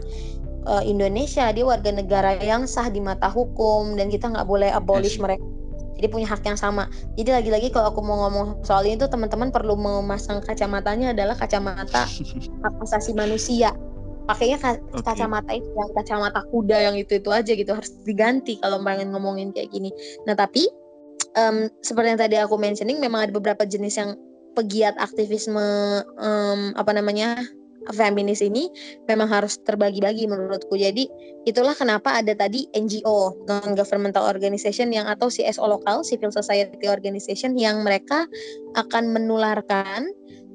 uh, 0.66 0.84
Indonesia. 0.84 1.50
Dia 1.54 1.66
warga 1.66 1.90
negara 1.94 2.38
yang 2.42 2.66
sah 2.66 2.90
di 2.90 3.00
mata 3.02 3.30
hukum 3.30 3.96
dan 3.96 4.12
kita 4.12 4.30
nggak 4.30 4.46
boleh 4.46 4.70
abolish 4.74 5.18
yes. 5.18 5.24
mereka. 5.24 5.46
Jadi 5.96 6.08
punya 6.12 6.28
hak 6.28 6.44
yang 6.44 6.60
sama. 6.60 6.92
Jadi 7.16 7.32
lagi-lagi 7.32 7.72
kalau 7.72 7.96
aku 7.96 8.04
mau 8.04 8.28
ngomong 8.28 8.68
soal 8.68 8.84
ini 8.84 9.00
tuh 9.00 9.08
teman-teman 9.08 9.48
perlu 9.48 9.80
memasang 9.80 10.44
kacamatanya 10.44 11.16
adalah 11.16 11.40
kacamata 11.40 12.04
hak 12.64 12.74
asasi 12.84 13.16
manusia. 13.16 13.72
Pakainya 14.26 14.58
okay. 14.60 15.06
kacamata 15.06 15.54
itu 15.54 15.70
yang 15.70 15.92
kacamata 15.96 16.42
kuda 16.50 16.78
yang 16.92 16.96
itu 16.98 17.22
itu 17.22 17.30
aja 17.30 17.54
gitu 17.54 17.72
harus 17.78 17.94
diganti 18.04 18.58
kalau 18.60 18.82
pengen 18.82 19.14
ngomongin 19.16 19.56
kayak 19.56 19.72
gini. 19.72 19.94
Nah 20.28 20.36
tapi 20.36 20.68
um, 21.40 21.70
seperti 21.80 22.08
yang 22.12 22.20
tadi 22.20 22.36
aku 22.42 22.58
mentioning 22.60 22.98
memang 23.00 23.30
ada 23.30 23.32
beberapa 23.32 23.64
jenis 23.64 23.96
yang 23.96 24.18
pegiat 24.56 24.96
aktivisme 24.98 25.62
um, 26.18 26.74
apa 26.76 26.92
namanya 26.96 27.38
feminis 27.94 28.42
ini 28.42 28.72
memang 29.06 29.30
harus 29.30 29.60
terbagi-bagi 29.62 30.26
menurutku. 30.26 30.74
Jadi 30.80 31.06
itulah 31.46 31.78
kenapa 31.78 32.18
ada 32.18 32.34
tadi 32.34 32.66
NGO 32.74 33.46
non 33.46 33.78
governmental 33.78 34.26
organization 34.26 34.90
yang 34.90 35.06
atau 35.06 35.30
CSO 35.30 35.66
lokal 35.68 36.02
civil 36.02 36.34
society 36.34 36.90
organization 36.90 37.54
yang 37.54 37.86
mereka 37.86 38.26
akan 38.80 39.14
menularkan 39.14 40.10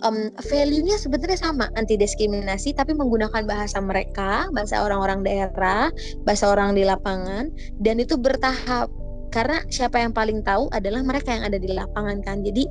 um, 0.05 0.33
value-nya 0.51 0.97
sebenarnya 0.97 1.39
sama 1.39 1.69
anti 1.77 1.97
diskriminasi 1.97 2.73
tapi 2.75 2.97
menggunakan 2.97 3.45
bahasa 3.45 3.79
mereka 3.81 4.49
bahasa 4.53 4.83
orang-orang 4.83 5.25
daerah 5.25 5.93
bahasa 6.25 6.51
orang 6.51 6.75
di 6.77 6.85
lapangan 6.85 7.53
dan 7.81 8.01
itu 8.01 8.17
bertahap 8.17 8.89
karena 9.31 9.63
siapa 9.71 10.03
yang 10.03 10.11
paling 10.11 10.43
tahu 10.43 10.67
adalah 10.75 11.07
mereka 11.07 11.31
yang 11.31 11.47
ada 11.47 11.59
di 11.59 11.71
lapangan 11.71 12.19
kan. 12.27 12.43
Jadi 12.43 12.67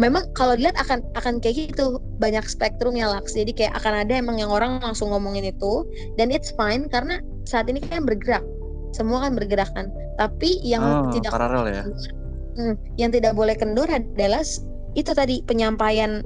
memang 0.00 0.24
kalau 0.32 0.56
dilihat 0.56 0.80
akan 0.80 1.04
akan 1.20 1.36
kayak 1.38 1.72
gitu. 1.72 2.00
Banyak 2.16 2.48
spektrum 2.48 2.96
ya 2.96 3.12
laks. 3.12 3.36
Jadi 3.36 3.52
kayak 3.52 3.76
akan 3.76 4.08
ada 4.08 4.16
emang 4.16 4.40
yang 4.40 4.48
orang 4.48 4.80
langsung 4.80 5.12
ngomongin 5.12 5.52
itu. 5.52 5.84
Dan 6.16 6.32
it's 6.32 6.48
fine 6.56 6.88
karena 6.88 7.20
saat 7.44 7.68
ini 7.68 7.84
kan 7.84 8.08
bergerak. 8.08 8.42
Semua 8.96 9.28
kan 9.28 9.36
bergerak 9.36 9.68
kan. 9.76 9.92
Tapi 10.16 10.64
yang 10.64 10.82
oh, 10.82 11.12
tidak 11.12 11.30
paralel 11.36 11.68
ya. 11.68 11.84
Hmm, 12.58 12.74
yang 12.96 13.12
tidak 13.12 13.36
boleh 13.36 13.54
kendur 13.54 13.86
adalah 13.86 14.42
itu 14.96 15.12
tadi 15.14 15.44
penyampaian 15.44 16.24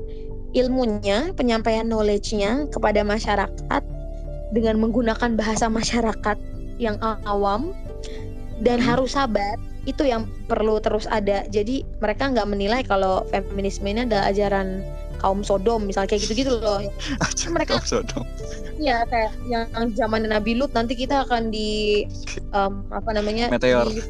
ilmunya, 0.55 1.35
penyampaian 1.35 1.85
knowledge-nya 1.91 2.71
kepada 2.71 3.03
masyarakat 3.03 3.83
dengan 4.55 4.79
menggunakan 4.81 5.35
bahasa 5.35 5.67
masyarakat 5.67 6.39
yang 6.81 6.97
awam 7.27 7.75
dan 8.63 8.79
hmm. 8.81 8.87
harus 8.87 9.19
sabar 9.19 9.59
itu 9.85 10.07
yang 10.07 10.31
perlu 10.47 10.79
terus 10.79 11.11
ada. 11.11 11.43
Jadi 11.51 11.83
mereka 11.99 12.31
nggak 12.31 12.49
menilai 12.49 12.81
kalau 12.87 13.27
feminisme 13.31 13.87
ini 13.87 14.07
adalah 14.07 14.31
ajaran 14.31 14.87
kaum 15.23 15.47
sodom 15.47 15.87
misalnya 15.87 16.15
kayak 16.15 16.27
gitu-gitu 16.27 16.59
loh. 16.59 16.83
Mereka 17.55 17.79
kaum 17.79 17.87
sodom. 17.87 18.27
Ya 18.79 19.07
kayak 19.07 19.35
yang 19.47 19.71
zaman 19.95 20.27
Nabi 20.27 20.59
Lut 20.59 20.75
nanti 20.75 20.99
kita 20.99 21.23
akan 21.27 21.55
di 21.55 22.03
um, 22.51 22.83
apa 22.91 23.11
namanya 23.15 23.51
meteor. 23.51 23.87
di, 23.87 24.03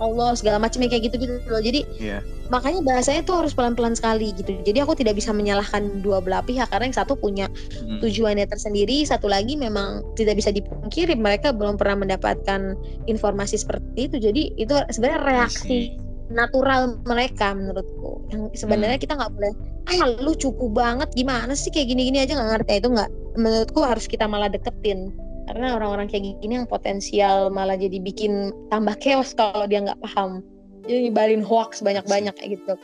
Allah 0.00 0.32
segala 0.34 0.56
macam 0.56 0.80
kayak 0.82 1.12
gitu 1.12 1.16
gitu 1.20 1.36
loh. 1.46 1.62
Jadi 1.62 1.84
yeah. 2.00 2.24
makanya 2.48 2.80
bahasanya 2.82 3.22
tuh 3.22 3.44
harus 3.44 3.52
pelan 3.52 3.76
pelan 3.76 3.94
sekali 3.94 4.32
gitu. 4.34 4.56
Jadi 4.64 4.78
aku 4.80 4.96
tidak 4.96 5.20
bisa 5.20 5.30
menyalahkan 5.30 6.00
dua 6.00 6.18
belah 6.24 6.42
pihak 6.42 6.66
karena 6.72 6.90
yang 6.90 6.96
satu 6.96 7.14
punya 7.14 7.46
hmm. 7.46 8.00
tujuannya 8.00 8.48
tersendiri 8.48 9.04
satu 9.04 9.28
lagi 9.28 9.54
memang 9.54 10.02
tidak 10.16 10.40
bisa 10.40 10.50
dipungkiri 10.50 11.14
mereka 11.14 11.52
belum 11.52 11.76
pernah 11.76 12.02
mendapatkan 12.02 12.74
informasi 13.06 13.60
seperti 13.60 14.08
itu. 14.10 14.16
Jadi 14.18 14.42
itu 14.56 14.74
sebenarnya 14.90 15.20
reaksi 15.22 15.94
natural 16.32 16.98
mereka 17.04 17.52
menurutku. 17.52 18.24
Yang 18.32 18.42
sebenarnya 18.66 18.98
hmm. 18.98 19.04
kita 19.04 19.14
nggak 19.20 19.32
boleh 19.36 19.52
ah 19.90 20.06
lu 20.22 20.36
cukup 20.36 20.76
banget 20.76 21.08
gimana 21.18 21.52
sih 21.52 21.68
kayak 21.68 21.92
gini 21.92 22.08
gini 22.08 22.18
aja? 22.24 22.34
Nggak 22.34 22.50
ngerti. 22.56 22.72
Itu 22.80 22.88
nggak 22.96 23.10
menurutku 23.36 23.80
harus 23.84 24.08
kita 24.08 24.24
malah 24.26 24.50
deketin 24.50 25.14
karena 25.50 25.74
orang-orang 25.74 26.06
kayak 26.06 26.38
gini 26.38 26.62
yang 26.62 26.70
potensial 26.70 27.50
malah 27.50 27.74
jadi 27.74 27.98
bikin 27.98 28.54
tambah 28.70 28.94
chaos 29.02 29.34
kalau 29.34 29.66
dia 29.66 29.82
nggak 29.82 29.98
paham 29.98 30.46
jadi 30.86 31.10
nyebarin 31.10 31.42
hoax 31.42 31.82
banyak-banyak 31.82 32.30
kayak 32.38 32.62
gitu 32.62 32.78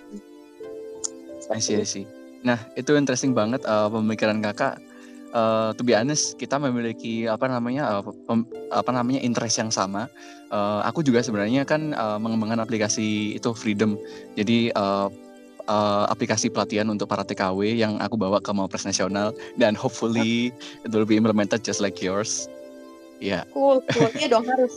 I 1.47 1.63
see, 1.63 1.79
I 1.79 1.87
see. 1.87 2.05
Nah 2.43 2.59
itu 2.75 2.99
interesting 2.99 3.31
banget 3.31 3.63
uh, 3.67 3.87
pemikiran 3.87 4.43
kakak 4.43 4.83
uh, 5.31 5.71
to 5.79 5.87
be 5.87 5.95
honest 5.95 6.35
kita 6.39 6.59
memiliki 6.59 7.31
apa 7.31 7.47
namanya 7.47 7.87
uh, 7.87 8.03
pem, 8.27 8.43
apa 8.75 8.91
namanya 8.91 9.23
interest 9.23 9.63
yang 9.63 9.71
sama. 9.71 10.11
Uh, 10.51 10.83
aku 10.87 11.07
juga 11.07 11.23
sebenarnya 11.23 11.63
kan 11.63 11.95
uh, 11.95 12.19
mengembangkan 12.19 12.63
aplikasi 12.63 13.39
itu 13.39 13.51
Freedom. 13.55 13.95
Jadi 14.35 14.75
uh, 14.75 15.07
uh, 15.71 16.05
aplikasi 16.11 16.51
pelatihan 16.51 16.91
untuk 16.91 17.11
para 17.11 17.23
TKW 17.23 17.79
yang 17.79 17.99
aku 18.03 18.19
bawa 18.19 18.43
ke 18.43 18.51
Mapres 18.51 18.87
Nasional 18.87 19.35
dan 19.59 19.75
hopefully 19.79 20.51
it 20.83 20.91
will 20.91 21.07
be 21.07 21.19
implemented 21.19 21.63
just 21.63 21.79
like 21.79 22.03
yours. 22.03 22.51
Iya. 23.21 23.49
Cool, 23.53 23.81
cool. 23.93 24.11
Iya 24.17 24.29
dong 24.33 24.47
harus. 24.49 24.75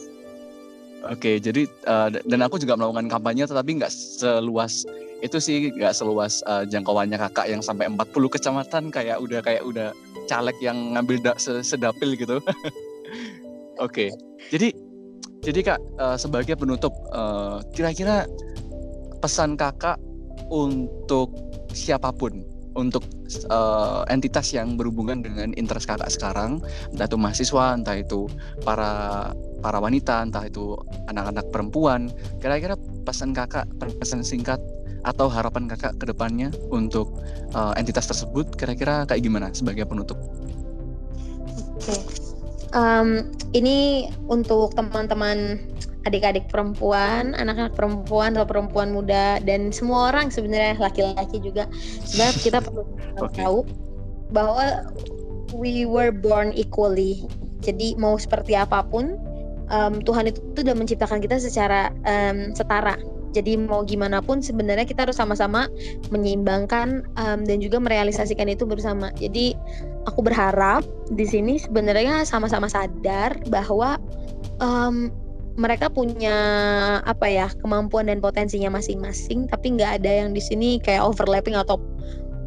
Oke, 1.08 1.16
okay, 1.16 1.36
jadi 1.40 1.64
uh, 1.88 2.12
dan 2.12 2.44
aku 2.44 2.60
juga 2.60 2.76
melakukan 2.76 3.08
kampanye 3.08 3.48
tetapi 3.48 3.80
nggak 3.80 3.92
seluas 3.92 4.84
itu 5.24 5.40
sih 5.40 5.72
nggak 5.72 5.96
seluas 5.96 6.44
uh, 6.44 6.68
jangkauannya 6.68 7.16
kakak 7.16 7.48
yang 7.48 7.64
sampai 7.64 7.88
40 7.88 8.04
kecamatan 8.36 8.92
kayak 8.92 9.16
udah 9.16 9.40
kayak 9.40 9.64
udah 9.64 9.96
caleg 10.28 10.56
yang 10.60 10.76
ngambil 10.96 11.24
da 11.24 11.40
sedapil 11.40 12.20
gitu. 12.20 12.44
Oke, 12.44 12.68
okay. 13.80 14.10
jadi 14.52 14.76
jadi 15.40 15.60
kak 15.72 15.80
uh, 16.04 16.20
sebagai 16.20 16.60
penutup 16.60 16.92
kira-kira 17.72 18.28
uh, 18.28 19.20
pesan 19.24 19.56
kakak 19.56 19.96
untuk 20.52 21.32
siapa 21.72 22.12
pun 22.12 22.44
untuk 22.80 23.04
uh, 23.52 24.08
entitas 24.08 24.56
yang 24.56 24.80
berhubungan 24.80 25.20
dengan 25.20 25.52
interest 25.60 25.92
kakak 25.92 26.08
sekarang, 26.08 26.64
entah 26.96 27.06
itu 27.06 27.18
mahasiswa, 27.20 27.66
entah 27.76 27.96
itu 28.00 28.32
para 28.64 28.92
para 29.60 29.78
wanita, 29.84 30.24
entah 30.24 30.48
itu 30.48 30.80
anak-anak 31.12 31.46
perempuan. 31.52 32.08
Kira-kira 32.40 32.80
pesan 33.04 33.36
kakak, 33.36 33.68
pesan 34.00 34.24
singkat 34.24 34.58
atau 35.04 35.32
harapan 35.32 35.68
kakak 35.68 35.96
ke 36.00 36.06
depannya 36.08 36.52
untuk 36.72 37.12
uh, 37.56 37.76
entitas 37.76 38.08
tersebut, 38.08 38.56
kira-kira 38.56 39.04
kayak 39.08 39.24
gimana 39.24 39.52
sebagai 39.52 39.88
penutup? 39.88 40.20
Oke, 41.80 41.96
okay. 41.96 42.00
um, 42.76 43.32
ini 43.56 44.08
untuk 44.28 44.76
teman-teman 44.76 45.60
adik-adik 46.08 46.48
perempuan, 46.48 47.36
anak-anak 47.36 47.76
perempuan 47.76 48.38
atau 48.40 48.48
perempuan 48.48 48.96
muda 48.96 49.44
dan 49.44 49.74
semua 49.76 50.14
orang 50.14 50.32
sebenarnya 50.32 50.80
laki-laki 50.80 51.44
juga 51.44 51.68
sebenarnya 52.08 52.36
kita 52.40 52.60
perlu 52.66 52.84
okay. 53.20 53.44
tahu 53.44 53.60
bahwa 54.32 54.88
we 55.52 55.84
were 55.84 56.14
born 56.14 56.56
equally. 56.56 57.26
Jadi 57.60 58.00
mau 58.00 58.16
seperti 58.16 58.56
apa 58.56 58.86
pun 58.88 59.20
um, 59.68 60.00
Tuhan 60.00 60.32
itu 60.32 60.40
sudah 60.56 60.76
menciptakan 60.76 61.20
kita 61.20 61.42
secara 61.42 61.92
um, 62.08 62.56
setara. 62.56 62.96
Jadi 63.30 63.62
mau 63.62 63.86
gimana 63.86 64.26
pun 64.26 64.42
sebenarnya 64.42 64.90
kita 64.90 65.06
harus 65.06 65.22
sama-sama 65.22 65.70
menyeimbangkan 66.10 67.06
um, 67.14 67.46
dan 67.46 67.62
juga 67.62 67.78
merealisasikan 67.78 68.50
itu 68.50 68.66
bersama. 68.66 69.14
Jadi 69.22 69.54
aku 70.10 70.26
berharap 70.26 70.82
di 71.14 71.30
sini 71.30 71.62
sebenarnya 71.62 72.26
sama-sama 72.26 72.66
sadar 72.66 73.38
bahwa 73.54 74.02
um, 74.58 75.14
mereka 75.60 75.92
punya 75.92 76.38
apa 77.04 77.28
ya 77.28 77.52
kemampuan 77.60 78.08
dan 78.08 78.24
potensinya 78.24 78.72
masing-masing 78.72 79.52
tapi 79.52 79.76
nggak 79.76 80.00
ada 80.00 80.24
yang 80.24 80.32
di 80.32 80.40
sini 80.40 80.80
kayak 80.80 81.04
overlapping 81.04 81.60
atau 81.60 81.76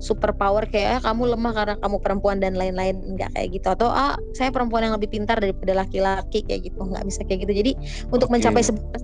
super 0.02 0.34
power 0.34 0.66
kayak 0.66 0.98
ah, 0.98 1.01
kamu 1.14 1.39
lemah 1.39 1.55
karena 1.55 1.74
kamu 1.78 1.97
perempuan 2.02 2.43
dan 2.43 2.59
lain-lain. 2.59 2.98
Nggak 3.14 3.39
kayak 3.39 3.48
gitu. 3.55 3.66
Atau 3.70 3.86
ah 3.86 4.18
saya 4.34 4.51
perempuan 4.51 4.82
yang 4.82 4.98
lebih 4.98 5.14
pintar 5.14 5.39
daripada 5.39 5.78
laki-laki 5.78 6.43
kayak 6.43 6.66
gitu. 6.66 6.82
Nggak 6.82 7.06
bisa 7.06 7.22
kayak 7.22 7.47
gitu. 7.47 7.55
Jadi 7.62 7.72
untuk 8.10 8.26
okay. 8.26 8.43
mencapai 8.43 8.66
sebuah 8.66 9.01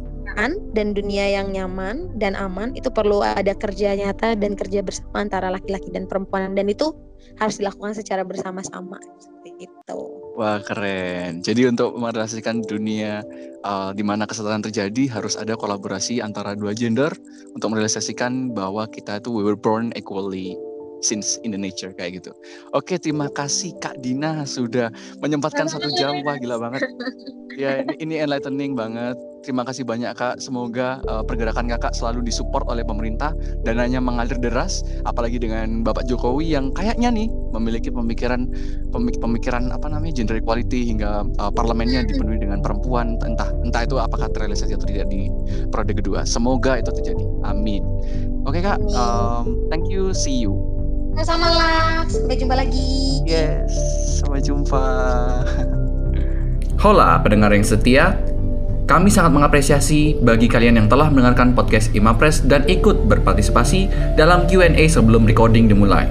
dan 0.70 0.94
dunia 0.94 1.34
yang 1.34 1.50
nyaman 1.50 2.14
dan 2.14 2.38
aman 2.38 2.70
itu 2.78 2.86
perlu 2.94 3.26
ada 3.26 3.50
kerja 3.58 3.98
nyata 3.98 4.38
dan 4.38 4.54
kerja 4.54 4.86
bersama 4.86 5.26
antara 5.26 5.50
laki-laki 5.50 5.90
dan 5.94 6.06
perempuan. 6.06 6.54
Dan 6.54 6.70
itu 6.70 6.94
harus 7.38 7.58
dilakukan 7.58 7.94
secara 7.94 8.22
bersama-sama 8.26 8.98
seperti 9.22 9.66
itu. 9.66 10.17
Wah 10.38 10.62
keren. 10.62 11.42
Jadi 11.42 11.66
untuk 11.66 11.98
merealisasikan 11.98 12.62
dunia 12.62 13.26
uh, 13.66 13.90
di 13.90 14.06
mana 14.06 14.22
kesetaraan 14.22 14.62
terjadi 14.62 15.10
harus 15.10 15.34
ada 15.34 15.58
kolaborasi 15.58 16.22
antara 16.22 16.54
dua 16.54 16.70
gender 16.78 17.10
untuk 17.58 17.74
merealisasikan 17.74 18.54
bahwa 18.54 18.86
kita 18.86 19.18
itu 19.18 19.34
we 19.34 19.42
were 19.42 19.58
born 19.58 19.90
equally 19.98 20.54
since 21.00 21.38
in 21.46 21.54
the 21.54 21.60
nature 21.60 21.94
kayak 21.94 22.22
gitu. 22.22 22.30
Oke, 22.74 22.98
terima 22.98 23.30
kasih 23.30 23.74
Kak 23.78 24.00
Dina 24.02 24.42
sudah 24.46 24.90
menyempatkan 25.22 25.70
satu 25.70 25.90
jam. 25.94 26.20
Wah, 26.26 26.36
gila 26.38 26.58
banget. 26.58 26.86
Ya, 27.58 27.82
ini, 27.82 27.94
ini 27.98 28.14
enlightening 28.22 28.78
banget. 28.78 29.18
Terima 29.42 29.66
kasih 29.66 29.82
banyak 29.82 30.14
Kak. 30.14 30.38
Semoga 30.38 31.02
uh, 31.10 31.26
pergerakan 31.26 31.66
Kakak 31.66 31.94
selalu 31.94 32.22
disupport 32.26 32.62
oleh 32.70 32.86
pemerintah, 32.86 33.34
dananya 33.66 33.98
mengalir 33.98 34.38
deras, 34.38 34.86
apalagi 35.06 35.42
dengan 35.42 35.82
Bapak 35.82 36.06
Jokowi 36.06 36.54
yang 36.54 36.70
kayaknya 36.70 37.10
nih 37.10 37.26
memiliki 37.50 37.90
pemikiran 37.90 38.46
pemik 38.94 39.18
pemikiran 39.18 39.74
apa 39.74 39.90
namanya 39.90 40.22
gender 40.22 40.38
equality 40.38 40.86
hingga 40.86 41.26
uh, 41.42 41.50
parlemennya 41.50 42.06
dipenuhi 42.06 42.38
dengan 42.38 42.62
perempuan. 42.62 43.18
Entah 43.26 43.50
entah 43.66 43.82
itu 43.82 43.98
apakah 43.98 44.30
terrealisasi 44.30 44.78
atau 44.78 44.86
tidak 44.86 45.10
di 45.10 45.26
periode 45.74 45.98
kedua. 45.98 46.22
Semoga 46.26 46.78
itu 46.78 46.94
terjadi. 46.94 47.26
Amin. 47.42 47.82
Oke 48.46 48.62
Kak, 48.62 48.78
um, 48.94 49.66
thank 49.66 49.90
you. 49.90 50.14
See 50.14 50.38
you. 50.38 50.77
Sama-sama 51.18 51.50
lah. 51.50 52.06
Sampai 52.06 52.38
jumpa 52.38 52.54
lagi. 52.54 53.18
Yes, 53.26 53.74
sampai 54.22 54.38
jumpa. 54.38 54.86
Hola 56.78 57.18
pendengar 57.18 57.50
yang 57.50 57.66
setia, 57.66 58.14
kami 58.86 59.10
sangat 59.10 59.34
mengapresiasi 59.34 60.14
bagi 60.22 60.46
kalian 60.46 60.78
yang 60.78 60.86
telah 60.86 61.10
mendengarkan 61.10 61.58
podcast 61.58 61.90
Imapres 61.90 62.46
dan 62.46 62.62
ikut 62.70 63.10
berpartisipasi 63.10 63.90
dalam 64.14 64.46
Q&A 64.46 64.86
sebelum 64.86 65.26
recording 65.26 65.66
dimulai. 65.66 66.06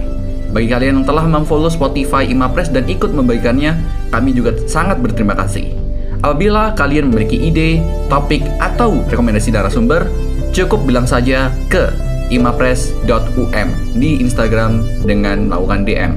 Bagi 0.51 0.67
kalian 0.67 0.99
yang 0.99 1.07
telah 1.07 1.23
memfollow 1.23 1.71
Spotify 1.71 2.27
Imapres 2.27 2.67
dan 2.67 2.83
ikut 2.91 3.15
membagikannya, 3.15 3.79
kami 4.11 4.35
juga 4.35 4.59
sangat 4.67 4.99
berterima 4.99 5.39
kasih. 5.39 5.71
Apabila 6.19 6.75
kalian 6.75 7.15
memiliki 7.15 7.47
ide, 7.47 7.79
topik, 8.11 8.43
atau 8.59 8.99
rekomendasi 9.07 9.55
darah 9.55 9.71
sumber, 9.71 10.03
cukup 10.51 10.83
bilang 10.83 11.07
saja 11.07 11.47
ke 11.71 12.06
imapres.um 12.29 13.69
di 13.97 14.19
Instagram 14.19 14.83
dengan 15.03 15.47
melakukan 15.47 15.83
DM. 15.87 16.11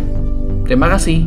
Terima 0.67 0.87
kasih. 0.95 1.27